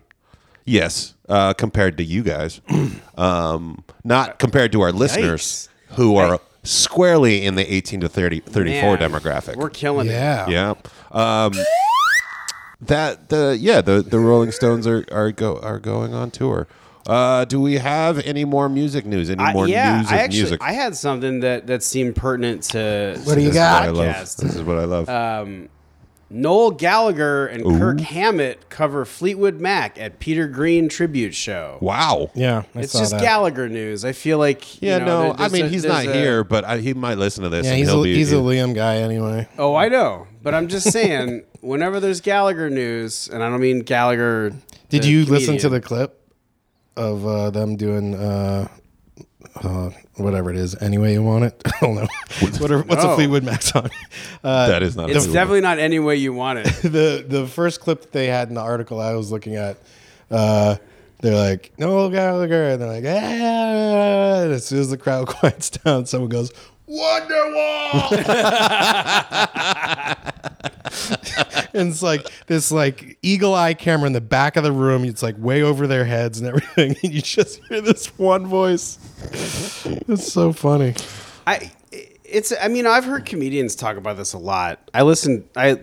yes, 0.65 1.13
uh, 1.29 1.53
compared 1.53 1.97
to 1.97 2.03
you 2.03 2.23
guys, 2.23 2.59
um, 3.17 3.83
not 4.03 4.39
compared 4.39 4.71
to 4.71 4.81
our 4.81 4.91
listeners 4.91 5.69
who 5.91 6.17
are 6.17 6.39
squarely 6.63 7.45
in 7.45 7.53
the 7.55 7.71
18 7.73 8.01
to 8.01 8.09
30, 8.09 8.39
34 8.41 8.97
Man, 8.97 9.11
demographic. 9.11 9.55
We're 9.55 9.69
killing 9.69 10.07
it. 10.07 10.11
Yeah. 10.11 10.47
Yeah. 10.49 10.73
Um, 11.11 11.53
that 12.81 13.29
the 13.29 13.57
yeah 13.59 13.81
the 13.81 14.01
the 14.01 14.19
Rolling 14.19 14.51
Stones 14.51 14.85
are 14.87 15.05
are 15.11 15.31
go 15.31 15.57
are 15.59 15.79
going 15.79 16.13
on 16.13 16.31
tour. 16.31 16.67
Uh, 17.07 17.45
do 17.45 17.61
we 17.61 17.75
have 17.75 18.19
any 18.25 18.43
more 18.43 18.67
music 18.67 19.05
news? 19.05 19.29
Any 19.29 19.41
I- 19.41 19.53
more 19.53 19.65
yeah, 19.67 19.97
news 19.99 20.07
of 20.07 20.13
I 20.13 20.17
actually 20.17 20.39
music? 20.41 20.61
I 20.61 20.73
had 20.73 20.95
something 20.95 21.39
that 21.39 21.67
that 21.67 21.81
seemed 21.83 22.15
pertinent 22.17 22.63
to. 22.71 23.19
What 23.23 23.35
do 23.35 23.41
you 23.41 23.47
This 23.47 23.55
got? 23.55 23.93
what 23.93 24.05
I 24.05 24.07
love. 24.07 24.15
Podcast. 24.15 24.37
This 24.37 24.55
is 24.55 24.61
what 24.63 24.77
I 24.77 24.83
love. 24.83 25.07
Uh, 25.09 25.45
Noel 26.29 26.71
Gallagher 26.71 27.47
and 27.47 27.63
Kirk 27.63 28.01
Hammett 28.01 28.67
cover 28.67 29.05
Fleetwood 29.05 29.61
Mac 29.61 29.97
at 29.97 30.19
Peter 30.19 30.45
Green 30.45 30.89
tribute 30.89 31.33
show. 31.33 31.77
wow. 31.79 32.29
Yeah, 32.35 32.63
I 32.75 32.79
It's 32.81 32.91
saw 32.91 32.99
just 32.99 33.11
that. 33.13 33.21
Gallagher 33.21 33.69
news. 33.69 34.03
I 34.03 34.11
feel 34.11 34.37
like 34.37 34.81
you 34.81 34.89
Yeah, 34.89 34.97
know, 34.97 35.27
no, 35.31 35.35
I 35.37 35.47
mean 35.47 35.67
a- 35.67 35.69
he's 35.69 35.85
not 35.85 36.05
a- 36.05 36.11
here, 36.11 36.43
but 36.43 36.65
I, 36.65 36.79
he 36.79 36.93
might 36.93 37.17
listen 37.17 37.43
to 37.43 37.49
this. 37.49 37.63
Yeah, 37.65 37.71
and 37.71 37.79
he's 37.79 37.87
he'll 37.87 38.01
a, 38.01 38.03
be, 38.03 38.13
he's 38.15 38.33
a 38.33 38.35
Liam 38.35 38.75
guy 38.75 38.97
anyway. 38.97 39.47
Oh, 39.57 39.73
I 39.75 39.87
know, 39.87 40.27
but 40.43 40.53
I'm 40.53 40.67
just 40.67 40.91
saying. 40.91 41.45
whenever 41.67 41.99
there's 41.99 42.21
Gallagher 42.21 42.69
news, 42.69 43.27
and 43.27 43.43
I 43.43 43.49
don't 43.49 43.61
mean 43.61 43.81
Gallagher. 43.81 44.53
Did 44.89 45.03
the 45.03 45.07
you 45.09 45.25
listen 45.25 45.57
to 45.59 45.69
the 45.69 45.81
clip 45.81 46.19
of 46.95 47.27
uh, 47.27 47.49
them 47.51 47.75
doing 47.75 48.15
uh, 48.15 48.67
uh, 49.61 49.89
whatever 50.15 50.49
it 50.49 50.57
is? 50.57 50.75
Any 50.81 50.97
way 50.97 51.13
you 51.13 51.23
want 51.23 51.43
it? 51.45 51.61
I 51.65 51.71
don't 51.81 51.95
know. 51.95 52.07
Whatever, 52.59 52.83
what's 52.83 53.03
a 53.03 53.15
Fleetwood 53.15 53.43
Mac 53.43 53.61
song? 53.61 53.89
Uh, 54.43 54.67
that 54.67 54.81
is 54.81 54.95
not. 54.95 55.09
It's 55.09 55.25
a- 55.25 55.33
definitely 55.33 55.61
not 55.61 55.77
any 55.77 55.99
way 55.99 56.15
you 56.15 56.33
want 56.33 56.59
it. 56.59 56.65
the 56.81 57.25
the 57.27 57.45
first 57.47 57.81
clip 57.81 58.01
that 58.01 58.11
they 58.11 58.27
had 58.27 58.47
in 58.47 58.55
the 58.55 58.61
article 58.61 58.99
I 58.99 59.13
was 59.13 59.31
looking 59.31 59.55
at, 59.55 59.77
uh, 60.31 60.77
they're 61.19 61.35
like 61.35 61.73
Noel 61.77 62.09
Gallagher, 62.09 62.69
and 62.69 62.81
they're 62.81 63.01
like, 63.01 63.05
ah, 63.05 64.43
and 64.43 64.53
as 64.53 64.65
soon 64.65 64.79
as 64.79 64.89
the 64.89 64.97
crowd 64.97 65.27
quiets 65.29 65.69
down, 65.69 66.05
someone 66.05 66.29
goes 66.29 66.51
Wonderwall, 66.87 68.09
and 71.73 71.89
it's 71.89 72.03
like 72.03 72.27
this 72.47 72.71
like 72.71 73.17
eagle 73.21 73.53
eye 73.53 73.73
camera 73.73 74.07
in 74.07 74.13
the 74.13 74.21
back 74.21 74.55
of 74.55 74.63
the 74.63 74.71
room. 74.71 75.03
It's 75.03 75.23
like 75.23 75.35
way 75.37 75.61
over 75.61 75.87
their 75.87 76.05
heads 76.05 76.39
and 76.39 76.47
everything, 76.47 76.95
and 77.03 77.13
you 77.13 77.21
just 77.21 77.61
hear 77.65 77.81
this 77.81 78.07
one 78.17 78.45
voice. 78.47 78.99
It's 79.31 80.31
so 80.31 80.53
funny. 80.53 80.95
I 81.45 81.71
it's 81.91 82.53
I 82.61 82.67
mean 82.67 82.85
I've 82.85 83.05
heard 83.05 83.25
comedians 83.25 83.75
talk 83.75 83.97
about 83.97 84.17
this 84.17 84.33
a 84.33 84.37
lot. 84.37 84.89
I 84.93 85.03
listen 85.03 85.47
I 85.55 85.79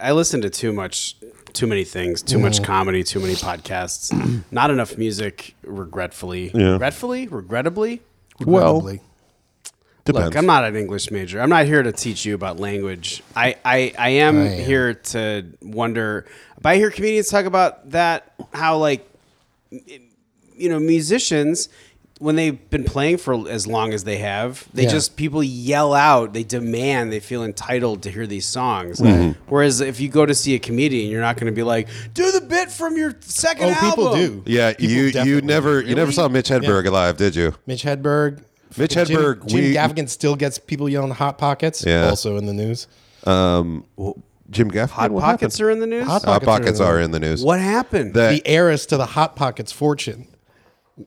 I 0.00 0.12
listen 0.12 0.40
to 0.42 0.50
too 0.50 0.72
much 0.72 1.16
too 1.52 1.66
many 1.66 1.84
things, 1.84 2.22
too 2.22 2.38
much 2.38 2.54
mm-hmm. 2.54 2.64
comedy, 2.64 3.04
too 3.04 3.20
many 3.20 3.34
podcasts, 3.34 4.10
not 4.50 4.70
enough 4.70 4.96
music, 4.96 5.54
regretfully. 5.62 6.50
Yeah. 6.54 6.72
Regretfully? 6.72 7.28
Regrettably? 7.28 8.00
well, 8.40 8.80
Regrettably. 8.80 9.11
Depends. 10.04 10.26
Look, 10.26 10.36
I'm 10.36 10.46
not 10.46 10.64
an 10.64 10.76
English 10.76 11.10
major. 11.10 11.40
I'm 11.40 11.50
not 11.50 11.66
here 11.66 11.82
to 11.82 11.92
teach 11.92 12.24
you 12.24 12.34
about 12.34 12.58
language. 12.58 13.22
I, 13.36 13.56
I, 13.64 13.92
I 13.98 14.08
am 14.10 14.38
I 14.38 14.48
am. 14.48 14.64
here 14.64 14.94
to 14.94 15.46
wonder. 15.62 16.26
But 16.60 16.70
I 16.70 16.76
hear 16.76 16.90
comedians 16.90 17.28
talk 17.28 17.44
about 17.46 17.90
that, 17.90 18.32
how, 18.52 18.78
like, 18.78 19.08
you 19.70 20.68
know, 20.68 20.78
musicians, 20.78 21.68
when 22.18 22.36
they've 22.36 22.70
been 22.70 22.84
playing 22.84 23.16
for 23.16 23.48
as 23.48 23.66
long 23.66 23.92
as 23.92 24.04
they 24.04 24.18
have, 24.18 24.68
they 24.72 24.84
Yeah. 24.84 24.90
just, 24.90 25.16
people 25.16 25.42
yell 25.42 25.92
out, 25.92 26.32
they 26.34 26.44
demand, 26.44 27.12
they 27.12 27.18
feel 27.18 27.42
entitled 27.42 28.02
to 28.02 28.10
hear 28.12 28.28
these 28.28 28.46
songs. 28.46 29.00
Mm-hmm. 29.00 29.40
Whereas 29.48 29.80
if 29.80 29.98
you 29.98 30.08
go 30.08 30.24
to 30.24 30.34
see 30.34 30.54
a 30.54 30.60
comedian, 30.60 31.10
you're 31.10 31.20
not 31.20 31.36
going 31.36 31.46
to 31.52 31.56
be 31.56 31.64
like, 31.64 31.88
do 32.14 32.30
the 32.30 32.40
bit 32.42 32.70
from 32.70 32.96
your 32.96 33.16
second 33.22 33.70
Oh, 33.70 33.90
people 33.90 34.08
album. 34.10 34.42
do. 34.44 34.50
yeah, 34.52 34.72
People 34.72 34.86
you 34.94 35.02
you 35.04 35.10
definitely 35.12 35.40
never 35.48 35.80
you 35.82 35.94
never 35.96 36.12
saw 36.12 36.28
Mitch 36.28 36.48
Hedberg 36.48 36.86
alive, 36.86 37.16
did 37.16 37.34
you? 37.34 37.54
Mitch 37.66 37.82
Hedberg. 37.82 38.44
Mitch 38.78 38.92
Jim- 38.94 39.06
Hedberg, 39.06 39.46
Jim, 39.46 39.60
we- 39.60 39.74
Gaffigan 39.74 40.08
still 40.08 40.36
gets 40.36 40.58
people 40.58 40.88
yelling 40.88 41.10
"hot 41.12 41.38
pockets." 41.38 41.84
Yeah. 41.86 42.08
Also 42.08 42.36
in 42.36 42.46
the 42.46 42.52
news. 42.54 42.86
Jim 44.50 44.70
Gaffigan. 44.70 44.88
Hot 44.90 45.10
what 45.10 45.20
Pockets 45.22 45.56
happened? 45.56 45.68
are 45.68 45.70
in 45.72 45.80
the 45.80 45.86
news? 45.86 46.06
Hot 46.06 46.24
Hot 46.24 46.42
Pockets 46.42 46.46
are 46.46 46.52
pockets 46.58 46.80
in 46.80 46.86
the- 46.96 47.02
in 47.04 47.10
the 47.12 47.20
news. 47.20 47.42
what 47.42 47.58
happened? 47.60 48.14
That- 48.14 48.30
the 48.32 48.42
heiress 48.46 48.84
to 48.86 48.96
the 48.96 49.06
Hot 49.06 49.34
Pockets 49.36 49.72
fortune 49.72 50.26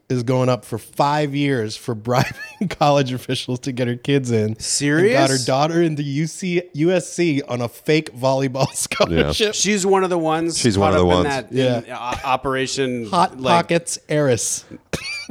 is 0.10 0.24
going 0.24 0.50
up 0.50 0.66
for 0.66 0.80
five 0.80 1.36
years 1.36 1.76
for 1.78 1.94
bribing 1.94 2.34
college 2.70 3.14
officials 3.14 3.60
to 3.60 3.72
get 3.72 3.88
her 3.88 3.96
kids 3.96 4.32
in. 4.32 4.46
And 4.46 4.62
Serious? 4.62 5.14
got 5.14 5.30
her 5.30 5.38
daughter 5.46 5.82
into 5.84 6.02
UC 6.02 6.64
USC 6.76 7.42
on 7.48 7.62
a 7.62 7.70
fake 7.70 8.16
volleyball 8.18 8.68
scholarship. 8.74 9.54
She's 9.54 9.86
one 9.86 10.04
of 10.04 10.10
the 10.10 10.18
ones. 10.18 10.58
She's 10.58 10.76
one 10.76 10.90
of 10.90 10.96
the 10.96 11.06
up 11.06 11.12
in 11.12 11.24
ones. 11.24 11.52
That, 11.52 11.86
in, 11.86 11.92
uh, 11.92 12.16
Operation 12.26 13.06
Hot 13.12 13.40
like, 13.40 13.64
Pockets 13.68 14.00
heiress. 14.10 14.66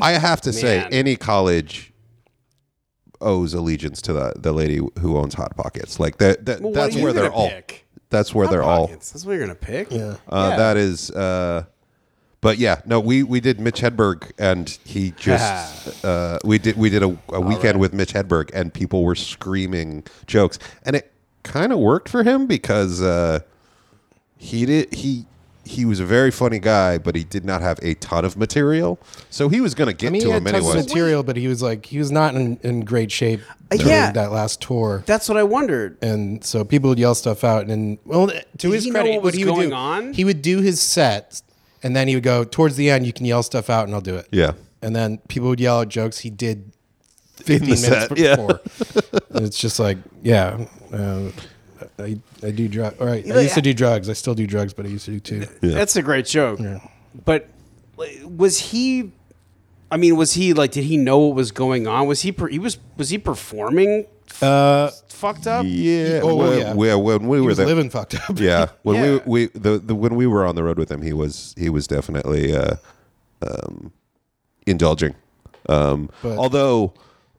I 0.01 0.13
have 0.13 0.41
to 0.43 0.53
say, 0.53 0.79
Man. 0.79 0.89
any 0.93 1.17
college 1.17 1.93
owes 3.25 3.55
allegiance 3.55 4.01
to 4.03 4.13
the 4.13 4.33
the 4.37 4.53
lady 4.53 4.81
who 5.01 5.17
owns 5.17 5.35
Hot 5.35 5.57
Pockets. 5.57 5.99
Like 5.99 6.19
that, 6.19 6.45
that 6.47 6.61
Well, 6.61 6.73
that's 6.73 6.97
where 6.97 7.13
they're 7.13 7.33
all. 7.33 7.49
pick? 7.49 7.87
That's 8.11 8.35
where 8.35 8.47
Hot 8.47 8.53
they're 8.53 8.63
all. 8.63 8.87
That's 8.87 9.25
what 9.27 9.33
you're 9.33 9.41
gonna 9.41 9.55
pick. 9.55 9.91
Yeah. 9.91 10.17
Uh, 10.29 10.49
Yeah. 10.51 10.57
That 10.57 10.77
is. 10.77 11.11
Uh, 11.11 11.65
but 12.41 12.59
yeah, 12.59 12.83
no, 12.85 13.01
we 13.01 13.23
we 13.23 13.41
did 13.41 13.59
Mitch 13.59 13.81
Hedberg, 13.81 14.31
and 14.39 14.69
he 14.85 15.13
just 15.13 16.05
uh, 16.05 16.39
we 16.45 16.59
did 16.59 16.77
we 16.77 16.91
did 16.91 17.03
a, 17.03 17.19
a 17.31 17.41
weekend 17.41 17.81
with 17.81 17.95
Mitch 17.95 18.13
Hedberg, 18.13 18.51
and 18.53 18.73
people 18.73 19.03
were 19.03 19.15
screaming 19.15 20.05
jokes, 20.27 20.59
and 20.85 20.95
it 20.95 21.11
kind 21.43 21.73
of 21.73 21.79
worked 21.79 22.09
for 22.09 22.23
him 22.23 22.47
because 22.47 23.01
uh, 23.03 23.41
he 24.37 24.67
did 24.67 24.93
he 24.93 25.25
he 25.65 25.85
was 25.85 26.01
a 26.01 26.05
very 26.05 26.31
funny 26.31 26.59
guy, 26.59 26.99
but 26.99 27.15
he 27.17 27.25
did 27.25 27.45
not 27.45 27.63
have 27.63 27.79
a 27.83 27.95
ton 27.95 28.25
of 28.25 28.37
material, 28.37 28.99
so 29.31 29.49
he 29.49 29.61
was 29.61 29.75
going 29.75 29.89
to 29.89 29.95
get 29.95 30.09
I 30.09 30.11
mean, 30.11 30.23
to 30.23 30.29
he 30.29 30.33
him 30.35 30.45
had 30.45 30.53
tons 30.53 30.65
anyway. 30.67 30.81
of 30.81 30.87
material, 30.89 31.23
but 31.23 31.37
he 31.37 31.49
was 31.49 31.63
like 31.63 31.87
he 31.87 31.99
was 31.99 32.11
not 32.13 32.35
in, 32.35 32.59
in 32.63 32.85
great 32.85 33.11
shape 33.11 33.41
Uh, 33.71 33.77
during 33.77 33.89
yeah. 33.89 34.13
that 34.13 34.31
last 34.33 34.61
tour. 34.61 35.03
That's 35.07 35.29
what 35.29 35.39
I 35.39 35.43
wondered. 35.43 35.97
and 36.03 36.45
so 36.45 36.65
people 36.65 36.91
would 36.91 36.99
yell 36.99 37.15
stuff 37.15 37.45
out. 37.45 37.67
And 37.69 37.99
well, 38.05 38.27
to 38.29 38.45
Did 38.57 38.73
his 38.73 38.85
he 38.85 38.91
know 38.91 39.01
credit, 39.01 39.15
what 39.17 39.23
was 39.25 39.35
he 39.35 39.45
would 39.45 39.51
going 39.55 39.69
do, 39.71 39.75
on? 39.75 40.13
he 40.13 40.25
would 40.25 40.43
do 40.43 40.61
his 40.61 40.81
set, 40.83 41.41
and 41.83 41.95
then 41.97 42.09
he 42.09 42.15
would 42.15 42.25
go 42.25 42.45
towards 42.45 42.77
the 42.77 42.91
end. 42.91 43.07
You 43.07 43.13
can 43.13 43.25
yell 43.27 43.43
stuff 43.43 43.71
out, 43.71 43.87
and 43.87 43.95
I'll 43.95 44.01
do 44.01 44.17
it. 44.17 44.29
Yeah. 44.31 44.53
And 44.83 44.95
then 44.95 45.19
people 45.29 45.49
would 45.49 45.61
yell 45.61 45.81
out 45.81 45.89
jokes 45.89 46.19
he 46.19 46.31
did 46.31 46.73
fifteen 47.37 47.81
minutes 47.81 48.09
set, 48.09 48.19
yeah. 48.19 48.37
before. 48.37 48.61
and 49.31 49.45
it's 49.47 49.59
just 49.59 49.79
like, 49.79 49.97
yeah, 50.23 50.67
uh, 50.93 51.31
I 51.99 52.19
I 52.43 52.51
do 52.51 52.69
drugs. 52.69 52.97
All 53.01 53.07
right, 53.07 53.25
I 53.31 53.41
used 53.41 53.55
to 53.55 53.63
do 53.63 53.73
drugs. 53.75 54.09
I 54.11 54.15
still 54.15 54.35
do 54.35 54.47
drugs, 54.47 54.73
but 54.75 54.85
I 54.87 54.89
used 54.89 55.05
to 55.07 55.13
do 55.13 55.21
too. 55.21 55.47
Yeah. 55.63 55.75
That's 55.75 55.97
a 55.97 56.03
great 56.03 56.27
joke. 56.27 56.61
But 57.25 57.49
like, 57.97 58.21
was 58.25 58.59
he? 58.59 59.13
I 59.91 59.97
mean, 59.97 60.17
was 60.17 60.33
he 60.33 60.55
like? 60.55 60.73
Did 60.73 60.85
he 60.85 60.97
know 60.97 61.19
what 61.21 61.37
was 61.37 61.53
going 61.53 61.87
on? 61.87 62.07
Was 62.09 62.23
he? 62.23 62.33
Per, 62.33 62.49
he 62.49 62.59
was. 62.59 62.79
Was 62.97 63.11
he 63.11 63.19
performing? 63.19 64.07
Uh, 64.43 64.91
Fucked 65.09 65.47
up. 65.47 65.65
Yeah, 65.69 66.21
Oh, 66.25 66.35
well, 66.35 66.59
yeah. 66.59 66.75
well, 66.75 67.01
when 67.01 67.29
we 67.29 67.37
he 67.37 67.41
were 67.43 67.47
was 67.49 67.59
there, 67.59 67.67
living 67.67 67.89
fucked 67.91 68.17
up. 68.29 68.41
yeah, 68.41 68.67
when 68.83 68.97
Yeah. 68.97 69.19
we 69.27 69.47
we 69.47 69.59
the, 69.59 69.79
the 69.79 69.95
when 69.95 70.17
we 70.17 70.27
were 70.27 70.45
on 70.45 70.57
the 70.57 70.65
road 70.65 70.77
with 70.79 70.91
him, 70.91 71.03
he 71.03 71.13
was 71.13 71.55
he 71.57 71.69
was 71.71 71.87
definitely 71.87 72.55
uh, 72.57 72.75
um, 73.47 73.93
indulging. 74.67 75.15
Um, 75.69 76.11
But- 76.23 76.37
although 76.37 76.93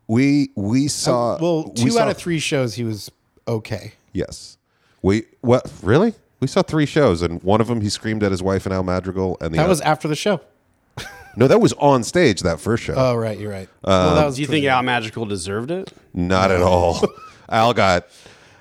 we 0.08 0.52
we 0.56 0.88
saw 0.88 1.38
well, 1.40 1.66
we 1.76 1.84
two 1.84 1.90
saw- 1.92 2.04
out 2.04 2.08
of 2.10 2.18
three 2.18 2.40
shows 2.40 2.76
he 2.76 2.84
was 2.86 3.12
okay. 3.48 3.94
Yes, 4.14 4.58
we 5.02 5.24
what 5.42 5.72
really 5.84 6.14
we 6.40 6.48
saw 6.48 6.62
three 6.62 6.86
shows, 6.86 7.22
and 7.22 7.42
one 7.44 7.62
of 7.62 7.68
them 7.68 7.82
he 7.82 7.90
screamed 7.90 8.24
at 8.24 8.32
his 8.32 8.42
wife 8.44 8.66
and 8.66 8.74
Al 8.74 8.84
Madrigal, 8.84 9.38
and 9.42 9.54
the 9.54 9.58
That 9.58 9.64
oth- 9.66 9.70
was 9.70 9.82
after 9.82 10.08
the 10.08 10.16
show. 10.16 10.42
no, 11.36 11.48
that 11.48 11.60
was 11.60 11.74
on 11.74 12.04
stage 12.04 12.42
that 12.42 12.60
first 12.60 12.84
show. 12.84 12.94
Oh 12.96 13.16
right, 13.16 13.38
you're 13.38 13.52
right. 13.52 13.70
Um, 13.84 13.92
well, 14.06 14.16
that 14.16 14.26
was 14.26 14.36
Do 14.36 14.42
you 14.42 14.48
think 14.48 14.66
Al 14.66 14.80
end. 14.80 14.86
Magical 14.86 15.26
deserved 15.26 15.72
it? 15.72 15.92
Not 16.14 16.52
at 16.52 16.62
all. 16.62 17.02
Al 17.50 17.74
got, 17.74 18.08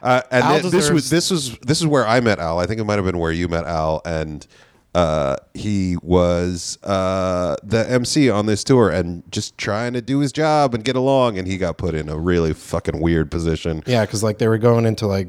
uh, 0.03 0.22
and 0.30 0.45
Al 0.45 0.59
thi- 0.61 0.70
this 0.70 0.91
was 0.91 1.09
this 1.11 1.30
was 1.30 1.57
this 1.59 1.80
is 1.80 1.87
where 1.87 2.07
I 2.07 2.20
met 2.20 2.39
Al. 2.39 2.59
I 2.59 2.66
think 2.66 2.80
it 2.80 2.85
might 2.85 2.97
have 2.97 3.05
been 3.05 3.18
where 3.18 3.32
you 3.32 3.49
met 3.49 3.64
Al, 3.64 4.03
and 4.05 4.47
uh, 4.95 5.36
he 5.55 5.97
was 6.03 6.78
uh, 6.84 7.57
the 7.62 7.88
MC 7.90 8.30
on 8.30 8.47
this 8.47 8.62
tour 8.62 8.90
and 8.90 9.22
just 9.32 9.59
trying 9.59 9.92
to 9.95 10.01
do 10.01 10.20
his 10.20 10.32
job 10.32 10.74
and 10.74 10.84
get 10.84 10.97
along, 10.97 11.36
and 11.38 11.49
he 11.49 11.57
got 11.57 11.76
put 11.78 11.95
in 11.95 12.09
a 12.09 12.16
really 12.18 12.53
fucking 12.53 13.01
weird 13.01 13.30
position. 13.30 13.82
Yeah, 13.86 14.05
because 14.07 14.22
like 14.22 14.38
they 14.38 14.49
were 14.49 14.59
going 14.59 14.86
into 14.86 15.07
like 15.07 15.28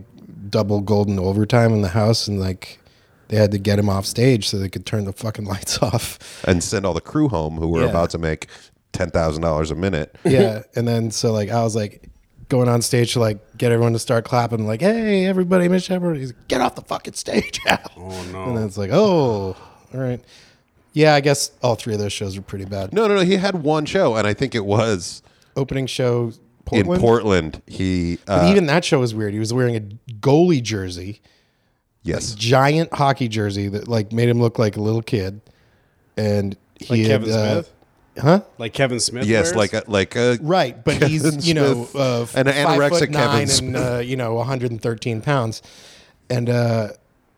double 0.49 0.82
golden 0.82 1.18
overtime 1.20 1.74
in 1.74 1.82
the 1.82 1.88
house, 1.89 2.28
and 2.28 2.39
like 2.39 2.80
they 3.30 3.38
had 3.38 3.49
to 3.51 3.57
get 3.57 3.80
him 3.80 3.89
off 3.89 4.05
stage 4.05 4.47
so 4.47 4.57
they 4.59 4.70
could 4.70 4.86
turn 4.86 5.05
the 5.05 5.13
fucking 5.13 5.45
lights 5.53 5.80
off. 5.82 6.43
and 6.47 6.63
send 6.63 6.86
all 6.86 6.93
the 6.93 7.01
crew 7.01 7.28
home 7.28 7.57
who 7.57 7.68
were 7.70 7.82
Yeah. 7.82 7.89
about 7.89 8.11
to 8.11 8.18
make 8.20 8.47
ten 8.93 9.09
thousand 9.09 9.41
dollars 9.41 9.72
a 9.72 9.76
minute. 9.76 10.16
yeah, 10.24 10.61
and 10.76 10.88
then 10.88 11.09
so 11.11 11.32
like 11.34 11.49
I 11.49 11.63
was 11.63 11.76
like 11.76 12.09
going 12.49 12.69
on 12.69 12.81
stage 12.81 13.13
to 13.13 13.19
like 13.19 13.57
get 13.57 13.71
everyone 13.71 13.93
to 13.93 13.99
start 13.99 14.25
clapping, 14.25 14.65
like, 14.67 14.81
"Hey, 14.81 15.25
everybody, 15.25 15.67
Mitch 15.67 15.83
Shepard, 15.83 16.17
he's 16.17 16.29
like, 16.33 16.47
get 16.47 16.61
off 16.61 16.75
the 16.75 16.81
fucking 16.81 17.13
stage!" 17.13 17.59
oh 17.67 18.25
no! 18.31 18.43
And 18.45 18.57
then 18.57 18.65
it's 18.65 18.77
like, 18.77 18.91
"Oh, 18.91 19.55
all 19.93 19.99
right." 19.99 20.21
Yeah, 20.93 21.13
I 21.13 21.19
guess 21.19 21.51
all 21.61 21.75
three 21.75 21.93
of 21.93 21.99
those 21.99 22.13
shows 22.13 22.37
were 22.37 22.41
pretty 22.43 22.63
bad. 22.65 22.93
No, 22.93 23.05
no, 23.07 23.15
no. 23.15 23.21
He 23.21 23.35
had 23.35 23.63
one 23.63 23.85
show, 23.85 24.15
and 24.15 24.25
I 24.25 24.33
think 24.33 24.55
it 24.55 24.63
was 24.65 25.21
Opening 25.57 25.87
show 25.87 26.31
Portland. 26.63 26.95
in 26.95 27.01
Portland. 27.01 27.61
He 27.67 28.17
But 28.25 28.45
uh, 28.45 28.49
even 28.49 28.65
that 28.67 28.85
show 28.85 28.99
was 28.99 29.13
weird. 29.13 29.33
He 29.33 29.39
was 29.39 29.53
wearing 29.53 29.75
a 29.75 29.81
goalie 30.21 30.63
jersey, 30.63 31.21
yes, 32.03 32.33
giant 32.33 32.93
hockey 32.93 33.27
jersey 33.27 33.67
that 33.67 33.87
like 33.89 34.13
made 34.13 34.29
him 34.29 34.39
look 34.41 34.57
like 34.57 34.77
a 34.77 34.81
little 34.81 35.01
kid, 35.01 35.41
and 36.15 36.55
he 36.79 36.85
Like 36.93 36.99
had, 37.01 37.07
Kevin 37.07 37.31
uh, 37.33 37.51
Smith? 37.53 37.73
Huh? 38.18 38.41
Like 38.57 38.74
Kevin 38.74 38.99
Smith. 38.99 39.26
yes, 39.26 39.47
wears? 39.47 39.55
like 39.55 39.74
a 39.74 39.84
like 39.89 40.16
a 40.16 40.38
Right, 40.41 40.82
but 40.84 40.93
Kevin 40.99 41.09
he's 41.09 41.47
you 41.47 41.53
know 41.53 41.86
Smith, 41.86 41.95
uh, 41.95 42.26
an 42.39 42.45
five 42.47 42.55
anorexic 42.55 42.89
foot 42.99 43.11
Kevin 43.11 43.13
nine 43.13 43.47
Smith. 43.47 43.76
and 43.76 43.95
uh, 43.95 43.99
you 43.99 44.16
know 44.16 44.34
113 44.36 45.22
pounds, 45.22 45.61
and 46.30 46.49
uh, 46.49 46.89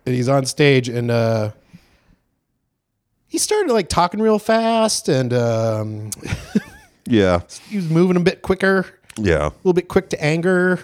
he's 0.05 0.30
on 0.30 0.45
stage 0.45 0.88
and 0.89 1.09
uh, 1.11 1.51
he 3.28 3.38
started 3.38 3.71
like 3.73 3.89
talking 3.89 4.21
real 4.21 4.39
fast 4.39 5.09
and 5.09 5.34
um, 5.34 6.09
yeah, 7.05 7.41
he 7.69 7.78
was 7.78 7.89
moving 7.89 8.15
a 8.17 8.21
bit 8.21 8.41
quicker, 8.41 8.86
yeah. 9.17 9.47
a 9.47 9.53
little 9.63 9.73
bit 9.73 9.88
quick 9.88 10.09
to 10.09 10.23
anger. 10.23 10.80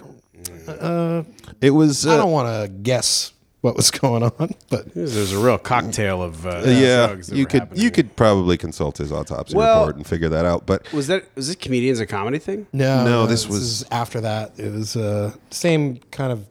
Uh, 0.68 1.22
It 1.60 1.70
was. 1.70 2.06
I 2.06 2.14
Uh, 2.14 2.16
don't 2.18 2.32
want 2.32 2.48
to 2.48 2.68
guess 2.68 3.32
what 3.64 3.76
was 3.76 3.90
going 3.90 4.22
on, 4.22 4.54
but 4.68 4.92
There's 4.94 5.32
a 5.32 5.38
real 5.38 5.56
cocktail 5.56 6.22
of 6.22 6.44
uh, 6.46 6.62
yeah, 6.66 7.06
drugs 7.06 7.28
that 7.28 7.36
you 7.36 7.46
could 7.46 7.68
you 7.74 7.82
here. 7.84 7.90
could 7.90 8.14
probably 8.14 8.58
consult 8.58 8.98
his 8.98 9.10
autopsy 9.10 9.56
Well- 9.56 9.78
report 9.80 9.96
and 9.96 10.06
figure 10.06 10.28
that 10.28 10.44
out. 10.44 10.66
But 10.66 10.92
Was 10.92 11.06
that 11.06 11.24
was 11.34 11.46
this 11.46 11.56
comedians 11.56 11.98
a 11.98 12.04
comedy 12.06 12.38
thing? 12.38 12.66
no, 12.74 13.04
No, 13.04 13.26
this 13.26 13.48
was- 13.48 13.62
is 13.62 13.84
after 13.90 14.20
that. 14.20 14.52
It 14.58 14.70
was 14.70 14.96
uh, 14.96 15.32
same 15.50 15.96
kind 16.10 16.30
of. 16.30 16.44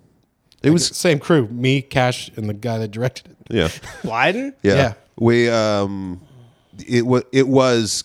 it 0.63 0.71
was 0.71 0.87
same 0.87 1.19
crew, 1.19 1.47
me, 1.49 1.81
Cash, 1.83 2.31
and 2.35 2.49
the 2.49 2.53
guy 2.55 2.79
that 2.79 2.89
directed 2.89 3.27
it. 3.31 3.37
yeah. 3.55 3.67
Blieden? 4.01 4.53
Yeah. 4.63 4.73
Yeah. 4.75 4.93
We 5.17 5.49
um 5.49 6.19
it 6.87 7.05
was 7.05 7.23
it 7.31 7.47
was 7.47 8.03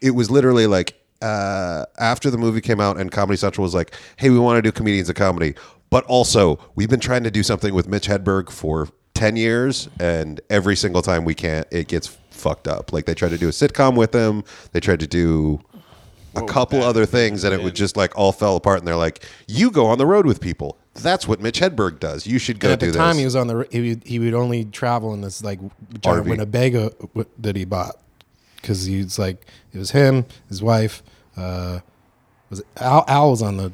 it 0.00 0.10
was 0.10 0.28
literally 0.28 0.66
like 0.66 0.94
uh 1.22 1.84
after 2.00 2.30
the 2.30 2.38
movie 2.38 2.60
came 2.60 2.80
out 2.80 2.98
and 2.98 3.12
Comedy 3.12 3.36
Central 3.36 3.62
was 3.62 3.74
like, 3.74 3.94
"Hey, 4.16 4.30
we 4.30 4.38
want 4.40 4.58
to 4.58 4.62
do 4.62 4.72
comedians 4.72 5.08
of 5.08 5.14
comedy." 5.14 5.54
But 5.94 6.04
also, 6.06 6.58
we've 6.74 6.90
been 6.90 6.98
trying 6.98 7.22
to 7.22 7.30
do 7.30 7.44
something 7.44 7.72
with 7.72 7.86
Mitch 7.86 8.08
Hedberg 8.08 8.50
for 8.50 8.88
10 9.14 9.36
years 9.36 9.88
and 10.00 10.40
every 10.50 10.74
single 10.74 11.02
time 11.02 11.24
we 11.24 11.36
can't 11.36 11.68
it 11.70 11.86
gets 11.86 12.08
fucked 12.30 12.66
up. 12.66 12.92
Like 12.92 13.04
they 13.04 13.14
tried 13.14 13.28
to 13.28 13.38
do 13.38 13.46
a 13.46 13.52
sitcom 13.52 13.96
with 13.96 14.12
him, 14.12 14.42
they 14.72 14.80
tried 14.80 14.98
to 14.98 15.06
do 15.06 15.60
a 16.34 16.42
couple 16.46 16.82
other 16.82 17.06
things 17.06 17.44
and 17.44 17.54
it 17.54 17.62
would 17.62 17.76
just 17.76 17.96
like 17.96 18.18
all 18.18 18.32
fell 18.32 18.56
apart 18.56 18.80
and 18.80 18.88
they're 18.88 18.96
like, 18.96 19.24
"You 19.46 19.70
go 19.70 19.86
on 19.86 19.98
the 19.98 20.04
road 20.04 20.26
with 20.26 20.40
people." 20.40 20.78
That's 20.94 21.28
what 21.28 21.40
Mitch 21.40 21.60
Hedberg 21.60 22.00
does. 22.00 22.26
You 22.26 22.40
should 22.40 22.58
go 22.58 22.70
And 22.70 22.72
at 22.72 22.80
do 22.80 22.86
the 22.86 22.92
this. 22.94 22.98
time, 23.00 23.16
he 23.16 23.24
was 23.24 23.36
on 23.36 23.46
the 23.46 23.64
he 23.70 23.90
would, 23.90 24.02
he 24.02 24.18
would 24.18 24.34
only 24.34 24.64
travel 24.64 25.14
in 25.14 25.20
this 25.20 25.44
like 25.44 25.60
giant 26.00 26.26
RV. 26.26 26.28
Winnebago 26.28 26.90
that 27.38 27.54
he 27.54 27.64
bought 27.64 27.94
because 28.56 28.84
he's 28.84 29.16
like 29.16 29.46
it 29.72 29.78
was 29.78 29.92
him, 29.92 30.26
his 30.48 30.60
wife. 30.60 31.04
Uh, 31.36 31.78
was 32.50 32.58
it 32.58 32.66
Al? 32.78 33.04
Al 33.06 33.30
was 33.30 33.42
on 33.42 33.58
the 33.58 33.70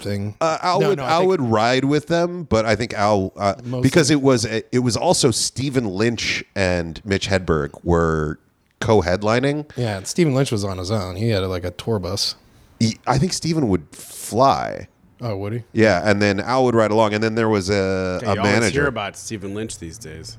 thing. 0.00 0.36
Uh, 0.40 0.58
Al 0.62 0.80
No, 0.80 0.88
would 0.90 0.98
no, 0.98 1.04
I 1.04 1.10
Al 1.10 1.18
think- 1.20 1.28
would 1.30 1.40
ride 1.42 1.84
with 1.84 2.06
them, 2.08 2.44
but 2.44 2.64
I 2.66 2.76
think 2.76 2.94
Al 2.94 3.32
uh, 3.36 3.54
because 3.80 4.10
it 4.10 4.20
was 4.22 4.44
it 4.44 4.82
was 4.82 4.96
also 4.96 5.30
Stephen 5.30 5.86
Lynch 5.86 6.42
and 6.54 7.00
Mitch 7.04 7.28
Hedberg 7.28 7.70
were 7.84 8.38
co-headlining. 8.80 9.70
Yeah, 9.76 9.98
and 9.98 10.06
Stephen 10.06 10.34
Lynch 10.34 10.50
was 10.50 10.64
on 10.64 10.78
his 10.78 10.90
own. 10.90 11.16
He 11.16 11.28
had 11.30 11.42
like 11.44 11.64
a 11.64 11.70
tour 11.70 11.98
bus. 11.98 12.34
He- 12.78 12.98
I 13.06 13.18
think 13.18 13.32
Stephen 13.32 13.68
would 13.68 13.86
fly. 13.94 14.88
Oh, 15.20 15.36
would 15.36 15.52
he? 15.52 15.62
Yeah, 15.74 16.00
and 16.08 16.22
then 16.22 16.40
Al 16.40 16.64
would 16.64 16.74
ride 16.74 16.90
along, 16.90 17.12
and 17.12 17.22
then 17.22 17.34
there 17.34 17.48
was 17.50 17.68
a, 17.68 18.20
Hey, 18.22 18.26
a 18.30 18.34
you 18.36 18.40
always 18.40 18.68
hear 18.72 18.86
about 18.86 19.16
Stephen 19.18 19.54
Lynch 19.54 19.78
these 19.78 19.98
days. 19.98 20.38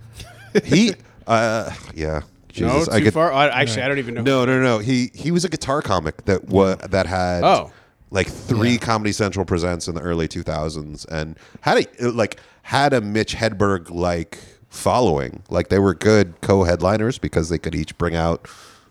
he, 0.66 0.96
uh, 1.28 1.72
yeah, 1.94 2.22
Jesus, 2.50 2.88
no, 2.88 2.94
I 2.94 3.00
too 3.00 3.12
far. 3.12 3.32
Oh, 3.32 3.38
actually, 3.38 3.84
I 3.84 3.88
don't 3.88 4.00
even 4.00 4.16
know. 4.16 4.22
No, 4.24 4.46
no, 4.46 4.60
no. 4.60 4.80
He 4.80 5.12
he 5.14 5.30
was 5.30 5.46
a 5.46 5.50
guitar 5.50 5.84
comic 5.84 6.26
that 6.26 6.46
wa- 6.46 6.76
that 6.76 7.06
had 7.06 7.44
Oh. 7.44 7.72
Like 8.12 8.28
three 8.28 8.78
Comedy 8.78 9.12
Central 9.12 9.46
presents 9.46 9.88
in 9.88 9.96
the 9.96 10.02
early 10.02 10.28
2000s 10.28 11.06
and 11.08 11.38
had 11.62 11.88
a 12.00 12.12
like 12.12 12.40
had 12.64 12.94
a 12.94 13.02
Mitch 13.02 13.36
Hedberg 13.36 13.90
like 13.90 14.38
following. 14.70 15.44
Like 15.50 15.70
they 15.70 15.80
were 15.80 15.94
good 15.94 16.40
co-headliners 16.42 17.18
because 17.18 17.50
they 17.50 17.58
could 17.58 17.74
each 17.74 17.98
bring 17.98 18.16
out 18.16 18.48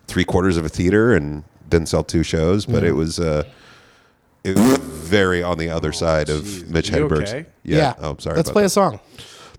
three 0.07 0.25
quarters 0.25 0.57
of 0.57 0.65
a 0.65 0.69
theater 0.69 1.13
and 1.13 1.43
then 1.69 1.85
sell 1.85 2.03
two 2.03 2.23
shows. 2.23 2.65
But 2.65 2.83
it 2.83 2.93
was 2.93 3.19
uh, 3.19 3.43
it 4.43 4.57
was 4.57 4.77
very 4.79 5.43
on 5.43 5.57
the 5.57 5.69
other 5.69 5.91
side 5.91 6.29
of 6.29 6.69
Mitch 6.69 6.89
You 6.89 7.07
Hedberg's. 7.07 7.31
okay? 7.33 7.45
Yeah. 7.63 7.93
Oh, 7.99 8.11
I'm 8.11 8.19
sorry. 8.19 8.37
Let's 8.37 8.49
about 8.49 8.53
play 8.53 8.63
that. 8.63 8.67
a 8.67 8.69
song. 8.69 8.99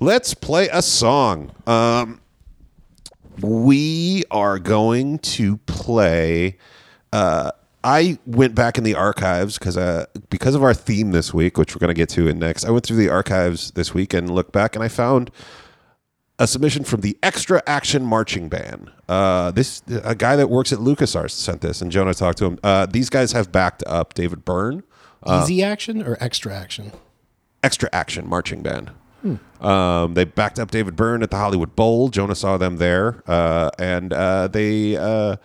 Let's 0.01 0.35
play 0.35 0.69
a 0.73 0.83
song. 0.83 1.53
Um, 1.67 2.21
we 3.41 4.25
are 4.31 4.59
going 4.59 5.19
to 5.21 5.57
play. 5.59 6.59
Uh, 7.13 7.53
I 7.85 8.19
went 8.27 8.55
back 8.55 8.79
in 8.79 8.85
the 8.85 8.95
archives 8.95 9.59
because 9.59 9.77
uh, 9.77 10.07
because 10.31 10.55
of 10.55 10.63
our 10.63 10.75
theme 10.75 11.11
this 11.11 11.35
week, 11.35 11.59
which 11.59 11.75
we're 11.75 11.81
going 11.81 11.95
to 11.95 11.95
get 11.95 12.09
to 12.11 12.29
in 12.29 12.39
next. 12.39 12.65
I 12.65 12.71
went 12.71 12.87
through 12.87 12.99
the 12.99 13.09
archives 13.09 13.73
this 13.73 13.93
week 13.93 14.15
and 14.15 14.31
looked 14.31 14.53
back, 14.53 14.75
and 14.77 14.85
I 14.85 14.89
found 14.89 15.31
a 16.39 16.47
submission 16.47 16.85
from 16.85 17.01
the 17.01 17.17
Extra 17.23 17.63
Action 17.67 18.05
Marching 18.05 18.49
Band. 18.49 18.91
Uh, 19.09 19.51
this 19.51 19.83
a 20.05 20.15
guy 20.15 20.37
that 20.37 20.49
works 20.49 20.73
at 20.73 20.79
LucasArts 20.79 21.31
sent 21.33 21.61
this, 21.61 21.81
and 21.81 21.91
Jonah 21.91 22.15
talked 22.15 22.39
to 22.39 22.47
him. 22.47 22.59
Uh, 22.63 22.87
these 22.87 23.11
guys 23.11 23.33
have 23.33 23.51
backed 23.53 23.83
up 23.87 24.15
David 24.15 24.45
Byrne. 24.45 24.83
Easy 25.27 25.63
action 25.63 26.03
or 26.03 26.17
extra 26.21 26.55
action? 26.55 26.93
Extra 27.63 27.89
Action 27.93 28.29
Marching 28.29 28.63
Band. 28.63 28.91
Um, 29.61 30.15
they 30.15 30.25
backed 30.25 30.59
up 30.59 30.73
David 30.73 30.97
Byrne 30.97 31.23
at 31.23 31.31
the 31.31 31.37
Hollywood 31.37 31.77
Bowl. 31.77 32.09
Jonah 32.09 32.35
saw 32.35 32.57
them 32.57 32.79
there, 32.79 33.23
uh, 33.29 33.71
and 33.79 34.13
uh, 34.13 34.49
they 34.49 34.97
uh, 34.97 35.37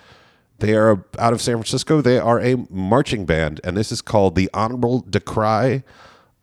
they 0.59 0.75
are 0.75 1.05
out 1.19 1.33
of 1.33 1.41
San 1.41 1.55
Francisco. 1.55 2.01
They 2.01 2.17
are 2.17 2.39
a 2.39 2.55
marching 2.69 3.25
band, 3.25 3.61
and 3.63 3.77
this 3.77 3.91
is 3.91 4.01
called 4.01 4.35
the 4.35 4.49
Honorable 4.53 5.05
Decry 5.07 5.83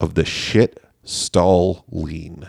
of 0.01 0.15
the 0.15 0.25
Shit 0.25 0.83
Stall 1.03 1.85
Lean. 1.91 2.49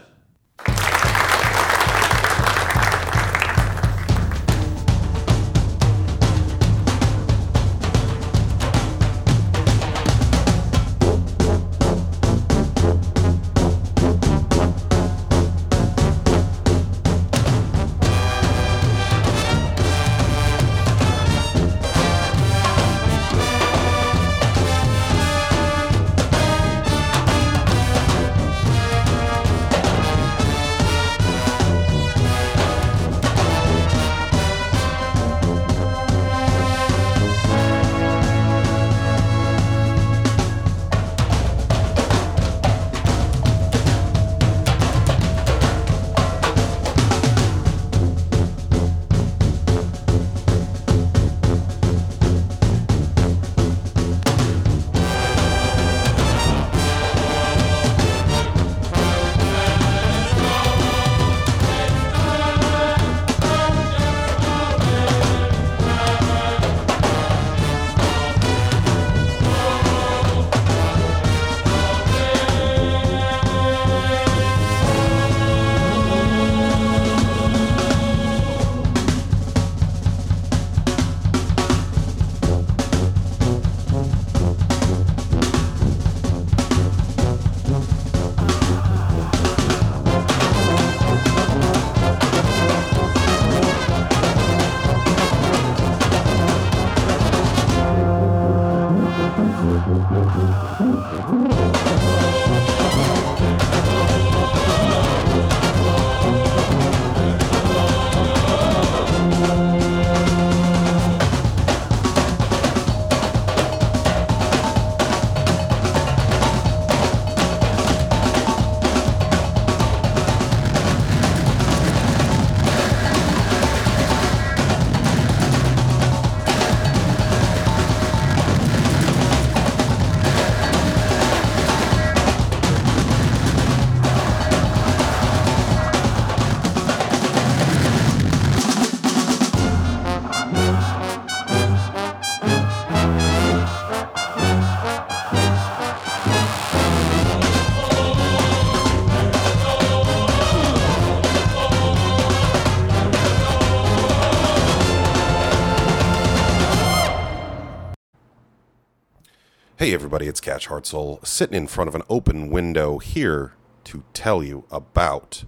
Everybody, 160.16 160.30
it's 160.30 160.40
Catch 160.40 160.68
Heart 160.68 160.86
Soul 160.86 161.20
sitting 161.26 161.58
in 161.58 161.68
front 161.68 161.90
of 161.90 161.96
an 161.96 162.02
open 162.10 162.50
window 162.50 163.00
here 163.00 163.52
to 163.84 164.02
tell 164.14 164.42
you 164.42 164.64
about 164.72 165.44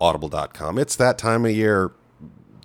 Audible.com. 0.00 0.78
It's 0.78 0.96
that 0.96 1.18
time 1.18 1.44
of 1.44 1.50
year, 1.50 1.92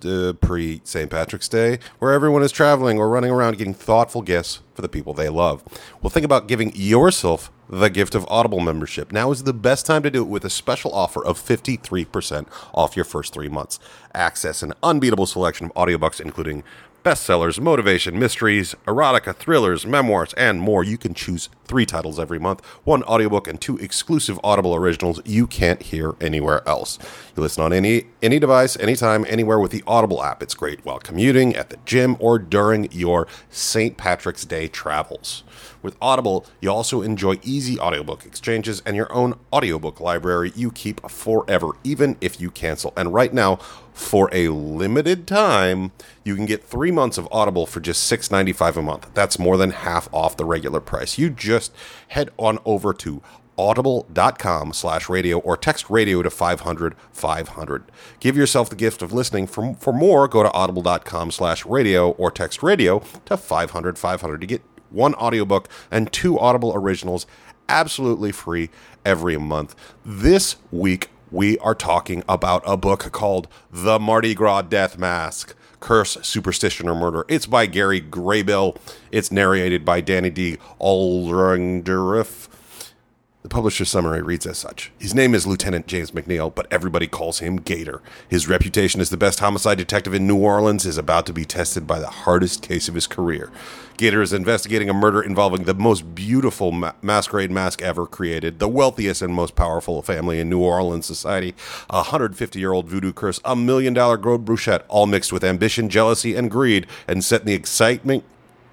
uh, 0.02 0.32
pre 0.40 0.80
St. 0.82 1.10
Patrick's 1.10 1.48
Day, 1.48 1.78
where 1.98 2.12
everyone 2.12 2.42
is 2.42 2.52
traveling 2.52 2.98
or 2.98 3.10
running 3.10 3.30
around 3.30 3.58
getting 3.58 3.74
thoughtful 3.74 4.22
gifts 4.22 4.62
for 4.72 4.80
the 4.80 4.88
people 4.88 5.12
they 5.12 5.28
love. 5.28 5.62
Well, 6.00 6.08
think 6.08 6.24
about 6.24 6.48
giving 6.48 6.72
yourself 6.74 7.52
the 7.68 7.90
gift 7.90 8.14
of 8.14 8.26
Audible 8.28 8.60
membership. 8.60 9.12
Now 9.12 9.30
is 9.30 9.42
the 9.42 9.52
best 9.52 9.84
time 9.84 10.02
to 10.04 10.10
do 10.10 10.22
it 10.22 10.28
with 10.28 10.46
a 10.46 10.50
special 10.50 10.94
offer 10.94 11.22
of 11.22 11.38
53% 11.38 12.46
off 12.72 12.96
your 12.96 13.04
first 13.04 13.34
three 13.34 13.50
months. 13.50 13.78
Access 14.14 14.62
an 14.62 14.72
unbeatable 14.82 15.26
selection 15.26 15.66
of 15.66 15.74
audiobooks, 15.74 16.18
including 16.18 16.64
bestsellers, 17.02 17.60
motivation, 17.60 18.18
mysteries, 18.18 18.74
erotica, 18.86 19.34
thrillers, 19.34 19.84
memoirs, 19.84 20.32
and 20.34 20.60
more. 20.60 20.84
You 20.84 20.96
can 20.96 21.14
choose 21.14 21.48
three 21.64 21.86
titles 21.86 22.20
every 22.20 22.38
month, 22.38 22.64
one 22.84 23.02
audiobook 23.04 23.48
and 23.48 23.60
two 23.60 23.76
exclusive 23.78 24.38
Audible 24.44 24.74
originals 24.74 25.20
you 25.24 25.46
can't 25.46 25.82
hear 25.82 26.14
anywhere 26.20 26.66
else. 26.68 26.98
You 27.36 27.42
listen 27.42 27.64
on 27.64 27.72
any 27.72 28.04
any 28.22 28.38
device, 28.38 28.76
anytime, 28.78 29.24
anywhere 29.28 29.58
with 29.58 29.72
the 29.72 29.82
Audible 29.86 30.22
app. 30.22 30.42
It's 30.42 30.54
great 30.54 30.84
while 30.84 30.98
commuting, 30.98 31.56
at 31.56 31.70
the 31.70 31.78
gym, 31.84 32.16
or 32.20 32.38
during 32.38 32.90
your 32.92 33.26
St. 33.50 33.96
Patrick's 33.96 34.44
Day 34.44 34.68
travels. 34.68 35.42
With 35.82 35.96
Audible, 36.00 36.46
you 36.60 36.70
also 36.70 37.02
enjoy 37.02 37.40
easy 37.42 37.78
audiobook 37.80 38.24
exchanges 38.24 38.82
and 38.86 38.94
your 38.94 39.12
own 39.12 39.34
audiobook 39.52 39.98
library 39.98 40.52
you 40.54 40.70
keep 40.70 41.08
forever, 41.10 41.70
even 41.82 42.16
if 42.20 42.40
you 42.40 42.52
cancel. 42.52 42.92
And 42.96 43.12
right 43.12 43.34
now, 43.34 43.58
for 43.92 44.28
a 44.32 44.48
limited 44.48 45.26
time, 45.26 45.92
you 46.24 46.34
can 46.34 46.46
get 46.46 46.64
three 46.64 46.90
months 46.90 47.18
of 47.18 47.28
Audible 47.30 47.66
for 47.66 47.80
just 47.80 48.10
$6.95 48.10 48.76
a 48.76 48.82
month. 48.82 49.10
That's 49.14 49.38
more 49.38 49.56
than 49.56 49.70
half 49.70 50.08
off 50.12 50.36
the 50.36 50.44
regular 50.44 50.80
price. 50.80 51.18
You 51.18 51.30
just 51.30 51.72
head 52.08 52.30
on 52.38 52.58
over 52.64 52.92
to 52.94 53.22
audible.com 53.58 54.72
slash 54.72 55.08
radio 55.08 55.38
or 55.38 55.56
text 55.56 55.90
radio 55.90 56.22
to 56.22 56.30
500 56.30 56.94
500 57.12 57.84
give 58.18 58.34
yourself 58.34 58.70
the 58.70 58.76
gift 58.76 59.02
of 59.02 59.12
listening 59.12 59.46
for, 59.46 59.74
for 59.74 59.92
more 59.92 60.26
go 60.26 60.42
to 60.42 60.50
audible.com 60.52 61.30
slash 61.30 61.66
radio 61.66 62.12
or 62.12 62.30
text 62.30 62.62
radio 62.62 63.02
to 63.26 63.36
500 63.36 63.98
500 63.98 64.40
to 64.40 64.46
get 64.46 64.62
one 64.88 65.14
audiobook 65.14 65.68
and 65.90 66.10
two 66.12 66.38
audible 66.38 66.72
originals 66.74 67.26
absolutely 67.68 68.32
free 68.32 68.70
every 69.04 69.36
month 69.36 69.76
this 70.04 70.56
week 70.70 71.10
we 71.32 71.58
are 71.58 71.74
talking 71.74 72.22
about 72.28 72.62
a 72.66 72.76
book 72.76 73.10
called 73.10 73.48
The 73.72 73.98
Mardi 73.98 74.34
Gras 74.34 74.62
Death 74.62 74.98
Mask 74.98 75.54
Curse, 75.80 76.18
Superstition, 76.22 76.88
or 76.88 76.94
Murder. 76.94 77.24
It's 77.26 77.46
by 77.46 77.66
Gary 77.66 78.00
Graybill. 78.00 78.76
It's 79.10 79.32
narrated 79.32 79.84
by 79.84 80.00
Danny 80.00 80.30
D. 80.30 80.58
Aldringerif. 80.80 82.48
The 83.42 83.48
publisher's 83.48 83.90
summary 83.90 84.22
reads 84.22 84.46
as 84.46 84.58
such 84.58 84.92
His 85.00 85.16
name 85.16 85.34
is 85.34 85.48
Lieutenant 85.48 85.88
James 85.88 86.12
McNeil, 86.12 86.54
but 86.54 86.68
everybody 86.70 87.08
calls 87.08 87.40
him 87.40 87.56
Gator. 87.56 88.00
His 88.28 88.46
reputation 88.46 89.00
as 89.00 89.10
the 89.10 89.16
best 89.16 89.40
homicide 89.40 89.78
detective 89.78 90.14
in 90.14 90.28
New 90.28 90.36
Orleans 90.36 90.86
is 90.86 90.96
about 90.96 91.26
to 91.26 91.32
be 91.32 91.44
tested 91.44 91.84
by 91.84 91.98
the 91.98 92.06
hardest 92.06 92.62
case 92.62 92.88
of 92.88 92.94
his 92.94 93.08
career. 93.08 93.50
Gator 93.96 94.22
is 94.22 94.32
investigating 94.32 94.88
a 94.88 94.94
murder 94.94 95.20
involving 95.20 95.64
the 95.64 95.74
most 95.74 96.14
beautiful 96.14 96.70
ma- 96.70 96.92
masquerade 97.02 97.50
mask 97.50 97.82
ever 97.82 98.06
created, 98.06 98.60
the 98.60 98.68
wealthiest 98.68 99.22
and 99.22 99.34
most 99.34 99.56
powerful 99.56 100.02
family 100.02 100.38
in 100.38 100.48
New 100.48 100.60
Orleans 100.60 101.06
society, 101.06 101.52
a 101.90 101.96
150 101.96 102.60
year 102.60 102.72
old 102.72 102.88
voodoo 102.88 103.12
curse, 103.12 103.40
a 103.44 103.56
million 103.56 103.92
dollar 103.92 104.16
gold 104.16 104.44
bruchette, 104.44 104.84
all 104.86 105.06
mixed 105.06 105.32
with 105.32 105.42
ambition, 105.42 105.88
jealousy, 105.88 106.36
and 106.36 106.48
greed, 106.48 106.86
and 107.08 107.24
set 107.24 107.40
in 107.40 107.48
the 107.48 107.54
excitement 107.54 108.22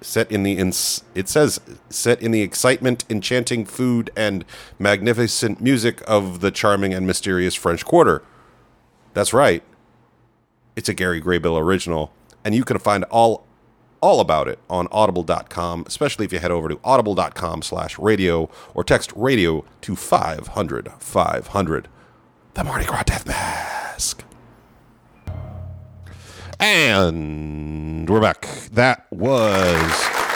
set 0.00 0.30
in 0.30 0.42
the 0.42 0.58
ins- 0.58 1.02
it 1.14 1.28
says 1.28 1.60
set 1.88 2.20
in 2.22 2.30
the 2.30 2.42
excitement 2.42 3.04
enchanting 3.10 3.64
food 3.64 4.10
and 4.16 4.44
magnificent 4.78 5.60
music 5.60 6.02
of 6.06 6.40
the 6.40 6.50
charming 6.50 6.94
and 6.94 7.06
mysterious 7.06 7.54
french 7.54 7.84
quarter. 7.84 8.22
That's 9.14 9.32
right. 9.32 9.62
It's 10.76 10.88
a 10.88 10.94
gary 10.94 11.20
graybill 11.20 11.60
original 11.60 12.12
and 12.44 12.54
you 12.54 12.64
can 12.64 12.78
find 12.78 13.04
all 13.04 13.46
all 14.02 14.20
about 14.20 14.48
it 14.48 14.58
on 14.70 14.88
audible.com 14.90 15.84
especially 15.86 16.24
if 16.24 16.32
you 16.32 16.38
head 16.38 16.50
over 16.50 16.70
to 16.70 16.80
audible.com 16.84 17.60
slash 17.60 17.98
radio 17.98 18.48
or 18.72 18.82
text 18.82 19.12
radio 19.14 19.62
to 19.82 19.94
500 19.94 20.90
500 20.98 21.88
the 22.54 22.64
mardi 22.64 22.86
gras 22.86 23.02
death 23.02 23.26
mask 23.26 24.24
and 26.60 28.08
we're 28.08 28.20
back. 28.20 28.42
That 28.72 29.06
was 29.10 29.72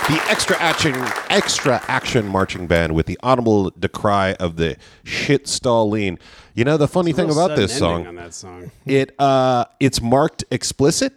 the 0.08 0.20
extra 0.28 0.56
action, 0.60 0.94
extra 1.30 1.82
action 1.86 2.26
marching 2.26 2.66
band 2.66 2.94
with 2.94 3.06
the 3.06 3.18
audible 3.22 3.70
decry 3.78 4.32
of 4.34 4.56
the 4.56 4.76
shit 5.04 5.46
stalline. 5.46 6.18
You 6.54 6.64
know 6.64 6.76
the 6.76 6.88
funny 6.88 7.12
thing 7.12 7.30
about 7.30 7.56
this 7.56 7.76
song, 7.76 8.06
on 8.06 8.14
that 8.16 8.32
song. 8.34 8.70
it 8.86 9.14
uh, 9.18 9.66
it's 9.80 10.00
marked 10.00 10.44
explicit. 10.50 11.12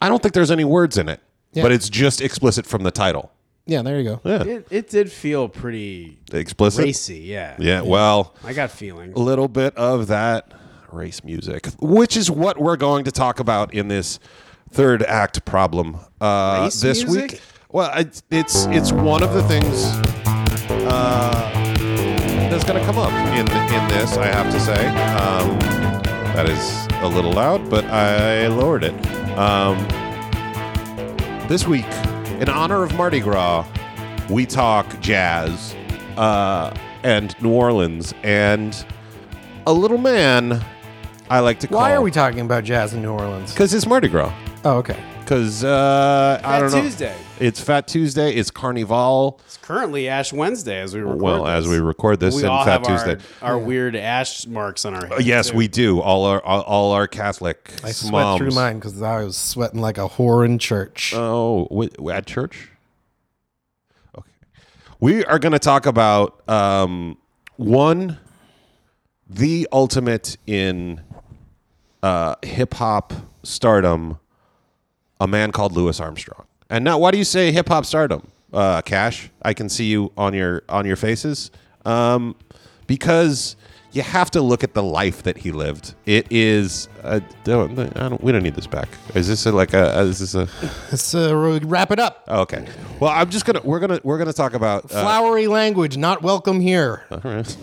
I 0.00 0.08
don't 0.08 0.22
think 0.22 0.34
there's 0.34 0.50
any 0.50 0.64
words 0.64 0.96
in 0.96 1.08
it, 1.08 1.20
Yeah. 1.52 1.62
but 1.64 1.72
it's 1.72 1.88
just 1.90 2.20
explicit 2.20 2.64
from 2.66 2.84
the 2.84 2.90
title. 2.90 3.32
Yeah, 3.66 3.82
there 3.82 3.98
you 4.00 4.04
go. 4.04 4.20
Yeah, 4.24 4.44
It, 4.44 4.66
it 4.70 4.88
did 4.88 5.12
feel 5.12 5.46
pretty 5.48 6.16
explicit. 6.32 6.84
racy, 6.86 7.18
yeah. 7.18 7.54
Yeah, 7.58 7.82
well, 7.82 8.34
I 8.42 8.54
got 8.54 8.70
feelings. 8.70 9.14
a 9.14 9.18
little 9.20 9.48
bit 9.48 9.76
of 9.76 10.06
that 10.06 10.50
race 10.92 11.22
music, 11.24 11.66
which 11.80 12.16
is 12.16 12.30
what 12.30 12.58
we're 12.58 12.76
going 12.76 13.04
to 13.04 13.12
talk 13.12 13.40
about 13.40 13.72
in 13.74 13.88
this 13.88 14.18
third 14.70 15.02
act 15.02 15.44
problem 15.44 15.96
uh, 16.20 16.60
Race 16.64 16.80
this 16.80 17.04
music? 17.04 17.32
week. 17.32 17.40
Well, 17.70 17.90
it's 17.96 18.22
it's 18.30 18.66
it's 18.66 18.92
one 18.92 19.22
of 19.22 19.34
the 19.34 19.42
things 19.42 19.84
uh, 20.68 21.50
that's 22.50 22.64
going 22.64 22.78
to 22.80 22.84
come 22.86 22.98
up 22.98 23.12
in 23.34 23.40
in 23.40 23.88
this. 23.88 24.16
I 24.16 24.26
have 24.26 24.50
to 24.52 24.60
say 24.60 24.86
um, 25.14 25.58
that 26.34 26.48
is 26.48 26.88
a 27.02 27.08
little 27.08 27.32
loud, 27.32 27.68
but 27.68 27.84
I 27.86 28.46
lowered 28.48 28.84
it. 28.84 28.94
Um, 29.36 29.76
this 31.48 31.66
week, 31.66 31.86
in 32.40 32.48
honor 32.48 32.82
of 32.82 32.94
Mardi 32.94 33.20
Gras, 33.20 33.66
we 34.30 34.46
talk 34.46 35.00
jazz 35.00 35.74
uh, 36.16 36.74
and 37.02 37.40
New 37.42 37.52
Orleans 37.52 38.14
and 38.22 38.84
a 39.66 39.72
little 39.72 39.98
man 39.98 40.64
I 41.30 41.40
like 41.40 41.60
to 41.60 41.68
call. 41.68 41.78
Why 41.78 41.92
are 41.94 42.00
we 42.00 42.10
talking 42.10 42.40
about 42.40 42.64
jazz 42.64 42.94
in 42.94 43.02
New 43.02 43.12
Orleans? 43.12 43.52
Because 43.52 43.74
it's 43.74 43.86
Mardi 43.86 44.08
Gras. 44.08 44.32
Oh, 44.64 44.78
okay. 44.78 44.98
Because 45.20 45.62
uh, 45.62 46.40
I 46.42 46.46
Fat 46.46 46.58
don't 46.60 46.72
know. 46.72 46.80
Tuesday. 46.80 47.14
It's 47.38 47.60
Fat 47.60 47.86
Tuesday. 47.86 48.32
It's 48.34 48.50
Carnival. 48.50 49.38
It's 49.44 49.58
currently 49.58 50.08
Ash 50.08 50.32
Wednesday 50.32 50.80
as 50.80 50.94
we 50.94 51.00
record 51.02 51.20
Well, 51.20 51.44
this. 51.44 51.52
as 51.64 51.68
we 51.68 51.78
record 51.80 52.18
this 52.18 52.34
we 52.34 52.42
and 52.42 52.50
all 52.50 52.64
Fat 52.64 52.86
have 52.86 53.04
Tuesday. 53.04 53.22
Our, 53.42 53.52
our 53.52 53.58
weird 53.58 53.94
ash 53.94 54.46
marks 54.46 54.86
on 54.86 54.94
our 54.94 55.12
Uh, 55.12 55.18
yes, 55.18 55.50
too. 55.50 55.56
we 55.58 55.68
do. 55.68 56.00
All 56.00 56.24
our 56.24 56.42
all, 56.42 56.62
all 56.62 56.92
our 56.92 57.06
Catholic 57.06 57.72
I 57.84 57.92
sweat 57.92 58.12
moms. 58.12 58.38
through 58.38 58.52
mine 58.52 58.78
because 58.78 59.00
I 59.02 59.22
was 59.22 59.36
sweating 59.36 59.80
like 59.82 59.98
a 59.98 60.08
whore 60.08 60.46
in 60.46 60.58
church. 60.58 61.12
Oh, 61.14 61.64
wi- 61.70 62.16
at 62.16 62.24
church. 62.26 62.70
Okay, 64.16 64.30
we 64.98 65.26
are 65.26 65.38
going 65.38 65.52
to 65.52 65.58
talk 65.58 65.84
about 65.84 66.48
um, 66.48 67.18
one, 67.56 68.16
the 69.28 69.68
ultimate 69.72 70.36
in 70.46 71.00
uh, 72.02 72.36
hip 72.42 72.74
hop 72.74 73.12
stardom, 73.42 74.18
a 75.20 75.26
man 75.26 75.52
called 75.52 75.72
Louis 75.72 75.98
Armstrong. 76.00 76.46
And 76.70 76.84
now, 76.84 76.98
why 76.98 77.10
do 77.10 77.18
you 77.18 77.24
say 77.24 77.50
hip 77.52 77.68
hop 77.68 77.84
stardom, 77.86 78.28
uh, 78.52 78.82
Cash? 78.82 79.30
I 79.42 79.54
can 79.54 79.68
see 79.68 79.86
you 79.86 80.12
on 80.16 80.34
your 80.34 80.62
on 80.68 80.84
your 80.86 80.96
faces, 80.96 81.50
um, 81.84 82.36
because 82.86 83.56
you 83.92 84.02
have 84.02 84.30
to 84.32 84.42
look 84.42 84.62
at 84.62 84.74
the 84.74 84.82
life 84.82 85.22
that 85.22 85.38
he 85.38 85.50
lived. 85.50 85.94
It 86.04 86.26
is. 86.30 86.88
Uh, 87.02 87.20
don't, 87.44 87.78
I 87.96 88.08
don't, 88.10 88.22
we 88.22 88.32
don't 88.32 88.42
need 88.42 88.54
this 88.54 88.66
back. 88.66 88.88
Is 89.14 89.26
this 89.28 89.46
a, 89.46 89.52
like 89.52 89.72
a? 89.72 89.98
Is 90.00 90.18
this 90.18 90.34
a? 90.34 90.46
Let's 90.90 91.14
uh, 91.14 91.34
wrap 91.64 91.90
it 91.90 91.98
up. 91.98 92.24
Oh, 92.28 92.42
okay. 92.42 92.66
Well, 93.00 93.10
I'm 93.10 93.30
just 93.30 93.46
gonna. 93.46 93.62
We're 93.64 93.80
gonna. 93.80 94.00
We're 94.04 94.18
gonna 94.18 94.32
talk 94.34 94.52
about. 94.52 94.84
Uh, 94.84 94.88
Flowery 95.02 95.46
language, 95.46 95.96
not 95.96 96.22
welcome 96.22 96.60
here. 96.60 97.04
all 97.10 97.20
right. 97.24 97.56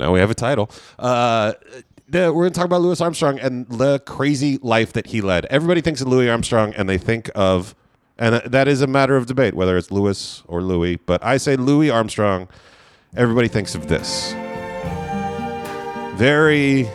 Now 0.00 0.12
we 0.12 0.18
have 0.20 0.30
a 0.30 0.34
title. 0.34 0.70
Uh, 0.98 1.52
the- 2.08 2.32
we're 2.32 2.42
going 2.44 2.52
to 2.52 2.56
talk 2.58 2.64
about 2.66 2.80
Louis 2.80 3.00
Armstrong 3.00 3.38
and 3.38 3.68
the 3.68 4.00
crazy 4.00 4.58
life 4.62 4.94
that 4.94 5.06
he 5.08 5.20
led. 5.20 5.44
Everybody 5.46 5.80
thinks 5.82 6.00
of 6.00 6.08
Louis 6.08 6.28
Armstrong 6.28 6.72
and 6.74 6.88
they 6.88 6.98
think 6.98 7.30
of, 7.34 7.74
and 8.18 8.36
that 8.50 8.66
is 8.66 8.80
a 8.82 8.86
matter 8.88 9.16
of 9.16 9.26
debate 9.26 9.54
whether 9.54 9.76
it's 9.76 9.90
Louis 9.92 10.42
or 10.48 10.62
Louis, 10.62 10.96
but 10.96 11.22
I 11.22 11.36
say 11.36 11.54
Louis 11.56 11.90
Armstrong. 11.90 12.48
Everybody 13.14 13.48
thinks 13.48 13.74
of 13.74 13.88
this. 13.88 14.32
Very 16.16 16.88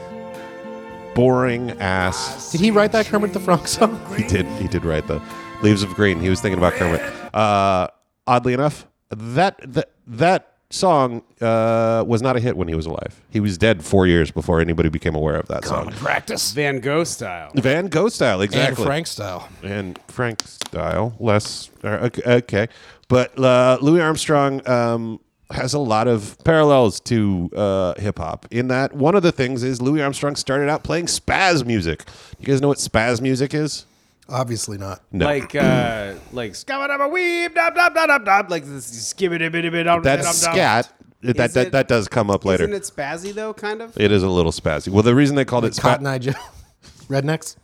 boring 1.16 1.72
ass. 1.80 2.52
Did 2.52 2.62
he 2.62 2.72
write 2.72 2.92
that 2.92 3.06
Kermit 3.08 3.34
the 3.34 3.40
Frog 3.40 3.68
song? 3.68 4.00
He 4.16 4.24
did. 4.24 4.46
He 4.62 4.68
did 4.68 4.86
write 4.86 5.08
the 5.08 5.22
Leaves 5.62 5.84
of 5.84 5.94
Green. 5.94 6.20
He 6.20 6.30
was 6.30 6.42
thinking 6.42 6.58
about 6.60 6.74
Kermit. 6.74 7.02
Uh, 7.34 7.88
oddly 8.28 8.54
enough, 8.54 8.86
that 9.10 9.60
that 9.74 9.92
that 10.08 10.55
song 10.70 11.24
uh, 11.42 12.04
was 12.08 12.22
not 12.22 12.36
a 12.36 12.40
hit 12.40 12.58
when 12.58 12.68
he 12.68 12.76
was 12.76 12.86
alive. 12.86 13.22
He 13.30 13.40
was 13.40 13.58
dead 13.58 13.84
four 13.84 14.08
years 14.08 14.32
before 14.32 14.60
anybody 14.62 14.90
became 14.90 15.16
aware 15.16 15.36
of 15.36 15.48
that 15.48 15.66
song. 15.66 15.92
Practice. 15.92 16.52
Van 16.52 16.80
Gogh 16.80 17.04
style. 17.04 17.52
Van 17.56 17.88
Gogh 17.88 18.10
style, 18.10 18.42
exactly. 18.42 18.84
And 18.84 18.88
Frank 18.88 19.08
style. 19.08 19.50
and 19.64 20.00
Frank 20.08 20.42
style, 20.42 21.16
less 21.20 21.70
uh, 21.84 22.10
okay, 22.10 22.22
okay. 22.26 22.68
But 23.08 23.38
uh, 23.40 23.78
Louis 23.82 24.02
Armstrong 24.02 24.68
um, 24.68 25.20
has 25.52 25.74
a 25.74 25.80
lot 25.80 26.08
of 26.08 26.38
parallels 26.44 27.00
to 27.02 27.50
uh, 27.56 27.94
hip 28.00 28.18
hop. 28.18 28.48
In 28.52 28.68
that, 28.70 28.94
one 28.94 29.16
of 29.16 29.24
the 29.24 29.32
things 29.32 29.64
is 29.64 29.82
Louis 29.82 30.02
Armstrong 30.02 30.36
started 30.36 30.70
out 30.70 30.84
playing 30.84 31.06
spaz 31.06 31.66
music. 31.66 32.04
You 32.40 32.48
guys 32.48 32.62
know 32.62 32.70
what 32.70 32.80
spaz 32.80 33.22
music 33.22 33.54
is? 33.54 33.86
Obviously 34.28 34.78
not. 34.78 35.02
No. 35.12 35.26
Like 35.26 35.54
uh 35.56 36.16
like 36.32 36.54
skabba 36.54 36.98
weeb 37.12 37.54
dab 37.54 37.76
dab 37.76 37.94
dab 37.94 38.08
dab 38.08 38.26
dab 38.26 38.50
like 38.52 38.66
this 38.66 39.14
skibbity 39.14 39.52
bitty 39.52 39.70
bit 39.70 39.86
That's 40.04 40.38
scat. 40.42 40.92
That, 41.22 41.46
Is 41.48 41.54
that 41.54 41.68
it- 41.68 41.72
that 41.72 41.88
does 41.88 42.08
come 42.08 42.30
up 42.30 42.44
later. 42.46 42.64
Isn't 42.64 42.76
it 42.76 42.84
spazzy 42.84 43.34
though, 43.34 43.54
kind 43.54 43.82
of? 43.82 44.00
It 44.00 44.12
is 44.12 44.24
a 44.24 44.30
little 44.30 44.52
spazzy. 44.52 44.90
Well, 44.90 45.04
the 45.04 45.16
reason 45.16 45.36
they 45.36 45.46
called 45.46 45.66
it 45.66 45.78
Cotton. 45.78 46.06
Eye 46.08 46.18
Joe. 46.20 46.32
Rednecks. 47.08 47.56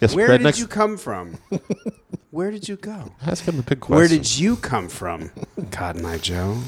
Yes, 0.00 0.14
Where 0.14 0.28
rednecks. 0.28 0.42
did 0.54 0.58
you 0.58 0.66
come 0.68 0.96
from? 0.96 1.38
Where 2.30 2.50
did 2.52 2.68
you 2.68 2.76
go? 2.76 3.12
Ask 3.26 3.44
him 3.44 3.58
a 3.58 3.62
big 3.62 3.80
question. 3.80 3.96
Where 3.96 4.06
did 4.08 4.38
you 4.38 4.54
come 4.56 4.88
from, 4.88 5.30
Cotton 5.72 6.04
Eye 6.06 6.18
Joe? 6.18 6.58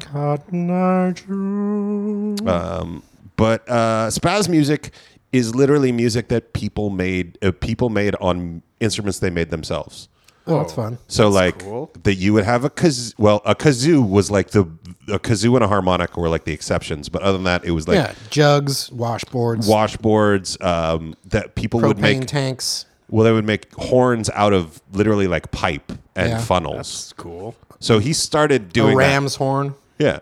Cotton 0.00 0.70
Eye 0.70 1.12
Joe. 1.12 2.36
Um, 2.48 3.02
but 3.36 3.68
uh, 3.68 4.08
spaz 4.10 4.48
music 4.48 4.92
is 5.34 5.54
literally 5.54 5.90
music 5.92 6.28
that 6.28 6.52
people 6.52 6.90
made. 6.90 7.36
Uh, 7.42 7.50
people 7.52 7.90
made 7.90 8.14
on 8.20 8.62
instruments 8.80 9.18
they 9.18 9.30
made 9.30 9.50
themselves. 9.50 10.08
Oh, 10.46 10.58
that's 10.58 10.74
fun. 10.74 10.98
So 11.08 11.28
like 11.28 11.58
cool. 11.60 11.90
that 12.02 12.14
you 12.16 12.34
would 12.34 12.44
have 12.44 12.64
a 12.64 12.70
kazoo. 12.70 13.14
Well, 13.18 13.40
a 13.46 13.54
kazoo 13.54 14.06
was 14.06 14.30
like 14.30 14.50
the 14.50 14.62
a 15.08 15.18
kazoo 15.18 15.54
and 15.54 15.64
a 15.64 15.68
harmonica 15.68 16.20
were 16.20 16.28
like 16.28 16.44
the 16.44 16.52
exceptions. 16.52 17.08
But 17.08 17.22
other 17.22 17.38
than 17.38 17.44
that, 17.44 17.64
it 17.64 17.70
was 17.72 17.88
like 17.88 17.96
yeah, 17.96 18.12
jugs, 18.30 18.90
washboards, 18.90 19.66
washboards 19.68 20.62
um, 20.64 21.14
that 21.26 21.54
people 21.54 21.80
would 21.80 21.98
make. 21.98 22.26
tanks. 22.26 22.84
well, 23.08 23.24
they 23.24 23.32
would 23.32 23.46
make 23.46 23.72
horns 23.74 24.28
out 24.34 24.52
of 24.52 24.82
literally 24.92 25.26
like 25.26 25.50
pipe 25.50 25.90
and 26.14 26.28
Yeah. 26.30 26.38
funnels. 26.40 26.76
That's 26.76 27.12
cool. 27.14 27.54
so 27.80 27.98
he 27.98 28.12
started 28.12 28.62
A 28.62 28.66
doing 28.66 28.98
that. 28.98 29.04
ram's 29.08 29.36
horn. 29.36 29.74
Yeah, 29.98 30.20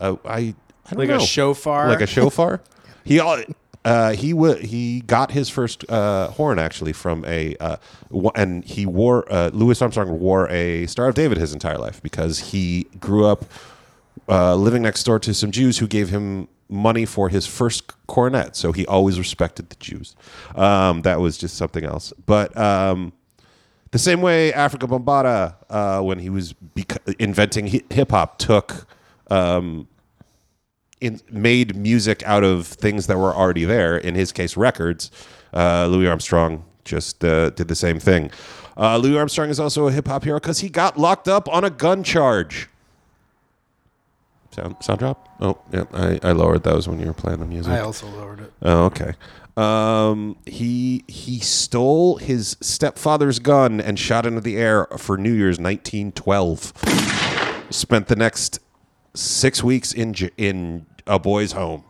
uh, 0.00 0.16
I, 0.24 0.38
I 0.38 0.54
don't 0.90 0.98
Like 0.98 1.08
a 1.10 1.18
know. 1.18 1.18
shofar? 1.18 1.88
like 1.88 2.00
a 2.00 2.06
shofar. 2.06 2.62
he 3.04 3.20
al- 3.20 3.44
uh, 3.84 4.12
he 4.12 4.30
w- 4.30 4.56
he 4.64 5.00
got 5.00 5.32
his 5.32 5.48
first 5.48 5.88
uh, 5.90 6.28
horn 6.28 6.58
actually 6.58 6.92
from 6.92 7.24
a 7.26 7.56
uh, 7.58 7.76
w- 8.10 8.30
and 8.34 8.64
he 8.64 8.86
wore 8.86 9.30
uh, 9.32 9.50
Louis 9.52 9.80
Armstrong 9.82 10.18
wore 10.20 10.48
a 10.50 10.86
Star 10.86 11.08
of 11.08 11.14
David 11.14 11.38
his 11.38 11.52
entire 11.52 11.78
life 11.78 12.02
because 12.02 12.38
he 12.52 12.84
grew 13.00 13.26
up 13.26 13.44
uh, 14.28 14.54
living 14.54 14.82
next 14.82 15.02
door 15.04 15.18
to 15.18 15.34
some 15.34 15.50
Jews 15.50 15.78
who 15.78 15.86
gave 15.88 16.10
him 16.10 16.46
money 16.68 17.04
for 17.04 17.28
his 17.28 17.46
first 17.46 17.92
cornet. 18.06 18.54
So 18.56 18.72
he 18.72 18.86
always 18.86 19.18
respected 19.18 19.68
the 19.68 19.76
Jews. 19.76 20.14
Um, 20.54 21.02
that 21.02 21.20
was 21.20 21.36
just 21.36 21.56
something 21.56 21.84
else. 21.84 22.12
But 22.24 22.56
um, 22.56 23.12
the 23.90 23.98
same 23.98 24.22
way 24.22 24.52
Afrika 24.52 24.88
Bambaataa, 24.88 26.04
when 26.04 26.18
he 26.20 26.30
was 26.30 26.52
bec- 26.52 27.02
inventing 27.18 27.66
hip 27.66 28.10
hop, 28.12 28.38
took 28.38 28.86
um, 29.30 29.88
in, 31.02 31.20
made 31.30 31.76
music 31.76 32.22
out 32.24 32.44
of 32.44 32.66
things 32.66 33.06
that 33.08 33.18
were 33.18 33.34
already 33.34 33.64
there. 33.64 33.96
In 33.96 34.14
his 34.14 34.32
case, 34.32 34.56
records. 34.56 35.10
Uh, 35.52 35.86
Louis 35.86 36.06
Armstrong 36.06 36.64
just 36.84 37.24
uh, 37.24 37.50
did 37.50 37.68
the 37.68 37.74
same 37.74 37.98
thing. 37.98 38.30
Uh, 38.76 38.96
Louis 38.96 39.18
Armstrong 39.18 39.50
is 39.50 39.60
also 39.60 39.88
a 39.88 39.92
hip 39.92 40.06
hop 40.06 40.24
hero 40.24 40.38
because 40.38 40.60
he 40.60 40.68
got 40.68 40.98
locked 40.98 41.28
up 41.28 41.48
on 41.48 41.64
a 41.64 41.70
gun 41.70 42.02
charge. 42.02 42.68
Sound 44.52 44.76
sound 44.80 44.98
drop? 44.98 45.28
Oh, 45.40 45.58
yeah. 45.72 45.84
I, 45.92 46.20
I 46.22 46.32
lowered 46.32 46.62
those 46.62 46.86
when 46.86 47.00
you 47.00 47.06
were 47.06 47.14
playing 47.14 47.40
the 47.40 47.46
music. 47.46 47.72
I 47.72 47.80
also 47.80 48.06
lowered 48.06 48.40
it. 48.40 48.52
Oh, 48.62 48.84
okay. 48.84 49.14
Um, 49.56 50.36
he 50.46 51.04
he 51.08 51.40
stole 51.40 52.16
his 52.16 52.56
stepfather's 52.60 53.38
gun 53.38 53.80
and 53.80 53.98
shot 53.98 54.24
into 54.24 54.40
the 54.40 54.56
air 54.56 54.86
for 54.96 55.18
New 55.18 55.32
Year's 55.32 55.58
1912. 55.58 56.72
Spent 57.70 58.08
the 58.08 58.16
next 58.16 58.60
six 59.14 59.62
weeks 59.62 59.92
in 59.92 60.14
in 60.36 60.86
a 61.06 61.18
boy's 61.18 61.52
home. 61.52 61.84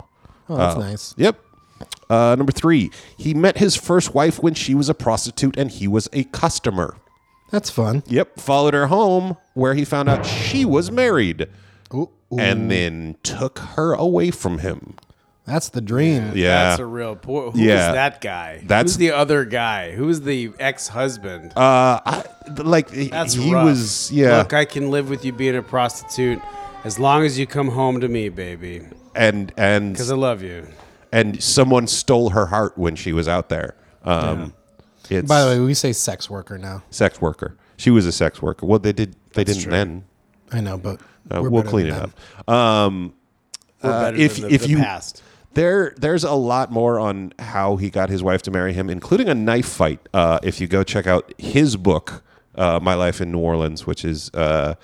Oh, 0.49 0.57
that's 0.57 0.77
Uh, 0.77 0.79
nice. 0.81 1.15
Yep. 1.17 1.39
Uh, 2.11 2.35
number 2.37 2.53
three, 2.53 2.91
he 3.17 3.33
met 3.35 3.59
his 3.59 3.75
first 3.75 4.15
wife 4.15 4.43
when 4.43 4.55
she 4.55 4.75
was 4.75 4.89
a 4.89 4.95
prostitute 4.95 5.57
and 5.57 5.71
he 5.71 5.89
was 5.89 6.09
a 6.13 6.25
customer. 6.25 6.97
That's 7.51 7.71
fun. 7.71 8.03
Yep. 8.07 8.39
Followed 8.41 8.75
her 8.75 8.87
home 8.89 9.37
where 9.55 9.75
he 9.75 9.85
found 9.85 10.09
out 10.09 10.25
she 10.25 10.65
was 10.65 10.91
married 10.91 11.49
Ooh, 11.93 12.09
ooh. 12.33 12.39
and 12.39 12.71
then 12.71 13.17
took 13.23 13.59
her 13.59 13.93
away 13.95 14.31
from 14.31 14.59
him. 14.59 14.95
That's 15.45 15.71
the 15.71 15.81
dream. 15.81 16.33
Yeah. 16.37 16.69
That's 16.69 16.81
a 16.81 16.87
real 16.87 17.17
poor. 17.17 17.51
Who's 17.51 17.61
Yeah. 17.61 17.93
that 17.93 18.21
guy? 18.21 18.63
That's- 18.65 18.93
Who's 18.93 18.97
the 18.99 19.11
other 19.13 19.45
guy? 19.45 19.91
Who's 19.93 20.21
the 20.21 20.53
ex-husband? 20.61 21.53
Uh, 21.57 22.01
I, 22.07 22.25
like 22.59 22.91
he- 22.91 23.09
That's 23.09 23.35
he 23.35 23.53
rough. 23.53 23.65
was, 23.65 24.11
yeah, 24.13 24.39
Look, 24.39 24.53
I 24.53 24.65
can 24.65 24.91
live 24.91 25.11
with 25.11 25.25
you 25.25 25.33
being 25.33 25.57
a 25.57 25.63
prostitute 25.63 26.41
as 26.85 26.99
long 26.99 27.25
as 27.25 27.39
you 27.39 27.47
come 27.47 27.69
home 27.69 28.01
to 28.01 28.09
me, 28.09 28.29
baby, 28.29 28.83
and 29.15 29.53
and 29.57 29.93
because 29.93 30.11
I 30.11 30.17
love 30.17 30.43
you. 30.43 30.67
and 31.13 31.43
someone 31.43 31.87
stole 31.87 32.31
her 32.31 32.47
heart 32.47 32.77
when 32.79 32.97
she 32.97 33.13
was 33.13 33.29
out 33.29 33.49
there. 33.49 33.75
Um, 34.05 34.53
it's 35.11 35.29
By 35.29 35.43
the 35.45 35.47
way, 35.51 35.61
we 35.61 35.75
say 35.75 35.93
sex 35.93 36.29
worker 36.31 36.59
now. 36.59 36.83
sex 36.91 37.21
worker. 37.21 37.57
She 37.77 37.91
was 37.91 38.07
a 38.07 38.13
sex 38.13 38.41
worker. 38.41 38.67
Well, 38.67 38.79
they 38.79 38.93
did. 38.93 39.17
They 39.35 39.45
didn't 39.45 39.71
then. 39.71 40.05
I 40.53 40.61
know, 40.61 40.77
but 40.79 41.01
Uh, 41.31 41.41
we're 41.43 41.51
we'll 41.51 41.63
better 41.63 41.71
clean 41.71 41.87
than 41.89 41.97
it 41.97 42.01
them. 42.01 42.13
up. 42.47 42.51
Um, 42.55 43.15
We're 43.83 43.91
uh, 43.91 44.01
better 44.03 44.17
if 44.17 44.35
than 44.37 44.49
the, 44.49 44.55
if 44.55 44.63
the 44.63 44.69
you 44.69 44.77
past. 44.79 45.23
there 45.55 45.95
there's 45.97 46.25
a 46.25 46.33
lot 46.35 46.71
more 46.71 46.99
on 47.01 47.33
how 47.39 47.77
he 47.77 47.91
got 47.91 48.11
his 48.11 48.23
wife 48.23 48.43
to 48.43 48.51
marry 48.51 48.73
him, 48.73 48.89
including 48.91 49.29
a 49.29 49.35
knife 49.35 49.67
fight. 49.69 50.01
Uh, 50.15 50.39
if 50.43 50.61
you 50.61 50.67
go 50.67 50.83
check 50.85 51.07
out 51.07 51.33
his 51.39 51.77
book, 51.77 52.23
uh, 52.55 52.79
My 52.83 52.95
Life 52.95 53.21
in 53.21 53.33
New 53.33 53.39
Orleans, 53.41 53.87
which 53.87 54.05
is 54.05 54.31
uh, 54.35 54.75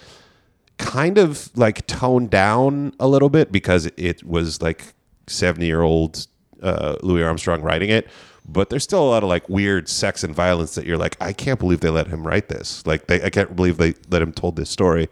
kind 0.79 1.19
of 1.19 1.51
like 1.57 1.87
toned 1.87 2.31
down 2.31 2.95
a 2.99 3.07
little 3.09 3.29
bit 3.29 3.53
because 3.53 3.87
it 3.97 4.25
was 4.25 4.63
like 4.63 4.95
70 5.27 5.67
year 5.67 5.83
old 5.83 6.27
uh, 6.63 6.97
Louis 7.03 7.23
Armstrong 7.23 7.63
writing 7.63 7.91
it. 7.91 8.09
But 8.51 8.71
there's 8.71 8.83
still 8.85 9.03
a 9.03 9.11
lot 9.11 9.23
of 9.23 9.29
like 9.29 9.47
weird 9.49 9.89
sex 9.91 10.25
and 10.25 10.35
violence 10.35 10.75
that 10.77 10.87
you're 10.87 10.97
like, 10.97 11.17
I 11.21 11.35
can't 11.35 11.61
believe 11.61 11.81
they 11.81 11.91
let 11.91 12.07
him 12.07 12.27
write 12.27 12.49
this. 12.49 12.87
Like, 12.87 13.07
they, 13.07 13.23
I 13.23 13.29
can't 13.29 13.55
believe 13.55 13.77
they 13.77 13.93
let 14.09 14.23
him 14.23 14.33
told 14.33 14.57
this 14.57 14.71
story. 14.71 15.09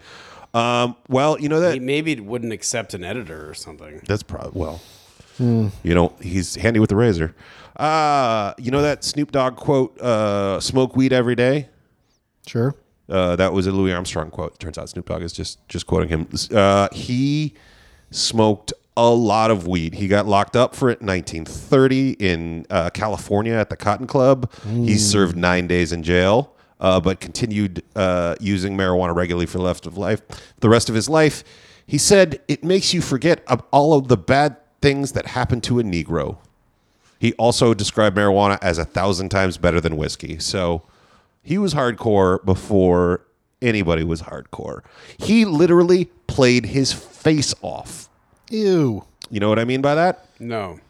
Um, 0.54 0.96
well, 1.10 1.38
you 1.38 1.50
know 1.50 1.60
that 1.60 1.74
He 1.74 1.80
maybe 1.80 2.18
wouldn't 2.18 2.54
accept 2.54 2.94
an 2.94 3.04
editor 3.04 3.46
or 3.46 3.52
something. 3.52 4.00
that's 4.06 4.22
probably 4.22 4.58
well. 4.58 4.80
You 5.38 5.70
know, 5.84 6.14
he's 6.22 6.54
handy 6.54 6.80
with 6.80 6.88
the 6.88 6.96
razor. 6.96 7.34
Uh, 7.76 8.54
you 8.56 8.70
know 8.70 8.80
that 8.80 9.04
Snoop 9.04 9.32
Dogg 9.32 9.56
quote, 9.56 10.00
uh, 10.00 10.58
smoke 10.60 10.96
weed 10.96 11.12
every 11.12 11.34
day? 11.34 11.68
Sure. 12.46 12.74
Uh, 13.08 13.36
that 13.36 13.52
was 13.52 13.66
a 13.66 13.72
Louis 13.72 13.92
Armstrong 13.92 14.30
quote. 14.30 14.58
Turns 14.58 14.78
out 14.78 14.88
Snoop 14.88 15.06
Dogg 15.08 15.22
is 15.22 15.32
just 15.32 15.66
just 15.68 15.86
quoting 15.86 16.08
him. 16.08 16.28
Uh, 16.52 16.88
he 16.92 17.54
smoked 18.10 18.72
a 18.96 19.10
lot 19.10 19.50
of 19.50 19.66
weed. 19.66 19.94
He 19.94 20.08
got 20.08 20.26
locked 20.26 20.56
up 20.56 20.74
for 20.74 20.88
it 20.88 21.00
in 21.00 21.06
1930 21.06 22.12
in 22.12 22.66
uh, 22.70 22.90
California 22.90 23.52
at 23.52 23.68
the 23.68 23.76
Cotton 23.76 24.06
Club. 24.06 24.50
He 24.64 24.96
served 24.96 25.36
nine 25.36 25.66
days 25.66 25.92
in 25.92 26.02
jail, 26.02 26.52
uh, 26.80 26.98
but 27.00 27.20
continued 27.20 27.82
uh, 27.94 28.36
using 28.40 28.76
marijuana 28.76 29.14
regularly 29.14 29.46
for 29.46 29.58
the 29.58 29.64
rest 29.64 29.86
of 29.86 29.98
life. 29.98 30.22
The 30.60 30.68
rest 30.70 30.88
of 30.88 30.94
his 30.94 31.08
life, 31.10 31.44
he 31.86 31.98
said, 31.98 32.40
it 32.48 32.64
makes 32.64 32.94
you 32.94 33.02
forget 33.02 33.44
of 33.46 33.62
all 33.70 33.92
of 33.92 34.08
the 34.08 34.16
bad 34.16 34.56
things 34.80 35.12
that 35.12 35.26
happen 35.26 35.60
to 35.62 35.78
a 35.78 35.82
Negro. 35.82 36.38
He 37.18 37.34
also 37.34 37.74
described 37.74 38.16
marijuana 38.16 38.58
as 38.62 38.78
a 38.78 38.84
thousand 38.84 39.28
times 39.28 39.58
better 39.58 39.80
than 39.80 39.96
whiskey. 39.98 40.38
So 40.38 40.82
he 41.46 41.58
was 41.58 41.74
hardcore 41.74 42.44
before 42.44 43.20
anybody 43.62 44.02
was 44.02 44.22
hardcore. 44.22 44.82
He 45.16 45.44
literally 45.44 46.06
played 46.26 46.66
his 46.66 46.92
face 46.92 47.54
off. 47.62 48.08
Ew. 48.50 49.04
You 49.30 49.40
know 49.40 49.48
what 49.48 49.60
I 49.60 49.64
mean 49.64 49.80
by 49.80 49.94
that? 49.94 50.26
No. 50.40 50.80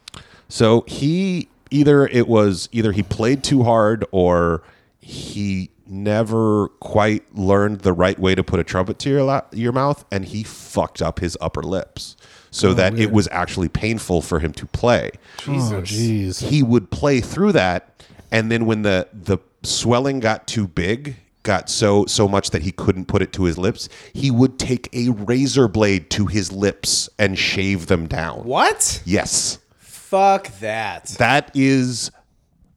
So 0.49 0.83
he 0.87 1.51
either 1.71 2.07
it 2.07 2.27
was 2.27 2.71
either 2.73 2.93
he 2.93 3.03
played 3.03 3.45
too 3.45 3.65
hard 3.65 4.07
or 4.13 4.63
he 4.99 5.71
never 5.87 6.69
quite 6.81 7.23
learned 7.37 7.81
the 7.81 7.93
right 7.93 8.19
way 8.19 8.35
to 8.35 8.43
put 8.43 8.59
a 8.59 8.65
trumpet 8.65 8.99
to 9.01 9.11
your 9.11 9.25
la- 9.25 9.43
your 9.53 9.73
mouth 9.73 10.07
and 10.11 10.25
he 10.25 10.43
fucked 10.43 11.03
up 11.03 11.21
his 11.21 11.37
upper 11.39 11.63
lips 11.63 12.17
so 12.51 12.71
oh, 12.71 12.75
that 12.75 12.99
it 12.99 13.13
was 13.13 13.29
actually 13.31 13.69
painful 13.69 14.23
for 14.23 14.39
him 14.39 14.53
to 14.55 14.65
play. 14.65 15.11
Oh, 15.47 15.83
jeez. 15.85 16.43
He 16.49 16.63
would 16.63 16.91
play 16.91 17.21
through 17.21 17.53
that 17.53 18.03
and 18.33 18.51
then 18.51 18.65
when 18.65 18.83
the 18.83 19.09
the 19.13 19.39
swelling 19.67 20.21
got 20.21 20.47
too 20.47 20.67
big, 20.67 21.17
got 21.43 21.69
so 21.69 22.07
so 22.07 22.27
much 22.29 22.51
that 22.51 22.63
he 22.63 22.73
couldn't 22.73 23.07
put 23.07 23.23
it 23.23 23.33
to 23.35 23.45
his 23.45 23.59
lips, 23.59 23.89
he 24.13 24.31
would 24.31 24.59
take 24.59 24.89
a 24.93 25.11
razor 25.11 25.69
blade 25.69 26.11
to 26.11 26.27
his 26.27 26.51
lips 26.53 27.09
and 27.19 27.39
shave 27.39 27.87
them 27.87 28.07
down. 28.07 28.45
What? 28.45 29.03
Yes. 29.05 29.59
Fuck 29.79 30.49
that. 30.61 31.07
That 31.19 31.51
is 31.55 32.11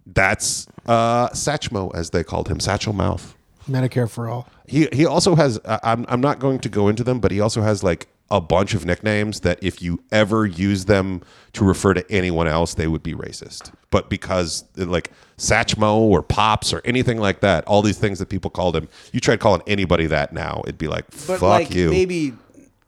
that's 0.05 0.67
uh 0.87 1.29
Satchmo 1.29 1.93
as 1.95 2.09
they 2.09 2.23
called 2.23 2.47
him, 2.49 2.59
Satchel 2.59 2.93
Mouth. 2.93 3.35
Medicare 3.69 4.09
for 4.09 4.27
all. 4.27 4.47
He 4.65 4.87
he 4.91 5.05
also 5.05 5.35
has 5.35 5.59
I- 5.65 5.79
I'm 5.83 6.05
I'm 6.09 6.21
not 6.21 6.39
going 6.39 6.59
to 6.59 6.69
go 6.69 6.87
into 6.87 7.03
them, 7.03 7.19
but 7.19 7.31
he 7.31 7.39
also 7.39 7.61
has 7.61 7.83
like 7.83 8.07
a 8.31 8.39
bunch 8.39 8.73
of 8.73 8.85
nicknames 8.85 9.39
that 9.41 9.57
if 9.61 9.81
you 9.81 10.03
ever 10.11 10.45
use 10.45 10.85
them 10.85 11.21
to 11.53 11.63
refer 11.65 11.93
to 11.95 12.11
anyone 12.11 12.47
else, 12.47 12.75
they 12.75 12.87
would 12.87 13.01
be 13.03 13.13
racist. 13.13 13.71
But 13.89 14.09
because 14.09 14.63
like 14.75 15.11
Satchmo 15.37 15.95
or 15.97 16.21
Pops 16.21 16.71
or 16.73 16.81
anything 16.85 17.17
like 17.17 17.39
that, 17.41 17.65
all 17.65 17.81
these 17.81 17.97
things 17.97 18.19
that 18.19 18.29
people 18.29 18.51
called 18.51 18.75
him, 18.75 18.87
you 19.11 19.19
tried 19.19 19.39
calling 19.39 19.61
anybody 19.65 20.05
that 20.07 20.31
now, 20.33 20.61
it'd 20.65 20.77
be 20.77 20.87
like, 20.87 21.05
But 21.09 21.39
fuck 21.39 21.41
like 21.41 21.73
you. 21.73 21.89
maybe 21.89 22.33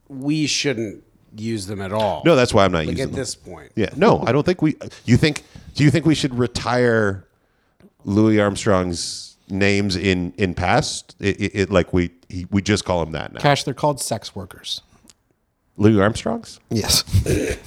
we 0.10 0.46
shouldn't 0.46 1.04
use 1.36 1.66
them 1.66 1.82
at 1.82 1.92
all. 1.92 2.22
No, 2.26 2.36
that's 2.36 2.54
why 2.54 2.66
I'm 2.66 2.72
not 2.72 2.80
like 2.80 2.90
using 2.90 3.04
at 3.04 3.10
them. 3.12 3.16
this 3.16 3.34
point. 3.36 3.72
Yeah, 3.76 3.90
no, 3.96 4.20
I 4.28 4.32
don't 4.32 4.46
think 4.46 4.62
we. 4.62 4.76
You 5.06 5.18
think? 5.18 5.44
Do 5.76 5.84
you 5.84 5.90
think 5.90 6.06
we 6.06 6.14
should 6.16 6.36
retire 6.38 7.26
Louis 8.04 8.40
Armstrong's 8.40 9.38
names 9.50 9.96
in 9.96 10.34
in 10.38 10.54
past? 10.54 11.16
It, 11.20 11.40
it, 11.40 11.52
it 11.56 11.72
like 11.72 11.94
we 11.94 12.12
he, 12.30 12.46
we 12.52 12.62
just 12.62 12.86
call 12.86 13.02
him 13.02 13.14
that 13.14 13.34
now. 13.34 13.40
Cash, 13.40 13.64
they're 13.64 13.74
called 13.74 14.00
sex 14.02 14.36
workers. 14.36 14.82
Louis 15.82 16.00
Armstrong's. 16.00 16.60
Yes. 16.70 17.04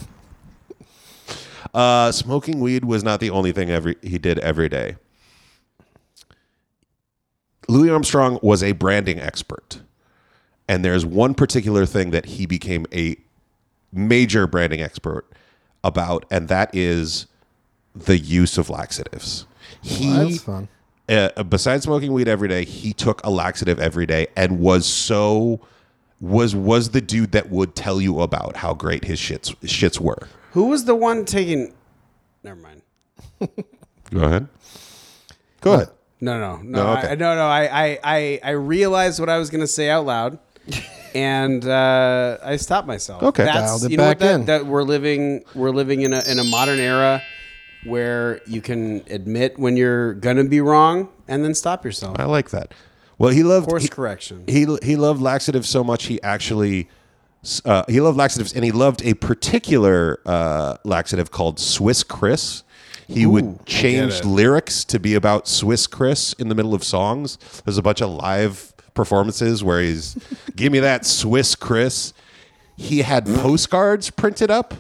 Uh, 1.73 2.12
smoking 2.12 2.61
weed 2.61 2.85
was 2.85 3.03
not 3.03 3.19
the 3.19 3.31
only 3.31 3.51
thing 3.51 3.69
every 3.69 3.97
he 4.01 4.17
did 4.17 4.39
every 4.39 4.69
day. 4.69 4.95
Louis 7.69 7.91
Armstrong 7.91 8.39
was 8.43 8.62
a 8.62 8.71
branding 8.71 9.19
expert, 9.19 9.81
and 10.69 10.85
there's 10.85 11.05
one 11.05 11.35
particular 11.35 11.85
thing 11.85 12.12
that 12.12 12.27
he 12.27 12.47
became 12.47 12.87
a 12.93 13.17
major 13.93 14.47
branding 14.47 14.83
expert 14.83 15.27
about, 15.83 16.25
and 16.31 16.47
that 16.47 16.73
is 16.73 17.27
the 17.93 18.19
use 18.19 18.57
of 18.57 18.71
laxatives. 18.71 19.45
He 19.83 20.07
Well, 20.11 20.29
that's 20.29 20.43
fun. 20.45 20.69
uh, 21.09 21.43
besides 21.43 21.83
smoking 21.87 22.12
weed 22.12 22.29
every 22.29 22.47
day, 22.49 22.65
he 22.65 22.93
took 22.93 23.21
a 23.25 23.31
laxative 23.31 23.81
every 23.81 24.07
day 24.07 24.29
and 24.37 24.61
was 24.61 24.87
so 24.87 25.59
was 26.25 26.57
was 26.57 26.91
the 26.91 27.01
dude 27.01 27.33
that 27.33 27.51
would 27.51 27.75
tell 27.75 28.01
you 28.01 28.20
about 28.20 28.57
how 28.57 28.72
great 28.75 29.05
his 29.05 29.18
shits 29.20 29.55
shits 29.57 30.01
were. 30.01 30.29
Who 30.53 30.66
was 30.68 30.85
the 30.85 30.95
one 30.95 31.25
taking? 31.25 31.75
Never 32.43 32.61
mind. 32.61 32.83
Go 34.11 34.22
ahead. 34.22 34.49
Go 35.61 35.72
ahead. 35.75 35.89
No, 36.20 36.39
no, 36.39 36.57
no, 36.62 36.85
No, 36.85 36.93
okay. 36.99 37.09
I, 37.09 37.14
no, 37.16 37.35
no. 37.35 37.47
I, 37.47 37.64
I, 37.64 37.99
I, 38.05 38.41
I 38.43 38.51
realized 38.51 39.20
what 39.20 39.29
I 39.29 39.37
was 39.39 39.51
going 39.51 39.61
to 39.61 39.66
say 39.66 39.91
out 39.91 40.07
loud, 40.07 40.39
and 41.14 41.66
uh, 41.66 42.39
I 42.43 42.57
stopped 42.57 42.87
myself. 42.87 43.22
Okay. 43.22 43.45
That's, 43.45 43.57
Dialed 43.57 43.85
it 43.85 43.91
you 43.91 43.97
know 43.99 44.07
what 44.07 44.18
back 44.18 44.31
in. 44.31 44.45
that, 44.47 44.61
that 44.61 44.66
we're 44.66 44.85
living. 44.85 45.45
We're 45.55 45.70
living 45.70 46.03
in 46.03 46.12
a 46.14 46.22
in 46.31 46.39
a 46.39 46.45
modern 46.45 46.79
era 46.79 47.22
where 47.85 48.41
you 48.47 48.62
can 48.62 49.03
admit 49.11 49.59
when 49.59 49.77
you're 49.77 50.14
gonna 50.14 50.45
be 50.45 50.61
wrong 50.61 51.11
and 51.29 51.45
then 51.45 51.55
stop 51.55 51.85
yourself. 51.85 52.18
I 52.18 52.25
like 52.25 52.51
that. 52.51 52.72
Well, 53.19 53.31
he 53.31 53.43
loved 53.43 53.69
Course 53.69 53.83
he- 53.85 53.89
correction. 53.89 54.45
He 54.47 54.67
he 54.83 54.97
loved 54.97 55.21
laxatives 55.23 55.69
so 55.69 55.85
much 55.85 56.07
he 56.07 56.21
actually 56.23 56.89
uh, 57.65 57.85
he 57.89 58.01
loved 58.01 58.17
laxatives 58.19 58.53
and 58.55 58.65
he 58.65 58.73
loved 58.73 59.03
a 59.05 59.15
particular 59.15 60.21
uh, 60.27 60.77
laxative 60.85 61.31
called 61.31 61.59
Swiss 61.61 62.03
Kriss. 62.03 62.62
He 63.07 63.27
would 63.27 63.67
change 63.67 64.25
lyrics 64.25 64.83
to 64.87 64.99
be 64.99 65.15
about 65.15 65.47
Swiss 65.47 65.87
Kriss 65.87 66.39
in 66.41 66.49
the 66.49 66.55
middle 66.55 66.73
of 66.75 66.83
songs. 66.83 67.37
There's 67.65 67.77
a 67.77 67.83
bunch 67.83 68.01
of 68.01 68.09
live 68.09 68.73
performances 68.95 69.62
where 69.62 69.81
he's 69.83 70.17
give 70.57 70.73
me 70.73 70.81
that 70.81 71.05
Swiss 71.05 71.55
Kriss. 71.55 72.15
He 72.77 73.03
had 73.03 73.27
postcards 73.27 74.09
printed 74.11 74.51
up 74.51 74.75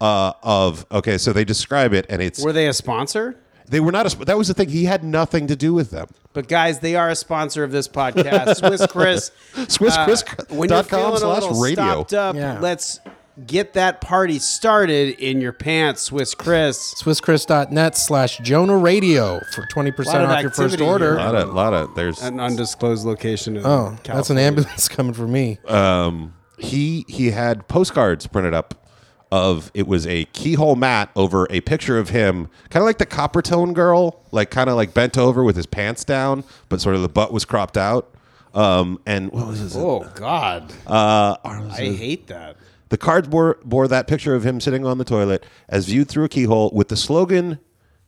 uh, 0.00 0.32
of 0.42 0.86
okay, 0.90 1.18
so 1.18 1.32
they 1.32 1.44
describe 1.44 1.92
it 1.92 2.06
and 2.08 2.22
it's 2.22 2.42
Were 2.42 2.52
they 2.52 2.68
a 2.68 2.72
sponsor? 2.72 3.36
They 3.68 3.80
were 3.80 3.92
not 3.92 4.06
a, 4.06 4.10
sp- 4.10 4.24
that 4.26 4.38
was 4.38 4.48
the 4.48 4.54
thing. 4.54 4.68
He 4.70 4.84
had 4.84 5.04
nothing 5.04 5.46
to 5.48 5.56
do 5.56 5.74
with 5.74 5.90
them. 5.90 6.08
But 6.32 6.48
guys, 6.48 6.78
they 6.80 6.94
are 6.96 7.08
a 7.10 7.14
sponsor 7.16 7.64
of 7.64 7.70
this 7.72 7.88
podcast. 7.88 8.56
Swiss 8.58 8.82
Kriss. 8.86 9.30
SwissChris.com 9.54 10.56
when 10.58 10.70
you're 10.70 10.82
feeling 10.82 11.14
a 11.14 11.18
slash 11.18 11.42
little 11.42 11.60
radio. 11.60 11.84
stopped 11.84 12.14
up, 12.14 12.36
Yeah. 12.36 12.58
let's 12.60 13.00
get 13.46 13.74
that 13.74 14.00
party 14.00 14.38
started 14.38 15.10
in 15.20 15.40
your 15.40 15.52
pants, 15.52 16.02
Swiss 16.02 16.34
Kriss. 16.34 16.94
SwissChris.net 17.02 17.96
slash 17.96 18.38
Jonah 18.38 18.76
Radio 18.76 19.40
for 19.54 19.62
20% 19.66 20.06
Lot 20.06 20.20
of 20.22 20.30
off 20.30 20.42
your 20.42 20.50
first 20.50 20.60
activity 20.74 20.84
order. 20.84 21.18
here. 21.18 21.26
A 21.28 21.32
lot 21.32 21.34
of, 21.34 21.54
lot 21.54 21.74
of 21.74 21.94
there's 21.94 22.20
An 22.22 22.40
undisclosed 22.40 23.04
location. 23.06 23.56
In 23.56 23.64
Oh, 23.64 23.90
that's 23.90 24.30
an 24.30 24.36
California. 24.36 24.42
ambulance 24.44 24.88
coming 24.88 25.12
for 25.12 25.28
me. 25.28 25.58
um 25.68 26.34
he 26.60 27.04
he 27.06 27.30
had 27.30 27.68
postcards 27.68 28.26
printed 28.26 28.52
up 28.54 28.87
of 29.30 29.70
it 29.74 29.86
was 29.86 30.06
a 30.06 30.24
keyhole 30.26 30.74
mat 30.76 31.10
over 31.14 31.46
a 31.50 31.60
picture 31.60 31.98
of 31.98 32.08
him 32.08 32.48
kind 32.70 32.82
of 32.82 32.86
like 32.86 32.98
the 32.98 33.06
Coppertone 33.06 33.74
girl 33.74 34.22
like 34.32 34.50
kind 34.50 34.70
of 34.70 34.76
like 34.76 34.94
bent 34.94 35.18
over 35.18 35.44
with 35.44 35.54
his 35.56 35.66
pants 35.66 36.02
down 36.04 36.44
but 36.68 36.80
sort 36.80 36.94
of 36.94 37.02
the 37.02 37.08
butt 37.08 37.32
was 37.32 37.44
cropped 37.44 37.76
out 37.76 38.14
um 38.54 38.98
and 39.04 39.30
what 39.30 39.46
was 39.46 39.58
his 39.58 39.76
Oh 39.76 40.10
God, 40.14 40.72
uh 40.86 41.36
I 41.44 41.60
hate 41.94 42.28
that. 42.28 42.56
the 42.88 42.96
cards 42.96 43.28
bore 43.28 43.58
bore 43.64 43.86
that 43.88 44.06
picture 44.06 44.34
of 44.34 44.44
him 44.46 44.60
sitting 44.60 44.86
on 44.86 44.96
the 44.96 45.04
toilet 45.04 45.44
as 45.68 45.84
viewed 45.86 46.08
through 46.08 46.24
a 46.24 46.28
keyhole 46.30 46.70
with 46.72 46.88
the 46.88 46.96
slogan 46.96 47.58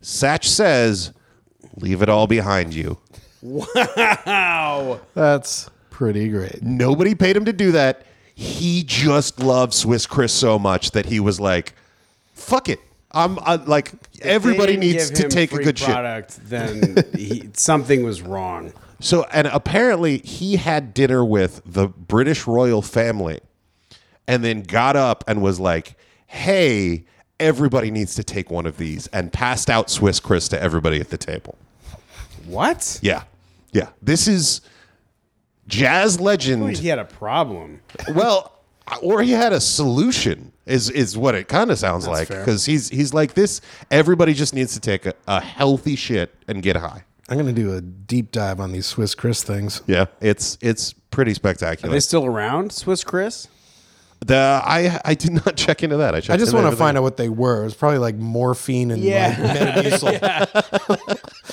Satch 0.02 0.44
says 0.44 1.12
leave 1.76 2.00
it 2.00 2.08
all 2.08 2.26
behind 2.26 2.72
you 2.74 2.98
Wow. 3.42 5.00
That's 5.14 5.68
pretty 5.90 6.28
great. 6.28 6.62
Nobody 6.62 7.14
paid 7.14 7.36
him 7.36 7.44
to 7.46 7.52
do 7.52 7.72
that. 7.72 8.04
He 8.40 8.84
just 8.84 9.38
loved 9.38 9.74
Swiss 9.74 10.06
Kriss 10.06 10.30
so 10.30 10.58
much 10.58 10.92
that 10.92 11.04
he 11.04 11.20
was 11.20 11.38
like, 11.38 11.74
"Fuck 12.32 12.70
it." 12.70 12.80
I'm 13.12 13.38
uh, 13.40 13.58
like 13.66 13.92
everybody 14.22 14.78
needs 14.78 15.10
to 15.10 15.28
take 15.28 15.52
a 15.52 15.62
good 15.62 15.78
shit. 15.78 16.28
Then 16.44 17.04
he, 17.14 17.50
something 17.52 18.02
was 18.02 18.22
wrong. 18.22 18.72
So, 18.98 19.24
and 19.24 19.46
apparently 19.46 20.18
he 20.20 20.56
had 20.56 20.94
dinner 20.94 21.22
with 21.22 21.60
the 21.66 21.88
British 21.88 22.46
royal 22.46 22.80
family 22.80 23.40
and 24.26 24.42
then 24.42 24.62
got 24.62 24.96
up 24.96 25.22
and 25.28 25.42
was 25.42 25.60
like, 25.60 25.98
"Hey, 26.26 27.04
everybody 27.38 27.90
needs 27.90 28.14
to 28.14 28.24
take 28.24 28.50
one 28.50 28.64
of 28.64 28.78
these," 28.78 29.06
and 29.08 29.30
passed 29.30 29.68
out 29.68 29.90
Swiss 29.90 30.18
Kriss 30.18 30.48
to 30.48 30.62
everybody 30.62 30.98
at 30.98 31.10
the 31.10 31.18
table. 31.18 31.58
What? 32.46 33.00
Yeah, 33.02 33.24
yeah. 33.72 33.90
This 34.00 34.26
is 34.26 34.62
jazz 35.68 36.20
legend. 36.20 36.76
he 36.76 36.88
had 36.88 36.98
a 36.98 37.04
problem. 37.04 37.80
well, 38.14 38.52
or 39.02 39.22
he 39.22 39.32
had 39.32 39.52
a 39.52 39.60
solution. 39.60 40.52
Is 40.66 40.88
is 40.90 41.18
what 41.18 41.34
it 41.34 41.48
kind 41.48 41.70
of 41.72 41.78
sounds 41.78 42.06
like 42.06 42.28
because 42.28 42.64
he's 42.64 42.88
he's 42.90 43.12
like 43.12 43.34
this. 43.34 43.60
Everybody 43.90 44.34
just 44.34 44.54
needs 44.54 44.74
to 44.74 44.80
take 44.80 45.04
a, 45.06 45.14
a 45.26 45.40
healthy 45.40 45.96
shit 45.96 46.32
and 46.46 46.62
get 46.62 46.76
high. 46.76 47.02
I'm 47.28 47.36
going 47.36 47.52
to 47.52 47.52
do 47.52 47.74
a 47.74 47.80
deep 47.80 48.30
dive 48.32 48.60
on 48.60 48.72
these 48.72 48.86
Swiss 48.86 49.14
Kriss 49.14 49.42
things. 49.42 49.82
Yeah, 49.86 50.06
it's 50.20 50.58
it's 50.60 50.92
pretty 50.92 51.34
spectacular. 51.34 51.90
Are 51.90 51.92
they 51.94 52.00
still 52.00 52.24
around, 52.24 52.72
Swiss 52.72 53.02
Kriss? 53.04 53.48
The 54.24 54.36
I 54.64 55.00
I 55.04 55.14
did 55.14 55.32
not 55.32 55.56
check 55.56 55.82
into 55.82 55.96
that. 55.96 56.14
I 56.14 56.20
checked 56.20 56.30
I 56.30 56.36
just 56.36 56.52
want 56.52 56.70
to 56.70 56.76
find 56.76 56.96
out 56.96 57.02
what 57.02 57.16
they 57.16 57.28
were. 57.28 57.62
It 57.62 57.64
was 57.64 57.74
probably 57.74 57.98
like 57.98 58.16
morphine 58.16 58.90
and 58.90 59.02
Yeah. 59.02 59.98
like 60.02 60.20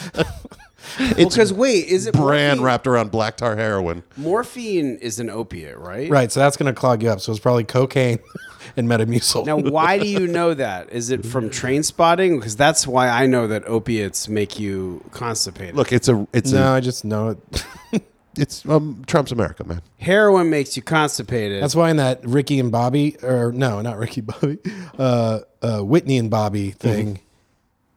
Metamucil. 0.98 1.30
Because 1.30 1.54
wait, 1.54 1.88
is 1.88 2.08
it 2.08 2.14
brand 2.14 2.60
morphine? 2.60 2.64
wrapped 2.64 2.88
around 2.88 3.12
black 3.12 3.38
tar 3.38 3.56
heroin. 3.56 4.04
Morphine 4.16 4.98
is 4.98 5.20
an 5.20 5.30
opiate, 5.30 5.78
right? 5.78 6.10
Right, 6.10 6.32
so 6.32 6.40
that's 6.40 6.58
going 6.58 6.74
to 6.74 6.80
clog 6.80 7.04
you 7.04 7.10
up. 7.10 7.20
So 7.20 7.32
it's 7.32 7.40
probably 7.40 7.64
cocaine 7.64 8.20
and 8.78 8.88
Metamucil. 8.88 9.46
Now, 9.46 9.58
why 9.58 10.00
do 10.00 10.08
you 10.08 10.28
know 10.28 10.54
that? 10.54 10.92
Is 10.92 11.10
it 11.12 11.26
from 11.26 11.50
Trainspotting? 11.50 12.40
Because 12.40 12.56
that's 12.56 12.88
why 12.88 13.10
I 13.10 13.28
know 13.28 13.48
that 13.48 13.66
opiates 13.68 14.28
make 14.28 14.60
you 14.60 15.04
constipated. 15.12 15.76
Look, 15.76 15.92
it's 15.94 16.08
a 16.08 16.28
it's 16.34 16.52
no, 16.52 16.74
a 16.74 16.76
I 16.76 16.80
just 16.80 17.06
know 17.06 17.30
it. 17.30 18.04
it's 18.38 18.66
um 18.68 19.04
Trump's 19.08 19.32
America, 19.32 19.64
man. 19.64 19.82
heroin 20.00 20.50
makes 20.50 20.76
you 20.76 20.82
constipated. 20.84 21.62
That's 21.62 21.76
why 21.76 21.90
in 21.92 21.98
that 21.98 22.26
Ricky 22.26 22.60
and 22.60 22.72
Bobby, 22.72 23.18
or 23.24 23.52
no, 23.52 23.82
not 23.82 23.98
Ricky 23.98 24.22
Bobby, 24.22 24.58
uh, 24.98 25.40
uh, 25.62 25.80
Whitney 25.82 26.18
and 26.18 26.30
Bobby 26.30 26.72
thing, 26.72 27.20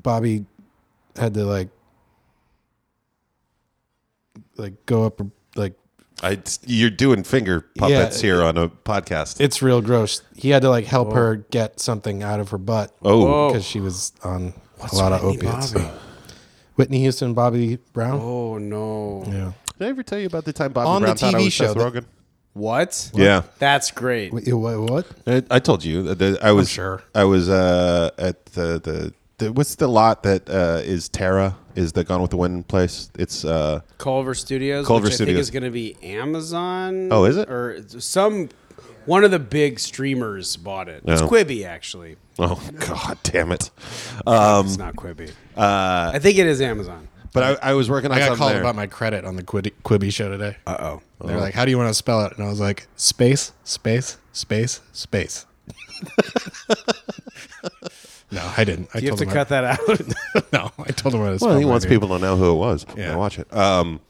Bobby 0.03 0.45
had 1.17 1.35
to 1.35 1.45
like, 1.45 1.69
like 4.57 4.87
go 4.87 5.05
up, 5.05 5.21
like 5.57 5.75
I 6.23 6.39
you're 6.67 6.91
doing 6.91 7.23
finger 7.25 7.63
puppets 7.79 8.21
here 8.21 8.43
on 8.43 8.57
a 8.59 8.69
podcast. 8.69 9.41
it's 9.41 9.63
real 9.63 9.81
gross. 9.81 10.23
He 10.37 10.51
had 10.51 10.63
to 10.63 10.71
like 10.71 10.85
help 10.85 11.13
her 11.13 11.37
get 11.37 11.81
something 11.81 12.23
out 12.23 12.41
of 12.41 12.51
her 12.51 12.59
butt. 12.59 12.95
Oh. 13.03 13.49
because 13.49 13.65
she 13.65 13.81
was 13.81 14.13
on 14.23 14.53
a 14.93 14.95
lot 14.97 15.13
of 15.13 15.23
opiates. 15.25 15.75
Whitney 16.77 17.01
Houston, 17.01 17.35
Bobby 17.35 17.77
Brown. 17.93 18.19
oh 18.23 18.59
no! 18.59 19.25
Yeah. 19.27 19.53
Did 19.79 19.87
I 19.87 19.89
ever 19.91 20.03
tell 20.03 20.19
you 20.19 20.27
about 20.27 20.45
the 20.45 20.53
time 20.53 20.73
Bobby 20.73 20.89
On 20.89 21.03
the 21.03 21.07
Brown 21.07 21.17
thought 21.17 21.35
I 21.35 21.39
TV 21.41 21.45
was 21.45 21.53
show 21.53 21.67
Seth 21.67 21.77
that- 21.77 21.93
Rogen? 21.95 22.05
What? 22.53 23.11
Yeah. 23.15 23.43
That's 23.61 23.91
great. 23.93 24.33
Wait, 24.33 24.53
what? 24.53 24.81
what? 24.81 25.07
I, 25.27 25.43
I 25.51 25.59
told 25.61 25.85
you 25.85 26.03
that 26.05 26.19
the- 26.19 26.39
I 26.43 26.51
was 26.53 26.69
sure. 26.69 27.03
I 27.15 27.25
was 27.25 27.49
uh, 27.49 28.11
at 28.19 28.47
the, 28.47 28.81
the 28.81 29.15
the 29.39 29.53
what's 29.53 29.77
the 29.77 29.87
lot 29.89 30.23
that 30.25 30.49
uh, 30.51 30.81
is 30.83 31.09
Terra 31.09 31.57
is 31.77 31.93
the 31.93 32.05
Gone 32.05 32.21
with 32.23 32.31
the 32.31 32.37
Wind 32.37 32.69
place. 32.69 33.11
It's 33.19 33.45
uh, 33.45 33.81
Culver 33.99 34.35
Studios, 34.35 34.87
Culver 34.87 35.05
which 35.05 35.13
I 35.13 35.17
Studios. 35.17 35.35
think 35.35 35.41
is 35.41 35.51
going 35.51 35.63
to 35.65 35.71
be 35.71 35.97
Amazon. 36.03 37.09
Oh, 37.13 37.25
is 37.25 37.37
it? 37.37 37.49
Or 37.51 37.83
some 37.99 38.49
one 39.07 39.25
of 39.25 39.31
the 39.31 39.39
big 39.39 39.79
streamers 39.81 40.57
bought 40.57 40.89
it. 40.89 41.03
It's 41.07 41.21
No. 41.23 41.29
Quibi 41.29 41.65
actually. 41.65 42.17
oh 42.39 42.61
god 42.79 43.19
damn 43.23 43.53
it. 43.53 43.71
Um, 44.27 44.67
It's 44.67 44.77
not 44.79 44.95
Quibi. 44.97 45.31
Uh, 45.57 46.11
I 46.15 46.19
think 46.19 46.39
it 46.39 46.47
is 46.47 46.61
Amazon. 46.61 47.09
but 47.33 47.61
I, 47.63 47.71
I 47.71 47.75
was 47.75 47.89
working 47.89 48.11
on 48.11 48.17
I 48.17 48.21
got 48.21 48.25
something 48.27 48.39
called 48.39 48.53
there. 48.53 48.61
about 48.61 48.77
my 48.77 48.87
credit 48.87 49.25
on 49.25 49.37
the 49.37 49.43
Quibi, 49.43 49.73
Quibi 49.85 50.13
show 50.13 50.29
today. 50.31 50.57
Uh 50.67 50.77
oh. 50.81 51.03
They're 51.27 51.39
like, 51.39 51.55
"How 51.55 51.65
do 51.67 51.71
you 51.71 51.77
want 51.79 51.89
to 51.91 51.95
spell 51.95 52.25
it?" 52.25 52.33
And 52.37 52.45
I 52.47 52.49
was 52.49 52.61
like, 52.61 52.87
"Space, 52.97 53.53
space." 53.65 54.17
space 54.33 54.81
space. 54.93 55.45
no, 58.33 58.53
I 58.57 58.65
didn't. 58.65 58.89
I 58.95 58.99
You 58.99 59.11
have 59.11 59.19
to 59.19 59.25
him 59.25 59.31
I- 59.31 59.33
cut 59.33 59.49
that 59.49 59.65
out. 59.65 60.53
no, 60.53 60.71
I 60.79 60.91
told 60.93 61.15
him 61.15 61.21
what 61.21 61.29
it 61.29 61.33
was. 61.33 61.43
Well, 61.43 61.59
he 61.59 61.65
wants 61.65 61.87
people 61.87 62.09
to 62.09 62.19
know 62.19 62.37
who 62.37 62.53
it 62.53 62.57
was. 62.57 62.87
Yeah. 62.97 63.11
Yeah, 63.11 63.17
watch 63.17 63.39
it. 63.39 63.53
Um, 63.53 64.01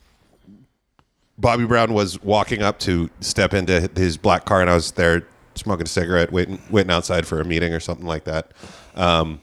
Bobby 1.39 1.65
Brown 1.65 1.95
was 1.95 2.23
walking 2.23 2.61
up 2.63 2.79
to 2.81 3.09
step 3.21 3.55
into 3.55 3.89
his 3.97 4.17
black 4.19 4.45
car, 4.45 4.61
and 4.61 4.69
I 4.69 4.75
was 4.75 4.93
there 4.93 5.27
smoking 5.55 5.85
a 5.85 5.89
cigarette, 5.89 6.33
waiting, 6.33 6.61
waiting 6.71 6.91
outside 6.93 7.27
for 7.27 7.41
a 7.41 7.45
meeting 7.45 7.73
or 7.73 7.81
something 7.81 8.07
like 8.07 8.25
that. 8.25 8.53
Um, 8.95 9.41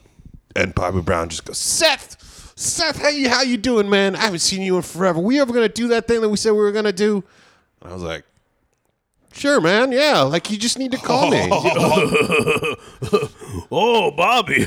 and 0.55 0.75
Bobby 0.75 1.01
Brown 1.01 1.30
just 1.30 1.45
goes, 1.45 1.57
"Seth, 1.57 2.53
Seth, 2.55 3.01
how 3.01 3.09
you 3.09 3.30
how 3.30 3.41
you 3.41 3.57
doing, 3.57 3.89
man? 3.89 4.15
I 4.15 4.19
haven't 4.19 4.39
seen 4.39 4.61
you 4.61 4.75
in 4.75 4.84
forever. 4.84 5.19
We 5.19 5.39
ever 5.39 5.51
gonna 5.53 5.69
do 5.69 5.88
that 5.89 6.07
thing 6.07 6.21
that 6.21 6.30
we 6.30 6.38
said 6.38 6.51
we 6.51 6.59
were 6.59 6.71
gonna 6.71 6.91
do?" 6.93 7.23
And 7.82 7.91
I 7.91 7.93
was 7.93 8.03
like. 8.03 8.23
Sure, 9.38 9.61
man. 9.61 9.91
Yeah, 9.91 10.21
like 10.21 10.49
you 10.49 10.57
just 10.57 10.79
need 10.79 10.91
to 10.91 10.97
call 10.97 11.29
me. 11.29 11.47
Oh, 13.69 14.11
Bobby. 14.11 14.65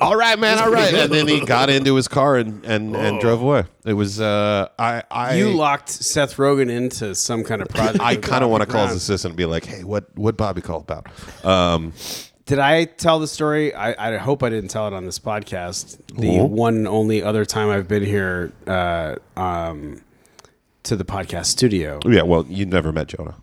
all 0.00 0.16
right, 0.16 0.38
man. 0.38 0.58
All 0.58 0.70
right. 0.70 0.92
And 0.92 1.12
then 1.12 1.26
he 1.28 1.44
got 1.44 1.70
into 1.70 1.94
his 1.94 2.08
car 2.08 2.36
and 2.36 2.64
and, 2.64 2.94
and 2.94 3.20
drove 3.20 3.40
away. 3.40 3.64
It 3.84 3.94
was 3.94 4.20
uh, 4.20 4.68
I 4.78 5.02
I 5.10 5.36
you 5.36 5.50
locked 5.50 5.88
Seth 5.88 6.36
Rogen 6.36 6.70
into 6.70 7.14
some 7.14 7.42
kind 7.42 7.62
of 7.62 7.68
project. 7.68 8.00
I 8.00 8.16
kind 8.16 8.44
of 8.44 8.50
want 8.50 8.62
to 8.62 8.66
call 8.66 8.86
his 8.86 8.96
assistant 8.96 9.32
and 9.32 9.36
be 9.36 9.46
like, 9.46 9.64
"Hey, 9.64 9.82
what 9.84 10.06
what 10.16 10.36
Bobby 10.36 10.60
call 10.60 10.80
about?" 10.80 11.06
Um, 11.44 11.92
Did 12.44 12.58
I 12.58 12.84
tell 12.84 13.18
the 13.18 13.28
story? 13.28 13.74
I, 13.74 14.14
I 14.14 14.16
hope 14.18 14.42
I 14.42 14.50
didn't 14.50 14.68
tell 14.70 14.86
it 14.88 14.92
on 14.92 15.04
this 15.06 15.18
podcast. 15.18 15.98
The 16.18 16.42
one 16.42 16.76
and 16.76 16.88
only 16.88 17.22
other 17.22 17.44
time 17.44 17.70
I've 17.70 17.88
been 17.88 18.04
here 18.04 18.52
uh, 18.66 19.16
um, 19.36 20.02
to 20.84 20.96
the 20.96 21.04
podcast 21.04 21.46
studio. 21.46 21.98
yeah, 22.04 22.22
well, 22.22 22.44
you 22.48 22.66
never 22.66 22.92
met 22.92 23.08
Jonah. 23.08 23.36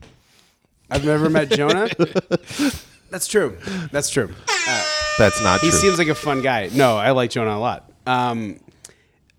I've 0.94 1.06
never 1.06 1.30
met 1.30 1.50
Jonah. 1.52 1.90
That's 3.10 3.28
true. 3.28 3.58
That's 3.92 4.10
true. 4.10 4.30
Uh, 4.48 4.84
That's 5.18 5.42
not 5.42 5.62
he 5.62 5.70
true. 5.70 5.80
seems 5.80 5.98
like 5.98 6.08
a 6.08 6.16
fun 6.16 6.42
guy. 6.42 6.70
No, 6.74 6.98
I 6.98 7.12
like 7.12 7.30
Jonah 7.32 7.56
a 7.56 7.60
lot. 7.60 7.92
Um, 8.08 8.60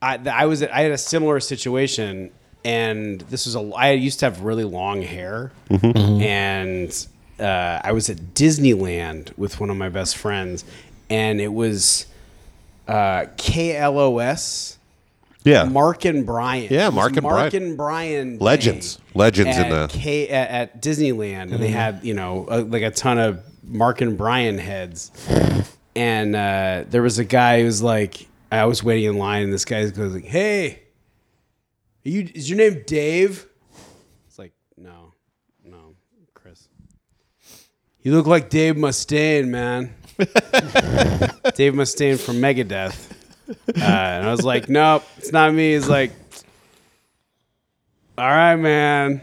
I, 0.02 0.18
I 0.30 0.46
was 0.46 0.62
I 0.62 0.82
had 0.82 0.92
a 0.92 0.98
similar 0.98 1.40
situation, 1.40 2.30
and 2.64 3.20
this 3.22 3.46
was 3.46 3.56
a 3.56 3.60
I 3.76 3.92
used 3.92 4.20
to 4.20 4.26
have 4.26 4.42
really 4.42 4.64
long 4.64 5.02
hair, 5.02 5.50
Mhm. 5.70 6.22
and 6.22 7.06
uh, 7.40 7.80
I 7.82 7.92
was 7.92 8.08
at 8.10 8.18
Disneyland 8.34 9.36
with 9.38 9.58
one 9.60 9.70
of 9.70 9.76
my 9.76 9.88
best 9.88 10.16
friends, 10.16 10.64
and 11.10 11.40
it 11.40 11.52
was 11.52 12.06
uh, 12.86 13.24
KLOS. 13.36 14.76
Yeah. 15.44 15.64
Mark 15.64 16.04
and 16.06 16.24
Brian. 16.26 16.68
Yeah, 16.72 16.88
Mark 16.90 17.12
and 17.12 17.22
Mark 17.22 17.50
Brian. 17.52 17.62
and 17.68 17.76
Brian. 17.76 18.38
day 18.38 18.44
Legends. 18.44 18.98
Legends 19.14 19.56
in 19.56 19.64
at 19.64 19.90
the- 19.90 19.98
K, 19.98 20.28
at, 20.28 20.50
at 20.50 20.82
Disneyland, 20.82 21.52
and 21.52 21.62
they 21.62 21.68
Mhm. 21.70 21.72
had 21.74 22.00
you 22.02 22.14
know 22.14 22.46
uh, 22.50 22.64
like 22.66 22.82
a 22.82 22.90
ton 22.90 23.18
of 23.18 23.42
Mark 23.62 24.00
and 24.00 24.16
Brian 24.16 24.56
heads, 24.58 25.10
and 25.94 26.34
uh, 26.34 26.84
there 26.88 27.02
was 27.02 27.18
a 27.18 27.24
guy 27.24 27.60
who 27.60 27.66
was 27.66 27.82
like, 27.82 28.26
I 28.50 28.64
was 28.64 28.82
waiting 28.82 29.04
in 29.10 29.18
line, 29.18 29.42
and 29.44 29.52
this 29.52 29.64
guy 29.64 29.88
goes 29.90 30.14
like, 30.14 30.24
"Hey, 30.24 30.82
are 32.06 32.08
you 32.08 32.28
is 32.34 32.48
your 32.48 32.56
name 32.58 32.82
Dave?" 32.86 33.46
It's 34.26 34.38
like, 34.38 34.52
no, 34.76 35.12
no, 35.64 35.94
Chris. 36.34 36.68
You 38.02 38.12
look 38.14 38.26
like 38.26 38.48
Dave 38.50 38.76
Mustaine, 38.76 39.48
man. 39.48 39.94
Dave 41.54 41.72
Mustaine 41.74 42.18
from 42.18 42.36
Megadeth. 42.36 43.10
Uh, 43.48 43.54
and 43.76 44.26
I 44.26 44.30
was 44.30 44.44
like, 44.44 44.68
nope, 44.68 45.04
it's 45.18 45.32
not 45.32 45.52
me. 45.52 45.74
He's 45.74 45.88
like, 45.88 46.12
all 48.16 48.28
right, 48.28 48.56
man. 48.56 49.22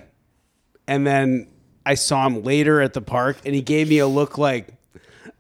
And 0.88 1.08
then 1.08 1.48
I 1.86 1.96
saw 1.96 2.28
him 2.28 2.44
later 2.44 2.82
at 2.82 2.94
the 2.94 3.02
park, 3.02 3.38
and 3.46 3.56
he 3.56 3.62
gave 3.62 3.90
me 3.90 4.00
a 4.00 4.08
look 4.08 4.38
like, 4.38 4.74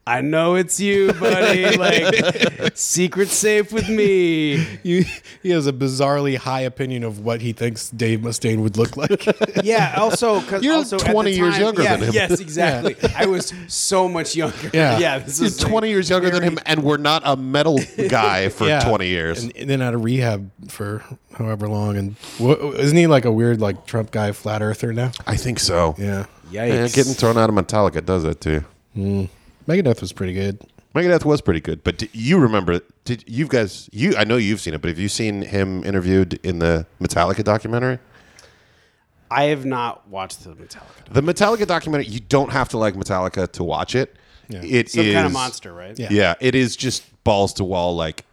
I 0.08 0.22
know 0.22 0.56
it's 0.56 0.80
you, 0.80 1.14
buddy. 1.20 1.78
like, 1.78 2.76
secret 2.76 3.30
safe 3.30 3.72
with 3.72 3.88
me. 3.88 4.56
You, 4.84 5.06
he 5.44 5.52
has 5.52 5.68
a 5.68 5.74
bizarrely 5.74 6.38
high 6.38 6.62
opinion 6.62 7.04
of 7.04 7.20
what 7.20 7.40
he 7.42 7.54
thinks 7.54 7.90
Dave 7.92 8.20
Mustaine 8.22 8.62
would 8.64 8.78
look 8.78 8.98
like. 8.98 9.26
Yeah. 9.64 9.94
Also, 9.98 10.42
because 10.42 10.64
You're 10.64 10.74
also 10.74 10.96
at 10.98 11.06
the 11.06 11.12
20 11.12 11.32
years 11.32 11.54
time- 11.54 11.62
younger 11.62 11.84
yeah, 11.84 11.96
than 11.98 12.08
him. 12.10 12.14
Yes, 12.16 12.40
exactly. 12.40 12.96
I 13.16 13.26
was 13.28 13.54
so 13.68 14.10
much 14.10 14.36
younger. 14.36 14.72
Yeah. 14.74 14.98
Yeah. 15.02 15.20
This 15.20 15.38
He's 15.40 15.54
is 15.54 15.60
20 15.60 15.88
years 15.90 16.10
younger 16.10 16.30
than 16.32 16.42
him, 16.44 16.58
and 16.66 16.84
we're 16.84 16.98
not 16.98 17.22
a 17.26 17.36
metal 17.36 17.80
guy 18.10 18.50
for 18.50 18.68
Yeah. 18.68 18.80
20 18.82 19.08
years. 19.08 19.44
and, 19.44 19.56
and 19.56 19.70
then 19.70 19.82
out 19.84 19.94
of 19.94 20.04
rehab 20.04 20.50
for 20.70 21.04
however 21.38 21.68
long. 21.68 21.96
And 21.98 22.16
wha- 22.40 22.72
isn't 22.74 22.98
he 22.98 23.06
like 23.08 23.26
a 23.26 23.32
weird 23.32 23.62
like 23.62 23.86
Trump 23.86 24.10
guy, 24.12 24.32
flat 24.32 24.62
earther 24.64 24.94
now? 24.94 25.12
I 25.28 25.38
think 25.38 25.60
so. 25.60 25.94
Yeah. 26.00 26.26
Yeah, 26.50 26.68
Yikes. 26.68 26.96
getting 26.96 27.14
thrown 27.14 27.38
out 27.38 27.50
of 27.50 27.56
Metallica 27.56 28.04
does 28.06 28.24
that 28.24 28.42
to 28.42 28.52
you. 28.52 28.66
Mm. 28.98 29.30
Megadeth 29.68 30.02
was 30.02 30.12
pretty 30.12 30.34
good. 30.34 30.60
Megadeth 30.94 31.24
was 31.24 31.40
pretty 31.42 31.62
good, 31.62 31.84
but 31.84 31.98
d- 31.98 32.10
you 32.14 32.38
remember? 32.38 32.82
Did 33.06 33.24
you 33.28 33.48
guys? 33.48 33.90
You 33.94 34.16
I 34.18 34.24
know 34.26 34.36
you've 34.38 34.60
seen 34.60 34.74
it, 34.74 34.82
but 34.82 34.90
have 34.90 35.00
you 35.00 35.08
seen 35.08 35.42
him 35.42 35.84
interviewed 35.86 36.34
in 36.44 36.60
the 36.60 36.86
Metallica 37.00 37.44
documentary? 37.44 38.00
I 39.30 39.44
have 39.46 39.66
not 39.66 40.08
watched 40.10 40.44
the 40.44 40.50
Metallica. 40.50 41.12
The 41.12 41.22
Metallica 41.22 41.66
documentary. 41.66 42.08
You 42.08 42.20
don't 42.20 42.52
have 42.52 42.68
to 42.70 42.78
like 42.78 42.96
Metallica 42.96 43.50
to 43.54 43.64
watch 43.64 43.96
it. 43.96 44.16
Yeah. 44.50 44.62
It 44.64 44.90
Some 44.90 45.06
kind 45.06 45.26
of 45.26 45.32
monster, 45.32 45.72
right? 45.74 45.98
Yeah. 45.98 46.10
Yeah, 46.12 46.34
it 46.42 46.56
is 46.56 46.76
just 46.76 47.04
balls 47.24 47.54
to 47.54 47.64
wall. 47.64 47.96
Like 47.96 48.26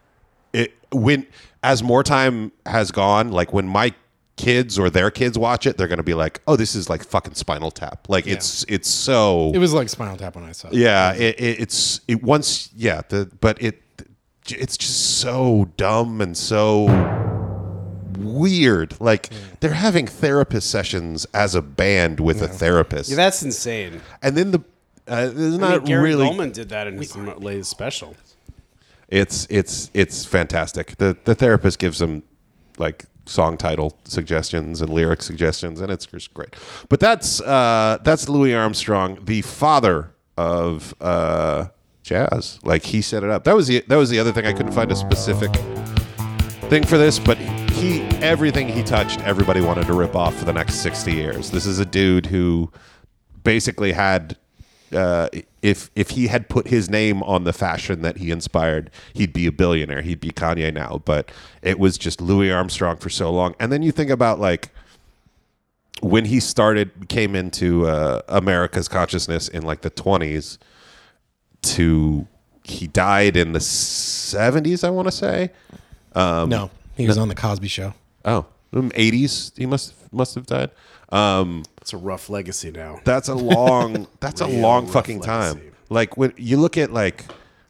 it 0.53 0.75
when 0.91 1.27
as 1.63 1.83
more 1.83 2.03
time 2.03 2.51
has 2.67 2.91
gone, 2.91 3.31
like 3.31 3.53
when 3.53 3.69
my 3.69 3.95
kids 4.39 4.79
or 4.79 4.89
their 4.89 5.11
kids 5.11 5.37
watch 5.39 5.67
it, 5.67 5.77
they're 5.77 5.89
gonna 5.89 6.03
be 6.03 6.15
like, 6.15 6.41
"Oh, 6.47 6.57
this 6.57 6.75
is 6.75 6.89
like 6.89 7.05
fucking 7.05 7.35
Spinal 7.35 7.71
Tap." 7.71 8.09
Like 8.09 8.27
it's 8.27 8.65
it's 8.69 8.89
so. 8.89 9.53
It 9.55 9.59
was 9.59 9.75
like 9.75 9.89
Spinal 9.91 10.17
Tap 10.17 10.35
when 10.37 10.45
I 10.45 10.53
saw 10.53 10.69
it. 10.69 10.75
yeah, 10.75 11.13
it, 11.15 11.39
it, 11.39 11.61
it's 11.61 12.01
it 12.09 12.23
once 12.23 12.71
yeah 12.75 13.03
the 13.09 13.31
but 13.41 13.61
it 13.61 13.83
it's 14.49 14.79
just 14.79 15.19
so 15.19 15.69
dumb 15.77 16.21
and 16.23 16.35
so 16.37 16.87
weird. 18.19 18.99
Like 19.01 19.31
they're 19.61 19.73
having 19.75 20.07
therapist 20.07 20.71
sessions 20.71 21.27
as 21.35 21.55
a 21.55 21.63
band 21.63 22.21
with 22.21 22.43
a 22.43 22.49
therapist, 22.49 23.11
Yeah, 23.11 23.17
that's 23.17 23.43
insane. 23.43 24.01
and 24.23 24.37
then 24.37 24.51
the 24.53 24.61
uh, 25.07 25.29
there's 25.29 25.55
I 25.55 25.59
not 25.59 25.71
mean, 25.79 25.85
Gary 25.87 26.03
really 26.03 26.27
Gulman 26.29 26.53
did 26.53 26.69
that 26.71 26.87
in 26.87 26.97
his 26.99 27.17
latest 27.17 27.71
special. 27.71 28.15
it's 29.09 29.47
it's 29.51 29.91
it's 29.95 30.25
fantastic. 30.25 30.97
The 30.99 31.17
the 31.25 31.35
therapist 31.35 31.79
gives 31.79 31.99
them 31.99 32.23
like 32.79 33.07
song 33.29 33.57
title 33.57 33.97
suggestions 34.05 34.81
and 34.81 34.93
lyric 34.93 35.23
suggestions, 35.23 35.81
and 35.81 35.93
it's 35.93 36.07
just 36.07 36.33
great. 36.35 36.57
But 36.89 37.01
that's 37.01 37.41
uh, 37.41 37.99
that's 38.03 38.29
Louis 38.29 38.55
Armstrong, 38.55 39.19
the 39.25 39.43
father 39.43 40.13
of 40.37 40.95
uh, 41.01 41.67
jazz. 42.03 42.59
Like 42.63 42.85
he 42.85 43.03
set 43.03 43.23
it 43.23 43.31
up. 43.31 43.45
That 43.45 43.55
was 43.55 43.69
the 43.69 43.85
that 43.89 43.97
was 43.97 44.11
the 44.11 44.19
other 44.19 44.33
thing. 44.33 44.47
I 44.47 44.53
couldn't 44.53 44.73
find 44.73 44.91
a 44.91 44.97
specific 44.97 45.55
thing 46.69 46.85
for 46.85 46.99
this, 46.99 47.19
but 47.19 47.39
he 47.39 48.03
everything 48.21 48.69
he 48.69 48.83
touched, 48.83 49.21
everybody 49.21 49.61
wanted 49.61 49.87
to 49.87 49.93
rip 49.93 50.17
off 50.17 50.35
for 50.37 50.45
the 50.45 50.53
next 50.53 50.77
sixty 50.77 51.13
years. 51.13 51.51
This 51.51 51.67
is 51.67 51.79
a 51.79 51.87
dude 51.87 52.27
who 52.27 52.71
basically 53.45 53.93
had 53.93 54.37
uh, 54.93 55.29
if 55.63 55.91
if 55.97 56.11
he 56.11 56.29
had 56.29 56.49
put 56.49 56.69
his 56.69 56.89
name 56.89 57.23
on 57.25 57.45
the 57.45 57.53
fashion 57.53 58.03
that 58.03 58.19
he 58.19 58.31
inspired, 58.31 58.91
he'd 59.13 59.33
be 59.33 59.47
a 59.47 59.53
billionaire. 59.53 60.03
He'd 60.03 60.21
be 60.21 60.31
Kanye 60.31 60.73
now. 60.73 61.03
But 61.05 61.31
it 61.63 61.79
was 61.79 61.99
just 61.99 62.21
Louis 62.21 62.51
Armstrong 62.53 62.97
for 62.97 63.11
so 63.11 63.31
long. 63.31 63.55
And 63.59 63.73
then 63.73 63.83
you 63.83 63.91
think 63.93 64.11
about 64.11 64.39
like 64.39 64.71
when 66.01 66.27
he 66.27 66.39
started 66.41 67.09
came 67.09 67.35
into 67.35 67.87
uh, 67.87 68.23
America's 68.29 68.89
consciousness 68.89 69.49
in 69.49 69.63
like 69.65 69.81
the 69.81 69.91
twenties 69.91 70.59
to 71.63 72.27
he 72.63 72.87
died 72.87 73.37
in 73.37 73.53
the 73.53 73.61
seventies. 73.61 74.85
I 74.85 74.91
want 74.91 75.09
to 75.09 75.13
say. 75.13 75.51
Um, 76.15 76.49
No, 76.49 76.71
he 76.97 77.07
was 77.07 77.19
on 77.19 77.29
the 77.29 77.35
Cosby 77.35 77.69
Show. 77.69 77.95
Oh, 78.25 78.47
eighties. 78.95 79.53
He 79.57 79.67
must 79.67 79.95
must 80.13 80.35
have 80.35 80.47
died. 80.47 80.71
Um, 81.11 81.65
It's 81.81 81.93
a 81.93 81.97
rough 81.97 82.29
legacy 82.29 82.71
now. 82.71 83.01
that's 83.05 83.29
a 83.29 83.35
long. 83.35 84.07
That's 84.21 84.41
a 84.41 84.47
long 84.47 84.87
fucking 84.87 85.21
legacy. 85.21 85.59
time. 85.61 85.73
Like 85.89 86.17
when 86.17 86.33
you 86.37 86.57
look 86.59 86.77
at 86.77 86.93
like. 86.93 87.25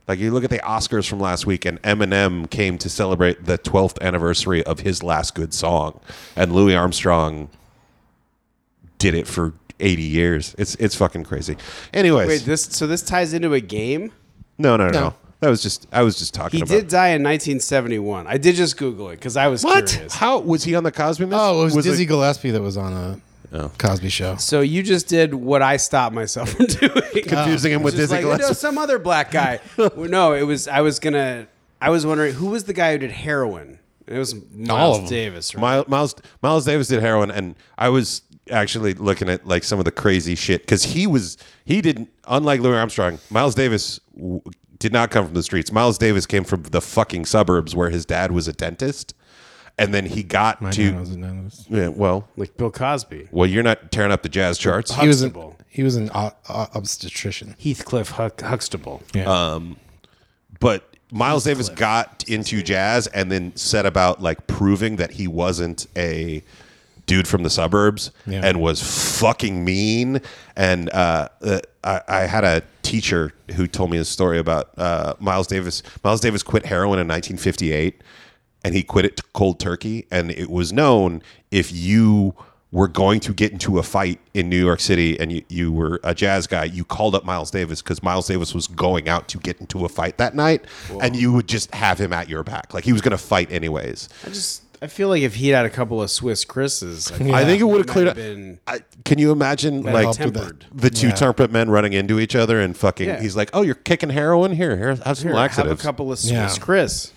Like 0.09 0.21
you 0.21 0.31
look 0.31 0.43
at 0.43 0.49
the 0.49 0.61
Oscars 0.61 1.07
from 1.07 1.21
last 1.21 1.45
week, 1.45 1.67
and 1.67 1.83
Eminem 1.83 2.49
came 2.49 2.79
to 2.79 2.89
celebrate 2.89 3.45
the 3.45 3.59
12th 3.59 4.01
anniversary 4.01 4.65
of 4.65 4.81
his 4.81 5.03
last 5.03 5.35
good 5.35 5.53
song, 5.53 6.01
and 6.35 6.51
Louis 6.55 6.75
Armstrong 6.75 7.51
did 8.97 9.13
it 9.15 9.27
for 9.27 9.53
80 9.81 10.03
years. 10.03 10.55
It's 10.59 10.75
it's 10.77 10.95
fucking 10.95 11.25
crazy. 11.25 11.59
Anyways, 11.93 12.27
Wait, 12.27 12.41
this 12.47 12.63
so 12.65 12.87
this 12.87 13.03
ties 13.03 13.35
into 13.35 13.53
a 13.53 13.61
game. 13.61 14.11
no, 14.57 14.79
no, 14.79 14.87
no, 14.87 14.93
No. 14.93 15.01
no. 15.09 15.15
That 15.41 15.51
was 15.51 15.63
just 15.63 15.87
I 15.93 16.03
was 16.03 16.19
just 16.19 16.33
talking 16.35 16.57
He 16.59 16.63
about. 16.63 16.71
did 16.75 16.89
die 16.89 17.09
in 17.09 17.23
1971. 17.23 18.27
I 18.27 18.39
did 18.39 18.57
just 18.57 18.77
Google 18.79 19.11
it 19.11 19.17
because 19.17 19.37
I 19.37 19.49
was 19.49 19.63
what? 19.63 19.87
curious. 19.89 20.15
How 20.15 20.39
was 20.39 20.65
he 20.65 20.75
on 20.75 20.85
the 20.85 20.91
Cosby? 20.91 21.27
Myth? 21.27 21.39
Oh, 21.39 21.61
it 21.67 21.75
was, 21.75 21.85
Dizzy 21.85 22.05
it- 22.05 22.07
Gillespie 22.07 22.51
that 22.51 22.63
was 22.63 22.77
on 22.79 22.93
a 22.95 23.21
Oh. 23.53 23.71
Cosby 23.79 24.09
Show. 24.11 24.37
So 24.37 24.61
you 24.61 24.83
just 24.83 25.09
did 25.09 25.33
what 25.35 25.63
I 25.63 25.79
stopped 25.79 26.15
myself 26.15 26.51
from 26.51 26.67
doing. 26.67 26.93
confusing 27.27 27.73
him 27.73 27.83
with 27.83 27.95
Just 27.97 28.11
Dizzy 28.13 28.25
like, 28.25 28.33
no, 28.33 28.37
Gillespie. 28.37 28.55
some 28.55 28.79
other 28.79 28.99
black 28.99 29.31
guy. 29.31 29.61
Well, 29.79 29.93
no, 30.09 30.33
it 30.35 30.43
was. 30.43 30.69
I 30.69 30.81
was 30.83 30.99
gonna. 30.99 31.47
I 31.81 31.91
was 31.91 32.05
wondering 32.05 32.35
who 32.35 32.47
was 32.51 32.65
the 32.65 32.73
guy 32.75 32.93
who 32.93 32.99
did 32.99 33.11
heroin. 33.13 33.79
It 34.07 34.19
was 34.19 34.35
Miles 34.53 34.99
them. 35.01 35.09
Davis, 35.09 35.55
right? 35.55 35.61
Miles, 35.61 35.89
Miles 35.89 36.15
Miles 36.43 36.65
Davis 36.65 36.89
did 36.89 37.01
heroin, 37.01 37.31
and 37.31 37.55
I 37.77 37.89
was 37.91 38.23
actually 38.51 38.95
looking 38.95 39.29
at 39.29 39.47
like 39.47 39.63
some 39.65 39.79
of 39.79 39.85
the 39.85 39.91
crazy 39.93 40.35
shit 40.35 40.63
because 40.63 40.83
he 40.83 41.07
was 41.07 41.37
he 41.65 41.81
didn't 41.81 42.09
unlike 42.27 42.61
Louis 42.61 42.77
Armstrong. 42.77 43.19
Miles 43.31 43.55
Davis 43.55 44.01
w- 44.17 44.41
did 44.79 44.93
not 44.93 45.11
come 45.11 45.25
from 45.27 45.35
the 45.35 45.43
streets. 45.43 45.71
Miles 45.73 45.99
Davis 45.99 46.25
came 46.27 46.45
from 46.45 46.63
the 46.65 46.81
fucking 46.81 47.25
suburbs 47.27 47.75
where 47.77 47.91
his 47.91 48.05
dad 48.07 48.33
was 48.33 48.49
a 48.49 48.53
dentist, 48.53 49.15
and 49.79 49.95
then 49.95 50.05
he 50.07 50.23
got 50.23 50.61
My 50.61 50.71
to 50.71 50.91
dad 50.91 51.01
was 51.01 51.11
a 51.13 51.17
dentist. 51.17 51.67
yeah, 51.71 51.89
well, 51.89 52.29
like 52.37 52.57
Bill 52.57 52.71
Cosby, 52.71 53.29
well, 53.31 53.47
you're 53.49 53.63
not 53.63 53.91
tearing 53.93 54.13
up 54.13 54.23
the 54.23 54.29
jazz 54.29 54.59
charts. 54.59 54.95
He 54.95 55.07
was 55.07 55.23
an, 55.23 55.29
Huxtable. 55.31 55.57
he 55.69 55.83
was 55.83 55.97
an 55.97 56.11
o- 56.15 56.33
o- 56.49 56.69
obstetrician. 56.75 57.55
Heathcliff 57.59 58.11
Huck, 58.11 58.41
Huxtable. 58.41 59.03
Yeah. 59.15 59.59
but 60.61 60.85
Miles 61.11 61.45
Davis 61.45 61.69
got 61.69 62.25
into 62.29 62.63
jazz 62.63 63.07
and 63.09 63.33
then 63.33 63.57
set 63.57 63.87
about 63.87 64.21
like 64.23 64.47
proving 64.47 64.97
that 64.97 65.13
he 65.13 65.27
wasn't 65.27 65.87
a 65.97 66.43
dude 67.07 67.27
from 67.27 67.43
the 67.43 67.49
suburbs 67.51 68.11
Yeah. 68.27 68.43
and 68.45 68.61
was 68.61 69.19
fucking 69.19 69.65
mean. 69.65 70.21
And 70.57 70.91
uh, 70.91 71.29
uh, 71.41 71.61
I, 71.83 72.03
I 72.07 72.21
had 72.27 72.45
a 72.45 72.63
teacher 72.83 73.33
who 73.55 73.67
told 73.67 73.91
me 73.91 73.97
a 73.97 74.05
story 74.05 74.39
about 74.39 74.71
uh, 74.77 75.15
Miles 75.19 75.47
Davis. 75.47 75.83
Miles 76.05 76.21
Davis 76.21 76.43
quit 76.43 76.67
heroin 76.67 76.99
in 76.99 77.09
1958 77.09 78.03
and 78.65 78.75
he 78.75 78.83
quit 78.83 79.05
it 79.05 79.21
cold 79.33 79.59
turkey. 79.61 80.07
And 80.11 80.31
it 80.31 80.51
was 80.51 80.73
known 80.73 81.23
if 81.51 81.73
you 81.73 82.35
were 82.71 82.89
going 82.89 83.19
to 83.19 83.33
get 83.33 83.51
into 83.51 83.79
a 83.79 83.83
fight 83.83 84.21
in 84.35 84.49
New 84.51 84.63
York 84.63 84.79
City 84.81 85.19
and 85.19 85.33
you, 85.33 85.43
you 85.49 85.73
were 85.73 86.01
a 86.05 86.15
jazz 86.15 86.47
guy, 86.47 86.65
you 86.65 86.85
called 86.85 87.15
up 87.15 87.25
Miles 87.25 87.51
Davis 87.51 87.81
because 87.81 88.03
Miles 88.03 88.27
Davis 88.29 88.55
was 88.55 88.67
going 88.67 89.09
out 89.09 89.27
to 89.29 89.39
get 89.39 89.59
into 89.59 89.87
a 89.87 89.89
fight 89.89 90.19
that 90.19 90.35
night 90.35 90.67
and 91.01 91.17
you 91.17 91.33
would 91.33 91.49
just 91.49 91.75
have 91.75 91.99
him 91.99 92.13
at 92.13 92.29
your 92.29 92.43
back. 92.45 92.75
Like 92.75 92.85
he 92.85 92.93
was 92.93 93.01
going 93.01 93.13
to 93.13 93.17
fight 93.19 93.51
anyways. 93.51 94.11
I 94.25 94.29
just 94.29 94.65
I 94.81 94.87
feel 94.87 95.09
like 95.09 95.23
if 95.23 95.35
he'd 95.35 95.49
had 95.49 95.67
a 95.67 95.71
couple 95.71 96.01
of 96.03 96.09
Swiss 96.11 96.45
Kriss's, 96.45 97.11
I, 97.11 97.41
I 97.41 97.45
think 97.45 97.61
it 97.61 97.65
would 97.65 97.79
have 97.79 97.87
cleared 97.89 98.09
up. 98.09 98.15
been 98.17 98.61
I, 98.67 98.81
can 99.05 99.19
you 99.19 99.33
imagine 99.33 99.83
like 99.83 100.17
helped 100.17 100.67
the 100.73 100.91
two 100.91 101.09
Yeah. 101.09 101.15
temperate 101.15 101.51
men 101.51 101.69
running 101.69 101.95
into 101.95 102.21
each 102.21 102.37
other 102.37 102.61
and 102.61 102.77
fucking? 102.77 103.09
Yeah. 103.09 103.21
He's 103.21 103.35
like, 103.35 103.51
"Oh, 103.55 103.63
you're 103.63 103.75
kicking 103.75 104.11
heroin 104.11 104.53
here. 104.53 104.77
Here, 104.77 104.95
have 104.95 105.19
some 105.19 105.31
Here, 105.33 105.49
have 105.49 105.67
a 105.67 105.75
couple 105.75 106.13
of 106.13 106.19
Swiss 106.21 106.31
Yeah. 106.31 106.47
Kriss. 106.63 107.11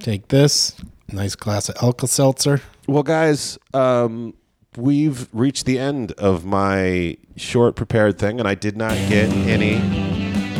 Take 0.00 0.28
this 0.28 0.74
nice 1.12 1.34
glass 1.34 1.68
of 1.68 1.76
Alka 1.82 2.06
Seltzer. 2.06 2.62
Well, 2.86 3.02
guys, 3.02 3.58
um, 3.74 4.34
we've 4.76 5.28
reached 5.32 5.66
the 5.66 5.78
end 5.78 6.12
of 6.12 6.44
my 6.44 7.16
short 7.36 7.76
prepared 7.76 8.18
thing, 8.18 8.38
and 8.38 8.48
I 8.48 8.54
did 8.54 8.76
not 8.76 8.92
get 9.08 9.28
any. 9.30 9.80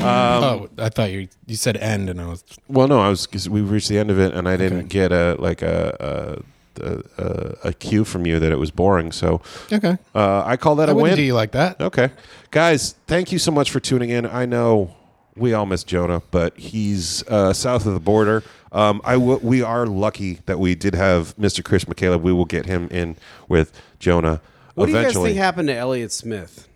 oh, 0.02 0.68
I 0.78 0.88
thought 0.90 1.10
you 1.10 1.28
you 1.46 1.56
said 1.56 1.76
end, 1.78 2.10
and 2.10 2.20
I 2.20 2.26
was 2.26 2.44
Well, 2.68 2.86
no, 2.88 3.00
I 3.00 3.08
was 3.08 3.26
because 3.26 3.48
we 3.48 3.60
reached 3.62 3.88
the 3.88 3.98
end 3.98 4.10
of 4.10 4.18
it, 4.18 4.34
and 4.34 4.48
I 4.48 4.56
didn't 4.56 4.88
get 4.88 5.10
a 5.12 5.36
like 5.38 5.62
a 5.62 6.42
a, 6.82 7.02
a 7.18 7.68
a 7.68 7.72
cue 7.72 8.04
from 8.04 8.26
you 8.26 8.38
that 8.38 8.52
it 8.52 8.58
was 8.58 8.70
boring. 8.70 9.10
So 9.12 9.40
okay. 9.72 9.96
uh, 10.14 10.42
I 10.44 10.56
call 10.56 10.76
that 10.76 10.88
I 10.88 10.92
a 10.92 10.94
wouldn't 10.94 11.12
win. 11.12 11.16
do 11.16 11.22
you 11.22 11.34
like 11.34 11.52
that. 11.52 11.80
Okay. 11.80 12.10
Guys, 12.50 12.94
thank 13.06 13.32
you 13.32 13.38
so 13.38 13.50
much 13.50 13.70
for 13.70 13.80
tuning 13.80 14.10
in. 14.10 14.26
I 14.26 14.44
know 14.46 14.94
we 15.36 15.52
all 15.54 15.66
miss 15.66 15.84
Jonah, 15.84 16.22
but 16.30 16.56
he's 16.58 17.22
uh, 17.28 17.52
south 17.52 17.86
of 17.86 17.94
the 17.94 18.00
border. 18.00 18.42
Um, 18.72 19.00
I 19.04 19.14
w- 19.14 19.40
we 19.42 19.62
are 19.62 19.86
lucky 19.86 20.40
that 20.46 20.58
we 20.58 20.74
did 20.74 20.94
have 20.94 21.36
Mr. 21.36 21.64
Chris 21.64 21.84
McCaleb. 21.84 22.20
We 22.20 22.32
will 22.32 22.44
get 22.44 22.66
him 22.66 22.88
in 22.90 23.16
with 23.48 23.72
Jonah 23.98 24.40
What 24.74 24.86
do 24.86 24.92
you 24.92 24.96
guys 24.96 25.02
eventually. 25.06 25.30
think 25.30 25.38
happened 25.38 25.68
to 25.68 25.74
Elliott 25.74 26.12
Smith? 26.12 26.68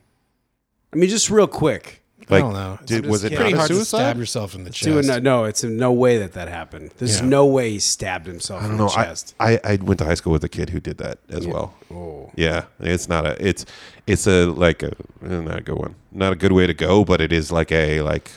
I 0.92 0.96
mean, 0.96 1.08
just 1.08 1.30
real 1.30 1.46
quick. 1.46 2.00
I 2.30 2.38
don't 2.38 2.54
know. 2.54 2.78
It's 2.80 2.86
Did, 2.90 3.04
was 3.06 3.22
it 3.22 3.30
kidding. 3.30 3.38
not 3.38 3.42
Pretty 3.42 3.54
a 3.54 3.58
hard 3.58 3.68
to 3.68 3.74
suicide? 3.74 3.98
stab 3.98 4.16
yourself 4.18 4.54
in 4.54 4.64
the 4.64 4.70
Do 4.70 5.02
chest. 5.02 5.08
no, 5.08 5.18
no, 5.18 5.44
it's 5.44 5.62
in 5.62 5.76
no 5.76 5.92
way 5.92 6.16
that 6.18 6.32
that 6.32 6.48
happened. 6.48 6.90
There's 6.96 7.20
Yeah. 7.20 7.26
no 7.26 7.44
way 7.44 7.70
he 7.72 7.78
stabbed 7.78 8.26
himself 8.26 8.62
I 8.62 8.64
in 8.64 8.70
don't 8.70 8.78
the 8.78 8.84
know. 8.86 8.92
I, 8.96 9.04
chest. 9.04 9.34
I 9.38 9.60
I 9.62 9.76
went 9.76 9.98
to 9.98 10.06
high 10.06 10.14
school 10.14 10.32
with 10.32 10.42
a 10.42 10.48
kid 10.48 10.70
who 10.70 10.80
did 10.80 10.96
that 10.98 11.18
as 11.28 11.46
well. 11.46 11.74
Oh. 11.92 12.30
Yeah, 12.34 12.64
it's 12.80 13.10
not 13.10 13.26
a 13.26 13.46
it's 13.46 13.66
it's 14.06 14.26
a 14.26 14.46
like 14.46 14.82
a 14.82 14.92
not 15.20 15.58
a 15.58 15.60
good 15.60 15.76
one. 15.76 15.96
Not 16.12 16.32
a 16.32 16.36
good 16.36 16.52
way 16.52 16.66
to 16.66 16.72
go, 16.72 17.04
but 17.04 17.20
it 17.20 17.30
is 17.30 17.52
like 17.52 17.70
a 17.70 18.00
like 18.00 18.30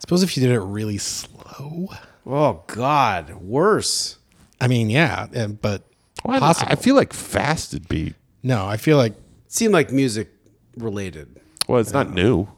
Suppose 0.00 0.22
if 0.22 0.36
you 0.36 0.42
did 0.42 0.52
it 0.52 0.60
really 0.60 0.98
slow. 0.98 1.88
Oh 2.26 2.62
God, 2.66 3.34
worse. 3.42 4.16
I 4.60 4.66
mean, 4.68 4.90
yeah, 4.90 5.26
and- 5.32 5.60
but 5.60 5.82
Well, 6.24 6.36
I- 6.36 6.40
possible. 6.40 6.72
I 6.72 6.74
feel 6.76 6.94
like 6.94 7.12
fast 7.12 7.72
would 7.72 7.88
be. 7.88 8.14
no, 8.42 8.66
I 8.66 8.76
feel 8.76 8.96
like 8.96 9.12
It 9.12 9.18
seemed 9.52 9.72
like 9.72 9.90
music 9.92 10.28
related. 10.76 11.40
Well, 11.68 11.80
it's 11.80 11.92
not 11.92 12.12
new. 12.12 12.48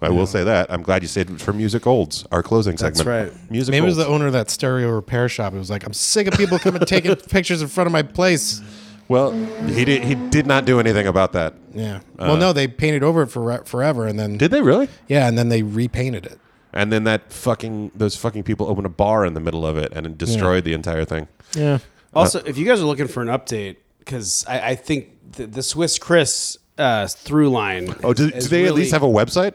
I 0.00 0.10
will 0.10 0.26
say 0.28 0.44
that. 0.44 0.70
I'm 0.70 0.82
glad 0.82 1.02
you 1.02 1.08
said 1.08 1.28
it 1.28 1.40
for 1.40 1.52
music 1.52 1.84
olds, 1.84 2.24
our 2.30 2.40
closing 2.42 2.76
segment. 2.76 2.94
That's 2.94 3.04
segment. 3.04 3.32
right. 3.42 3.50
Music 3.50 3.72
maybe 3.72 3.84
it 3.84 3.88
was 3.88 3.98
olds. 3.98 4.06
the 4.08 4.14
owner 4.14 4.26
of 4.28 4.32
that 4.32 4.48
stereo 4.48 4.90
repair 4.90 5.28
shop. 5.28 5.54
It 5.54 5.58
was 5.58 5.70
like, 5.70 5.84
I'm 5.84 5.92
sick 5.92 6.28
of 6.28 6.34
people 6.34 6.56
coming 6.60 6.80
taking 6.82 7.16
pictures 7.30 7.62
in 7.62 7.68
front 7.68 7.86
of 7.88 7.92
my 7.92 8.02
place. 8.02 8.60
well, 9.08 9.32
he 9.66 9.84
did. 9.84 10.04
He 10.04 10.14
did 10.14 10.46
not 10.46 10.66
do 10.66 10.78
anything 10.78 11.08
about 11.08 11.32
that. 11.32 11.54
Yeah. 11.74 12.00
well, 12.16 12.32
uh, 12.32 12.38
no, 12.38 12.52
they 12.52 12.68
painted 12.68 13.02
over 13.02 13.22
it 13.22 13.26
for 13.28 13.64
forever, 13.64 14.06
and 14.06 14.20
then 14.20 14.38
Did 14.38 14.52
they 14.52 14.62
really? 14.62 14.88
yeah, 15.08 15.26
and 15.26 15.36
then 15.36 15.48
they 15.48 15.62
repainted 15.62 16.26
it. 16.26 16.38
And 16.72 16.92
then 16.92 17.04
that 17.04 17.32
fucking 17.32 17.92
those 17.94 18.16
fucking 18.16 18.42
people 18.42 18.66
opened 18.68 18.86
a 18.86 18.90
bar 18.90 19.24
in 19.24 19.34
the 19.34 19.40
middle 19.40 19.66
of 19.66 19.76
it 19.76 19.92
and 19.94 20.06
it 20.06 20.18
destroyed 20.18 20.64
the 20.64 20.74
entire 20.74 21.04
thing. 21.04 21.28
Yeah. 21.56 21.78
Also, 22.14 22.40
if 22.44 22.56
you 22.58 22.66
guys 22.66 22.80
are 22.80 22.84
looking 22.86 23.08
for 23.08 23.22
an 23.22 23.28
update, 23.28 23.76
because 23.98 24.44
I, 24.48 24.70
I 24.70 24.74
think 24.74 25.32
the, 25.32 25.46
the 25.46 25.62
Swiss 25.62 25.98
Kriss 25.98 26.56
uh, 26.76 27.06
through 27.06 27.50
line. 27.50 27.94
Oh, 28.02 28.12
do, 28.12 28.30
do 28.30 28.36
is 28.36 28.48
they 28.50 28.60
at 28.62 28.64
really- 28.64 28.82
least 28.82 28.92
have 28.92 29.02
a 29.02 29.06
website? 29.06 29.54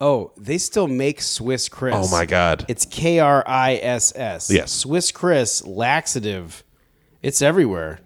Oh, 0.00 0.32
they 0.36 0.58
still 0.58 0.88
make 0.88 1.22
Swiss 1.22 1.68
Kriss. 1.68 1.92
Oh 1.94 2.10
my 2.10 2.26
god! 2.26 2.64
It's 2.68 2.84
K 2.84 3.20
R 3.20 3.44
I 3.46 3.76
S 3.76 4.12
S. 4.16 4.50
Yes. 4.50 4.72
Swiss 4.72 5.12
Kriss 5.12 5.62
laxative. 5.66 6.64
It's 7.22 7.40
everywhere. 7.40 8.00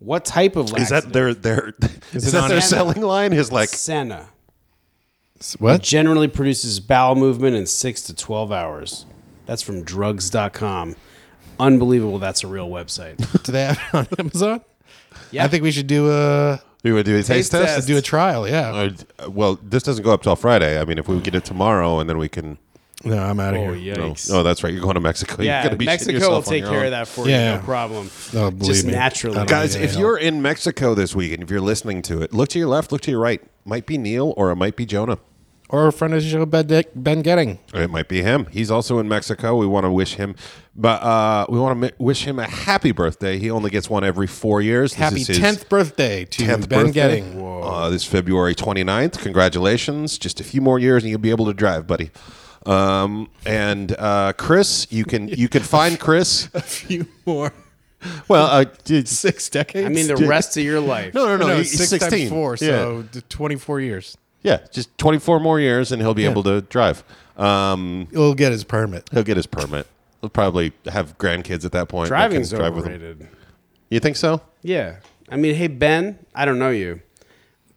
What 0.00 0.24
type 0.24 0.56
of 0.56 0.76
Is 0.76 0.90
that 0.90 1.12
their 1.12 1.32
their 1.32 1.68
is, 2.12 2.28
it 2.28 2.32
that 2.32 2.48
their 2.48 2.58
Amazon? 2.58 2.60
selling 2.60 3.00
line? 3.02 3.32
Is 3.32 3.52
like 3.52 3.68
Senna. 3.70 4.28
What? 5.58 5.82
Generally 5.82 6.28
produces 6.28 6.80
bowel 6.80 7.14
movement 7.14 7.54
in 7.56 7.66
six 7.66 8.02
to 8.02 8.14
twelve 8.14 8.50
hours. 8.52 9.06
That's 9.46 9.62
from 9.62 9.82
drugs.com. 9.82 10.96
Unbelievable. 11.60 12.18
That's 12.18 12.42
a 12.42 12.46
real 12.46 12.68
website. 12.68 13.16
Do 13.44 13.52
they 13.52 13.64
have 13.64 13.78
it 13.78 13.94
on 13.94 14.06
Amazon? 14.18 14.60
Yeah. 15.30 15.44
I 15.44 15.48
think 15.48 15.62
we 15.62 15.70
should 15.70 15.86
do 15.86 16.10
a 16.10 16.60
we 16.82 16.92
would 16.92 17.06
do 17.06 17.14
a 17.14 17.18
taste, 17.18 17.28
Taste 17.28 17.52
test. 17.52 17.74
test. 17.76 17.86
do 17.86 17.96
a 17.96 18.02
trial. 18.02 18.48
Yeah. 18.48 18.90
Uh, 19.18 19.30
well, 19.30 19.58
this 19.62 19.82
doesn't 19.82 20.02
go 20.04 20.12
up 20.12 20.22
till 20.22 20.36
Friday. 20.36 20.80
I 20.80 20.84
mean, 20.84 20.98
if 20.98 21.08
we 21.08 21.18
get 21.20 21.34
it 21.34 21.44
tomorrow 21.44 21.98
and 22.00 22.08
then 22.08 22.18
we 22.18 22.28
can. 22.28 22.58
No, 23.04 23.18
I'm 23.18 23.38
out 23.38 23.54
of 23.54 23.60
Oh, 23.60 23.72
here. 23.74 23.96
No, 23.96 24.14
oh, 24.30 24.42
that's 24.42 24.64
right. 24.64 24.72
You're 24.72 24.82
going 24.82 24.94
to 24.94 25.00
Mexico. 25.00 25.36
You're 25.36 25.44
yeah, 25.52 25.74
be 25.74 25.84
Mexico 25.84 26.30
will 26.30 26.42
take 26.42 26.64
care 26.64 26.78
own. 26.80 26.84
of 26.86 26.90
that 26.92 27.06
for 27.08 27.28
Yeah. 27.28 27.52
you. 27.54 27.58
No 27.58 27.64
problem. 27.64 28.10
No, 28.32 28.50
believe 28.50 28.72
Just 28.72 28.86
me. 28.86 28.92
naturally. 28.92 29.44
Guys, 29.46 29.74
if 29.74 29.94
you're 29.96 30.16
in 30.16 30.40
Mexico 30.40 30.94
this 30.94 31.14
week 31.14 31.32
and 31.32 31.42
if 31.42 31.50
you're 31.50 31.60
listening 31.60 32.00
to 32.02 32.22
it, 32.22 32.32
look 32.32 32.48
to 32.50 32.58
your 32.58 32.68
left, 32.68 32.92
look 32.92 33.02
to 33.02 33.10
your 33.10 33.20
right. 33.20 33.42
Might 33.66 33.84
be 33.86 33.98
Neil 33.98 34.32
or 34.38 34.50
it 34.50 34.56
might 34.56 34.76
be 34.76 34.86
Jonah. 34.86 35.18
Or 35.74 35.88
a 35.88 35.92
friend 35.92 36.14
of 36.14 36.22
the 36.22 36.28
show, 36.28 36.46
Ben, 36.46 37.22
Getting. 37.22 37.58
It 37.74 37.90
might 37.90 38.08
be 38.08 38.22
him. 38.22 38.46
He's 38.52 38.70
also 38.70 39.00
in 39.00 39.08
Mexico. 39.08 39.56
We 39.56 39.66
want 39.66 39.84
to 39.84 39.90
wish 39.90 40.14
him, 40.14 40.36
but 40.76 41.02
uh, 41.02 41.46
we 41.48 41.58
want 41.58 41.82
to 41.82 41.92
wish 41.98 42.24
him 42.24 42.38
a 42.38 42.46
happy 42.46 42.92
birthday. 42.92 43.38
He 43.38 43.50
only 43.50 43.70
gets 43.70 43.90
one 43.90 44.04
every 44.04 44.28
four 44.28 44.62
years. 44.62 44.92
This 44.92 44.98
Happy 44.98 45.24
10th 45.24 45.68
birthday 45.68 46.26
to 46.26 46.42
10th 46.44 46.68
Ben 46.68 46.84
birthday. 46.86 46.92
Getting. 46.92 47.42
Uh, 47.62 47.88
this 47.90 48.04
February 48.04 48.54
29th. 48.54 49.18
Congratulations. 49.18 50.16
Just 50.16 50.38
a 50.40 50.44
few 50.44 50.60
more 50.60 50.78
years 50.78 51.02
and 51.02 51.10
you'll 51.10 51.18
be 51.18 51.30
able 51.30 51.46
to 51.46 51.54
drive, 51.54 51.88
buddy. 51.88 52.12
Um, 52.66 53.28
and 53.44 53.94
uh, 53.98 54.32
Chris, 54.34 54.86
you 54.90 55.04
can 55.04 55.28
you 55.28 55.48
can 55.48 55.62
find 55.62 56.00
Chris. 56.00 56.48
A 56.54 56.62
few 56.62 57.06
more. 57.26 57.52
Well, 58.28 58.46
uh, 58.46 58.64
Six 59.04 59.50
decades? 59.50 59.86
I 59.86 59.88
mean, 59.88 60.06
the 60.06 60.16
rest 60.26 60.56
of 60.56 60.62
your 60.62 60.80
life. 60.80 61.14
no, 61.14 61.26
no, 61.26 61.36
no. 61.36 61.46
no, 61.48 61.56
he's 61.58 61.76
six 61.76 61.90
16. 61.90 62.10
times 62.10 62.30
four, 62.30 62.56
so 62.56 63.02
d- 63.10 63.20
24 63.28 63.80
years. 63.80 64.16
Yeah, 64.44 64.58
just 64.70 64.96
24 64.98 65.40
more 65.40 65.58
years 65.58 65.90
and 65.90 66.00
he'll 66.00 66.14
be 66.14 66.22
Yeah. 66.22 66.30
able 66.30 66.44
to 66.44 66.60
drive. 66.60 67.02
Um, 67.36 68.06
He'll 68.12 68.34
get 68.34 68.52
his 68.52 68.62
permit. 68.62 69.08
he'll 69.10 69.24
get 69.24 69.36
his 69.36 69.46
permit. 69.46 69.88
He'll 70.20 70.30
probably 70.30 70.72
have 70.86 71.18
grandkids 71.18 71.64
at 71.64 71.72
that 71.72 71.88
point. 71.88 72.10
that 72.10 72.14
can 72.14 72.28
Driving's 72.30 72.50
drive 72.50 72.74
with 72.76 72.84
him. 72.86 72.92
overrated. 72.94 73.28
You 73.90 73.98
think 74.00 74.16
so? 74.16 74.40
Yeah. 74.62 74.96
I 75.28 75.36
mean, 75.36 75.54
hey, 75.56 75.66
Ben, 75.68 76.18
I 76.34 76.44
don't 76.44 76.58
know 76.60 76.70
you, 76.70 77.00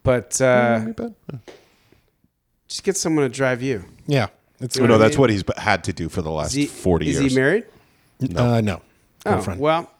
but 0.04 0.40
uh, 0.40 0.84
just 2.68 2.84
get 2.84 2.96
someone 2.96 3.24
to 3.24 3.28
drive 3.34 3.62
you. 3.62 3.84
Yeah. 4.06 4.28
It's 4.60 4.76
You 4.76 4.84
Oh, 4.84 4.86
know 4.86 4.94
no, 4.94 4.98
that's 4.98 5.16
what 5.16 5.30
he's 5.30 5.42
had 5.56 5.84
to 5.84 5.92
do 5.92 6.08
for 6.08 6.20
the 6.22 6.30
last 6.30 6.48
Is 6.48 6.54
he, 6.54 6.66
40 6.66 7.08
is 7.08 7.20
years. 7.20 7.32
he 7.32 7.38
married? 7.38 7.64
Uh, 8.36 8.60
no. 8.60 8.82
Oh, 9.26 9.32
Girlfriend. 9.34 9.60
well, 9.60 9.90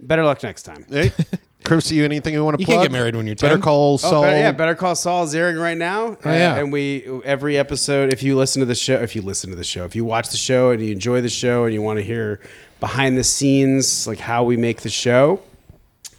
better 0.00 0.24
luck 0.24 0.42
next 0.42 0.62
time. 0.64 0.84
Hey, 0.88 1.12
Chris, 1.64 1.88
do 1.88 1.94
you 1.96 2.04
anything 2.04 2.34
you 2.34 2.44
want 2.44 2.58
to 2.58 2.58
plug? 2.58 2.60
You 2.60 2.66
plug? 2.66 2.76
can't 2.84 2.92
get 2.92 2.96
married 2.98 3.16
when 3.16 3.26
you're 3.26 3.36
Better 3.36 3.54
10. 3.54 3.62
call 3.62 3.94
Oh, 3.94 3.96
Saul. 3.96 4.22
better, 4.22 4.36
yeah, 4.36 4.52
Better 4.52 4.74
Call 4.74 4.94
Saul 4.94 5.24
is 5.24 5.34
airing 5.34 5.56
right 5.56 5.76
now. 5.78 6.16
Oh, 6.24 6.30
yeah. 6.30 6.56
and 6.56 6.70
we 6.72 7.04
every 7.24 7.56
episode. 7.56 8.12
If 8.12 8.22
you 8.22 8.36
listen 8.36 8.60
to 8.60 8.66
the 8.66 8.74
show, 8.74 8.96
if 8.96 9.16
you 9.16 9.22
listen 9.22 9.48
to 9.50 9.56
the 9.56 9.64
show, 9.64 9.84
if 9.84 9.96
you 9.96 10.04
watch 10.04 10.28
the 10.28 10.36
show 10.36 10.70
and 10.72 10.84
you 10.84 10.92
enjoy 10.92 11.20
the 11.22 11.28
show 11.30 11.64
and 11.64 11.72
you 11.72 11.80
want 11.80 11.98
to 11.98 12.02
hear 12.04 12.40
behind 12.80 13.16
the 13.16 13.24
scenes, 13.24 14.06
like 14.06 14.18
how 14.18 14.44
we 14.44 14.56
make 14.58 14.82
the 14.82 14.90
show, 14.90 15.40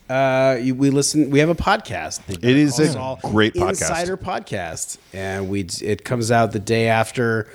uh, 0.09 0.57
you, 0.59 0.73
we 0.75 0.89
listen. 0.89 1.29
We 1.29 1.39
have 1.39 1.49
a 1.49 1.55
podcast. 1.55 2.25
The 2.25 2.33
It 2.35 2.57
is 2.57 2.77
Better 2.77 2.89
a 2.89 2.93
Call 2.93 3.19
Saul 3.21 3.31
great 3.31 3.53
podcast. 3.53 3.69
Insider 3.69 4.17
podcast, 4.17 4.97
and 5.13 5.47
we 5.49 5.67
it 5.81 6.03
comes 6.03 6.31
out 6.31 6.51
the 6.53 6.59
day 6.59 6.87
after 6.87 7.47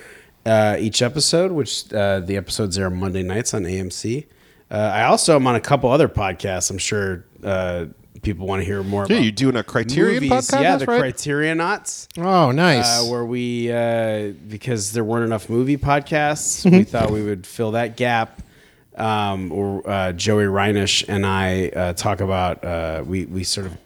uh, 0.45 0.77
each 0.79 1.01
episode, 1.01 1.51
which 1.51 1.91
uh, 1.93 2.19
the 2.21 2.37
episodes 2.37 2.77
are 2.79 2.89
Monday 2.89 3.23
nights 3.23 3.53
on 3.53 3.63
AMC. 3.63 4.25
Uh, 4.71 4.75
I 4.77 5.03
also 5.03 5.35
am 5.35 5.45
on 5.47 5.55
a 5.55 5.59
couple 5.59 5.91
other 5.91 6.07
podcasts. 6.07 6.71
I'm 6.71 6.77
sure 6.77 7.25
uh, 7.43 7.87
people 8.21 8.47
want 8.47 8.61
to 8.61 8.65
hear 8.65 8.81
more 8.83 9.05
Yeah, 9.09 9.15
about 9.17 9.23
you're 9.23 9.31
doing 9.33 9.55
a 9.57 9.63
Criterion 9.63 10.23
movies. 10.23 10.31
podcast, 10.49 10.61
Yeah, 10.61 10.77
the 10.77 10.85
right? 10.85 11.13
Criterionauts. 11.13 12.07
Oh, 12.17 12.51
nice. 12.51 12.85
Uh, 13.01 13.03
where 13.11 13.25
we, 13.25 13.71
uh, 13.71 14.31
because 14.47 14.93
there 14.93 15.03
weren't 15.03 15.25
enough 15.25 15.49
movie 15.49 15.77
podcasts, 15.77 16.69
we 16.71 16.83
thought 16.85 17.11
we 17.11 17.21
would 17.21 17.45
fill 17.45 17.71
that 17.71 17.97
gap. 17.97 18.41
Um, 18.95 19.51
or 19.51 19.89
uh, 19.89 20.11
Joey 20.13 20.43
Reinish 20.45 21.05
and 21.07 21.25
I 21.25 21.69
uh, 21.69 21.93
talk 21.93 22.19
about 22.19 22.63
uh, 22.63 23.03
we 23.05 23.25
we 23.25 23.45
sort 23.45 23.67
of 23.67 23.77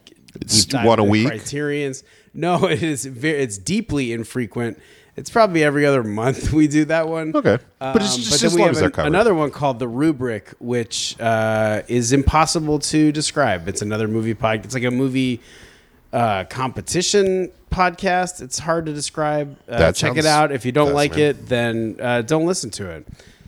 It's 0.42 0.66
deep 0.66 0.72
dive 0.72 0.86
one 0.88 1.00
a 1.00 1.04
week? 1.04 1.28
Criterions. 1.28 2.04
No, 2.34 2.66
it 2.70 2.82
is 2.84 3.06
very, 3.06 3.40
it's 3.42 3.58
deeply 3.60 4.14
infrequent. 4.14 4.80
It's 5.18 5.30
probably 5.30 5.64
every 5.64 5.86
other 5.86 6.04
month 6.04 6.52
we 6.60 6.68
do 6.68 6.86
that 6.86 7.08
one. 7.08 7.34
Okay. 7.36 7.58
But 7.80 7.96
it's 8.02 8.16
Um, 8.16 8.22
just 8.22 8.44
as 8.44 8.58
long 8.58 8.70
as 8.70 8.80
they're 8.80 8.90
covered. 8.90 9.08
another 9.08 9.34
one 9.34 9.50
called 9.52 9.80
the 9.80 9.88
Rubric, 9.88 10.54
which 10.60 11.16
uh, 11.20 11.84
is 11.88 12.12
impossible 12.14 12.80
to 12.80 13.12
describe. 13.12 13.68
It's 13.68 13.82
another 13.82 14.08
movie 14.08 14.36
podcast. 14.36 14.66
It's 14.66 14.74
like 14.74 14.84
a 14.84 14.92
movie 14.92 15.40
uh, 16.12 16.44
competition 16.46 17.52
podcast. 17.72 18.42
It's 18.42 18.60
hard 18.60 18.86
to 18.88 18.94
describe. 18.94 19.58
Uh, 19.70 19.78
That 19.80 19.96
check 19.96 20.18
it 20.18 20.26
out. 20.26 20.52
If 20.52 20.66
you 20.66 20.72
don't 20.72 20.94
like 20.94 21.12
fascinating. 21.12 21.44
it, 21.44 21.48
then 21.48 21.96
uh, 22.02 22.22
don't 22.22 22.46
listen 22.46 22.70
to 22.72 22.90
it. 22.90 23.08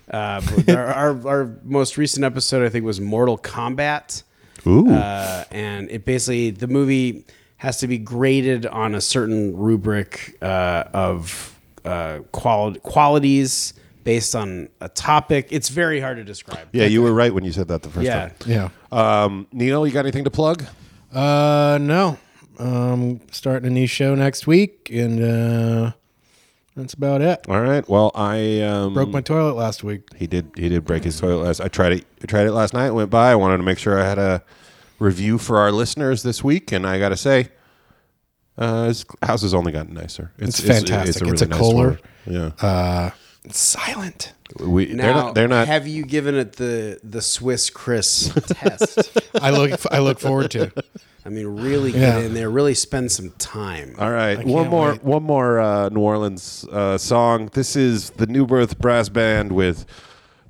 Uh, 0.10 0.42
but 0.66 0.70
our, 0.76 0.86
our, 0.94 1.28
our 1.28 1.50
most 1.64 1.98
recent 1.98 2.24
episode, 2.24 2.66
I 2.66 2.70
think, 2.70 2.86
was 2.86 3.02
Mortal 3.02 3.38
Kombat. 3.38 4.24
Ooh. 4.66 4.90
Uh, 4.90 5.44
and 5.52 5.90
it 5.92 6.06
basically 6.06 6.50
the 6.52 6.68
movie 6.68 7.26
has 7.58 7.78
to 7.80 7.88
be 7.88 7.98
graded 7.98 8.66
on 8.66 8.96
a 8.96 9.02
certain 9.02 9.56
rubric 9.58 10.38
uh, 10.42 10.84
of 10.94 11.57
uh, 11.88 12.20
quali- 12.32 12.80
qualities 12.82 13.74
based 14.04 14.36
on 14.36 14.70
a 14.82 14.88
topic. 14.90 15.48
It's 15.52 15.70
very 15.70 16.00
hard 16.00 16.18
to 16.18 16.24
describe. 16.24 16.68
yeah, 16.72 16.86
you 16.86 17.02
were 17.02 17.14
right 17.14 17.34
when 17.34 17.44
you 17.44 17.52
said 17.52 17.68
that 17.70 17.82
the 17.84 17.90
first 17.90 18.06
Yeah. 18.06 18.30
time. 18.30 18.34
yeah. 18.46 18.70
Um, 19.24 19.48
Nino, 19.52 19.84
you 19.84 19.92
got 19.92 20.02
anything 20.06 20.24
to 20.24 20.32
plug? 20.32 20.64
Uh, 21.14 21.78
no. 21.82 22.18
Um, 22.60 23.20
starting 23.32 23.68
a 23.68 23.70
new 23.74 23.86
show 23.88 24.16
next 24.16 24.48
week, 24.48 24.90
and 24.92 25.22
uh, 25.24 25.92
that's 26.76 26.94
about 26.94 27.22
it. 27.22 27.46
All 27.48 27.62
right. 27.62 27.88
Well, 27.88 28.12
I 28.16 28.62
um, 28.62 28.94
Broke 28.94 29.10
my 29.10 29.22
toilet 29.22 29.54
last 29.56 29.84
week. 29.84 30.02
He 30.16 30.26
did. 30.26 30.52
He 30.56 30.68
did 30.70 30.84
break 30.86 31.04
his 31.04 31.20
toilet 31.20 31.44
last. 31.44 31.62
I 31.62 31.68
tried 31.68 31.92
it. 31.94 32.06
I 32.24 32.26
tried 32.26 32.48
it 32.48 32.54
last 32.54 32.74
night. 32.74 32.88
It 32.88 32.94
went 32.94 33.10
by. 33.12 33.32
I 33.32 33.36
wanted 33.36 33.58
to 33.58 33.64
make 33.64 33.78
sure 33.78 34.00
I 34.02 34.08
had 34.08 34.18
a 34.18 34.44
review 35.00 35.38
for 35.38 35.60
our 35.60 35.72
listeners 35.72 36.24
this 36.24 36.44
week, 36.44 36.72
and 36.72 36.88
I 36.88 36.98
got 36.98 37.10
to 37.10 37.18
say, 37.18 37.50
uh, 38.58 38.86
his 38.88 39.06
house 39.24 39.42
has 39.44 39.54
only 39.54 39.72
gotten 39.72 39.94
nicer. 39.94 40.32
It's 40.38 40.60
fantastic. 40.60 41.10
It's 41.10 41.22
a 41.22 41.26
really 41.26 41.46
nice 41.48 41.60
Kohler. 41.60 41.90
one. 41.90 42.00
Yeah. 42.26 42.52
Uh, 42.68 43.10
it's 43.46 43.60
silent. 43.60 44.34
we, 44.60 44.88
Now, 44.88 45.04
they're 45.04 45.14
not. 45.14 45.36
They're 45.36 45.48
not. 45.48 45.68
Have 45.68 45.88
you 45.88 46.06
given 46.06 46.36
it 46.36 46.54
the 46.54 47.00
the 47.04 47.22
Swiss 47.22 47.70
Kriss 47.70 48.34
test? 48.60 49.18
I 49.42 49.52
look. 49.52 49.80
I 49.92 50.00
look 50.00 50.20
forward 50.20 50.52
to. 50.52 50.72
I 51.26 51.30
mean, 51.30 51.46
really 51.48 51.92
get 51.92 52.02
Yeah. 52.02 52.20
in 52.20 52.34
there, 52.34 52.50
really 52.50 52.74
spend 52.74 53.12
some 53.12 53.32
time. 53.38 53.96
all 54.00 54.12
right. 54.12 54.42
One 54.46 54.70
more. 54.70 54.92
wait. 54.92 55.04
One 55.04 55.24
more 55.24 55.60
uh, 55.60 55.90
New 55.90 56.00
Orleans 56.02 56.66
uh, 56.72 56.98
song. 56.98 57.50
This 57.54 57.76
is 57.76 58.12
the 58.12 58.26
New 58.28 58.46
Birth 58.46 58.80
Brass 58.80 59.10
Band 59.10 59.52
with 59.52 59.86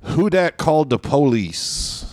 "Who 0.02 0.30
Dat 0.30 0.56
Called 0.56 0.90
the 0.90 0.98
Police." 0.98 2.07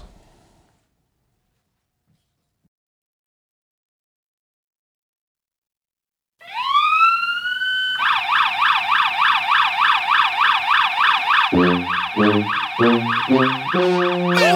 Man, 12.17 12.31
who 12.31 12.47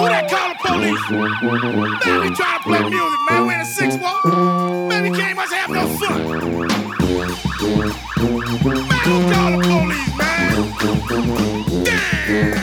that 0.08 0.24
call 0.30 0.48
the 0.48 0.54
police? 0.64 1.10
Man, 1.10 2.20
we 2.22 2.28
trying 2.34 2.56
to 2.56 2.64
play 2.64 2.80
music, 2.88 3.20
man. 3.28 3.40
We 3.46 3.52
in 3.54 3.60
a 3.60 3.64
six 3.66 3.96
one. 3.96 4.88
Man, 4.88 5.02
we 5.02 5.10
can't 5.18 5.36
much 5.36 5.52
have 5.52 5.68
no 5.68 5.86
fun. 5.98 6.18
Man, 6.22 6.40
who 9.04 9.14
call 9.30 9.50
the 9.52 9.58
police, 9.68 10.12
man? 10.16 10.50
Damn. 11.84 12.56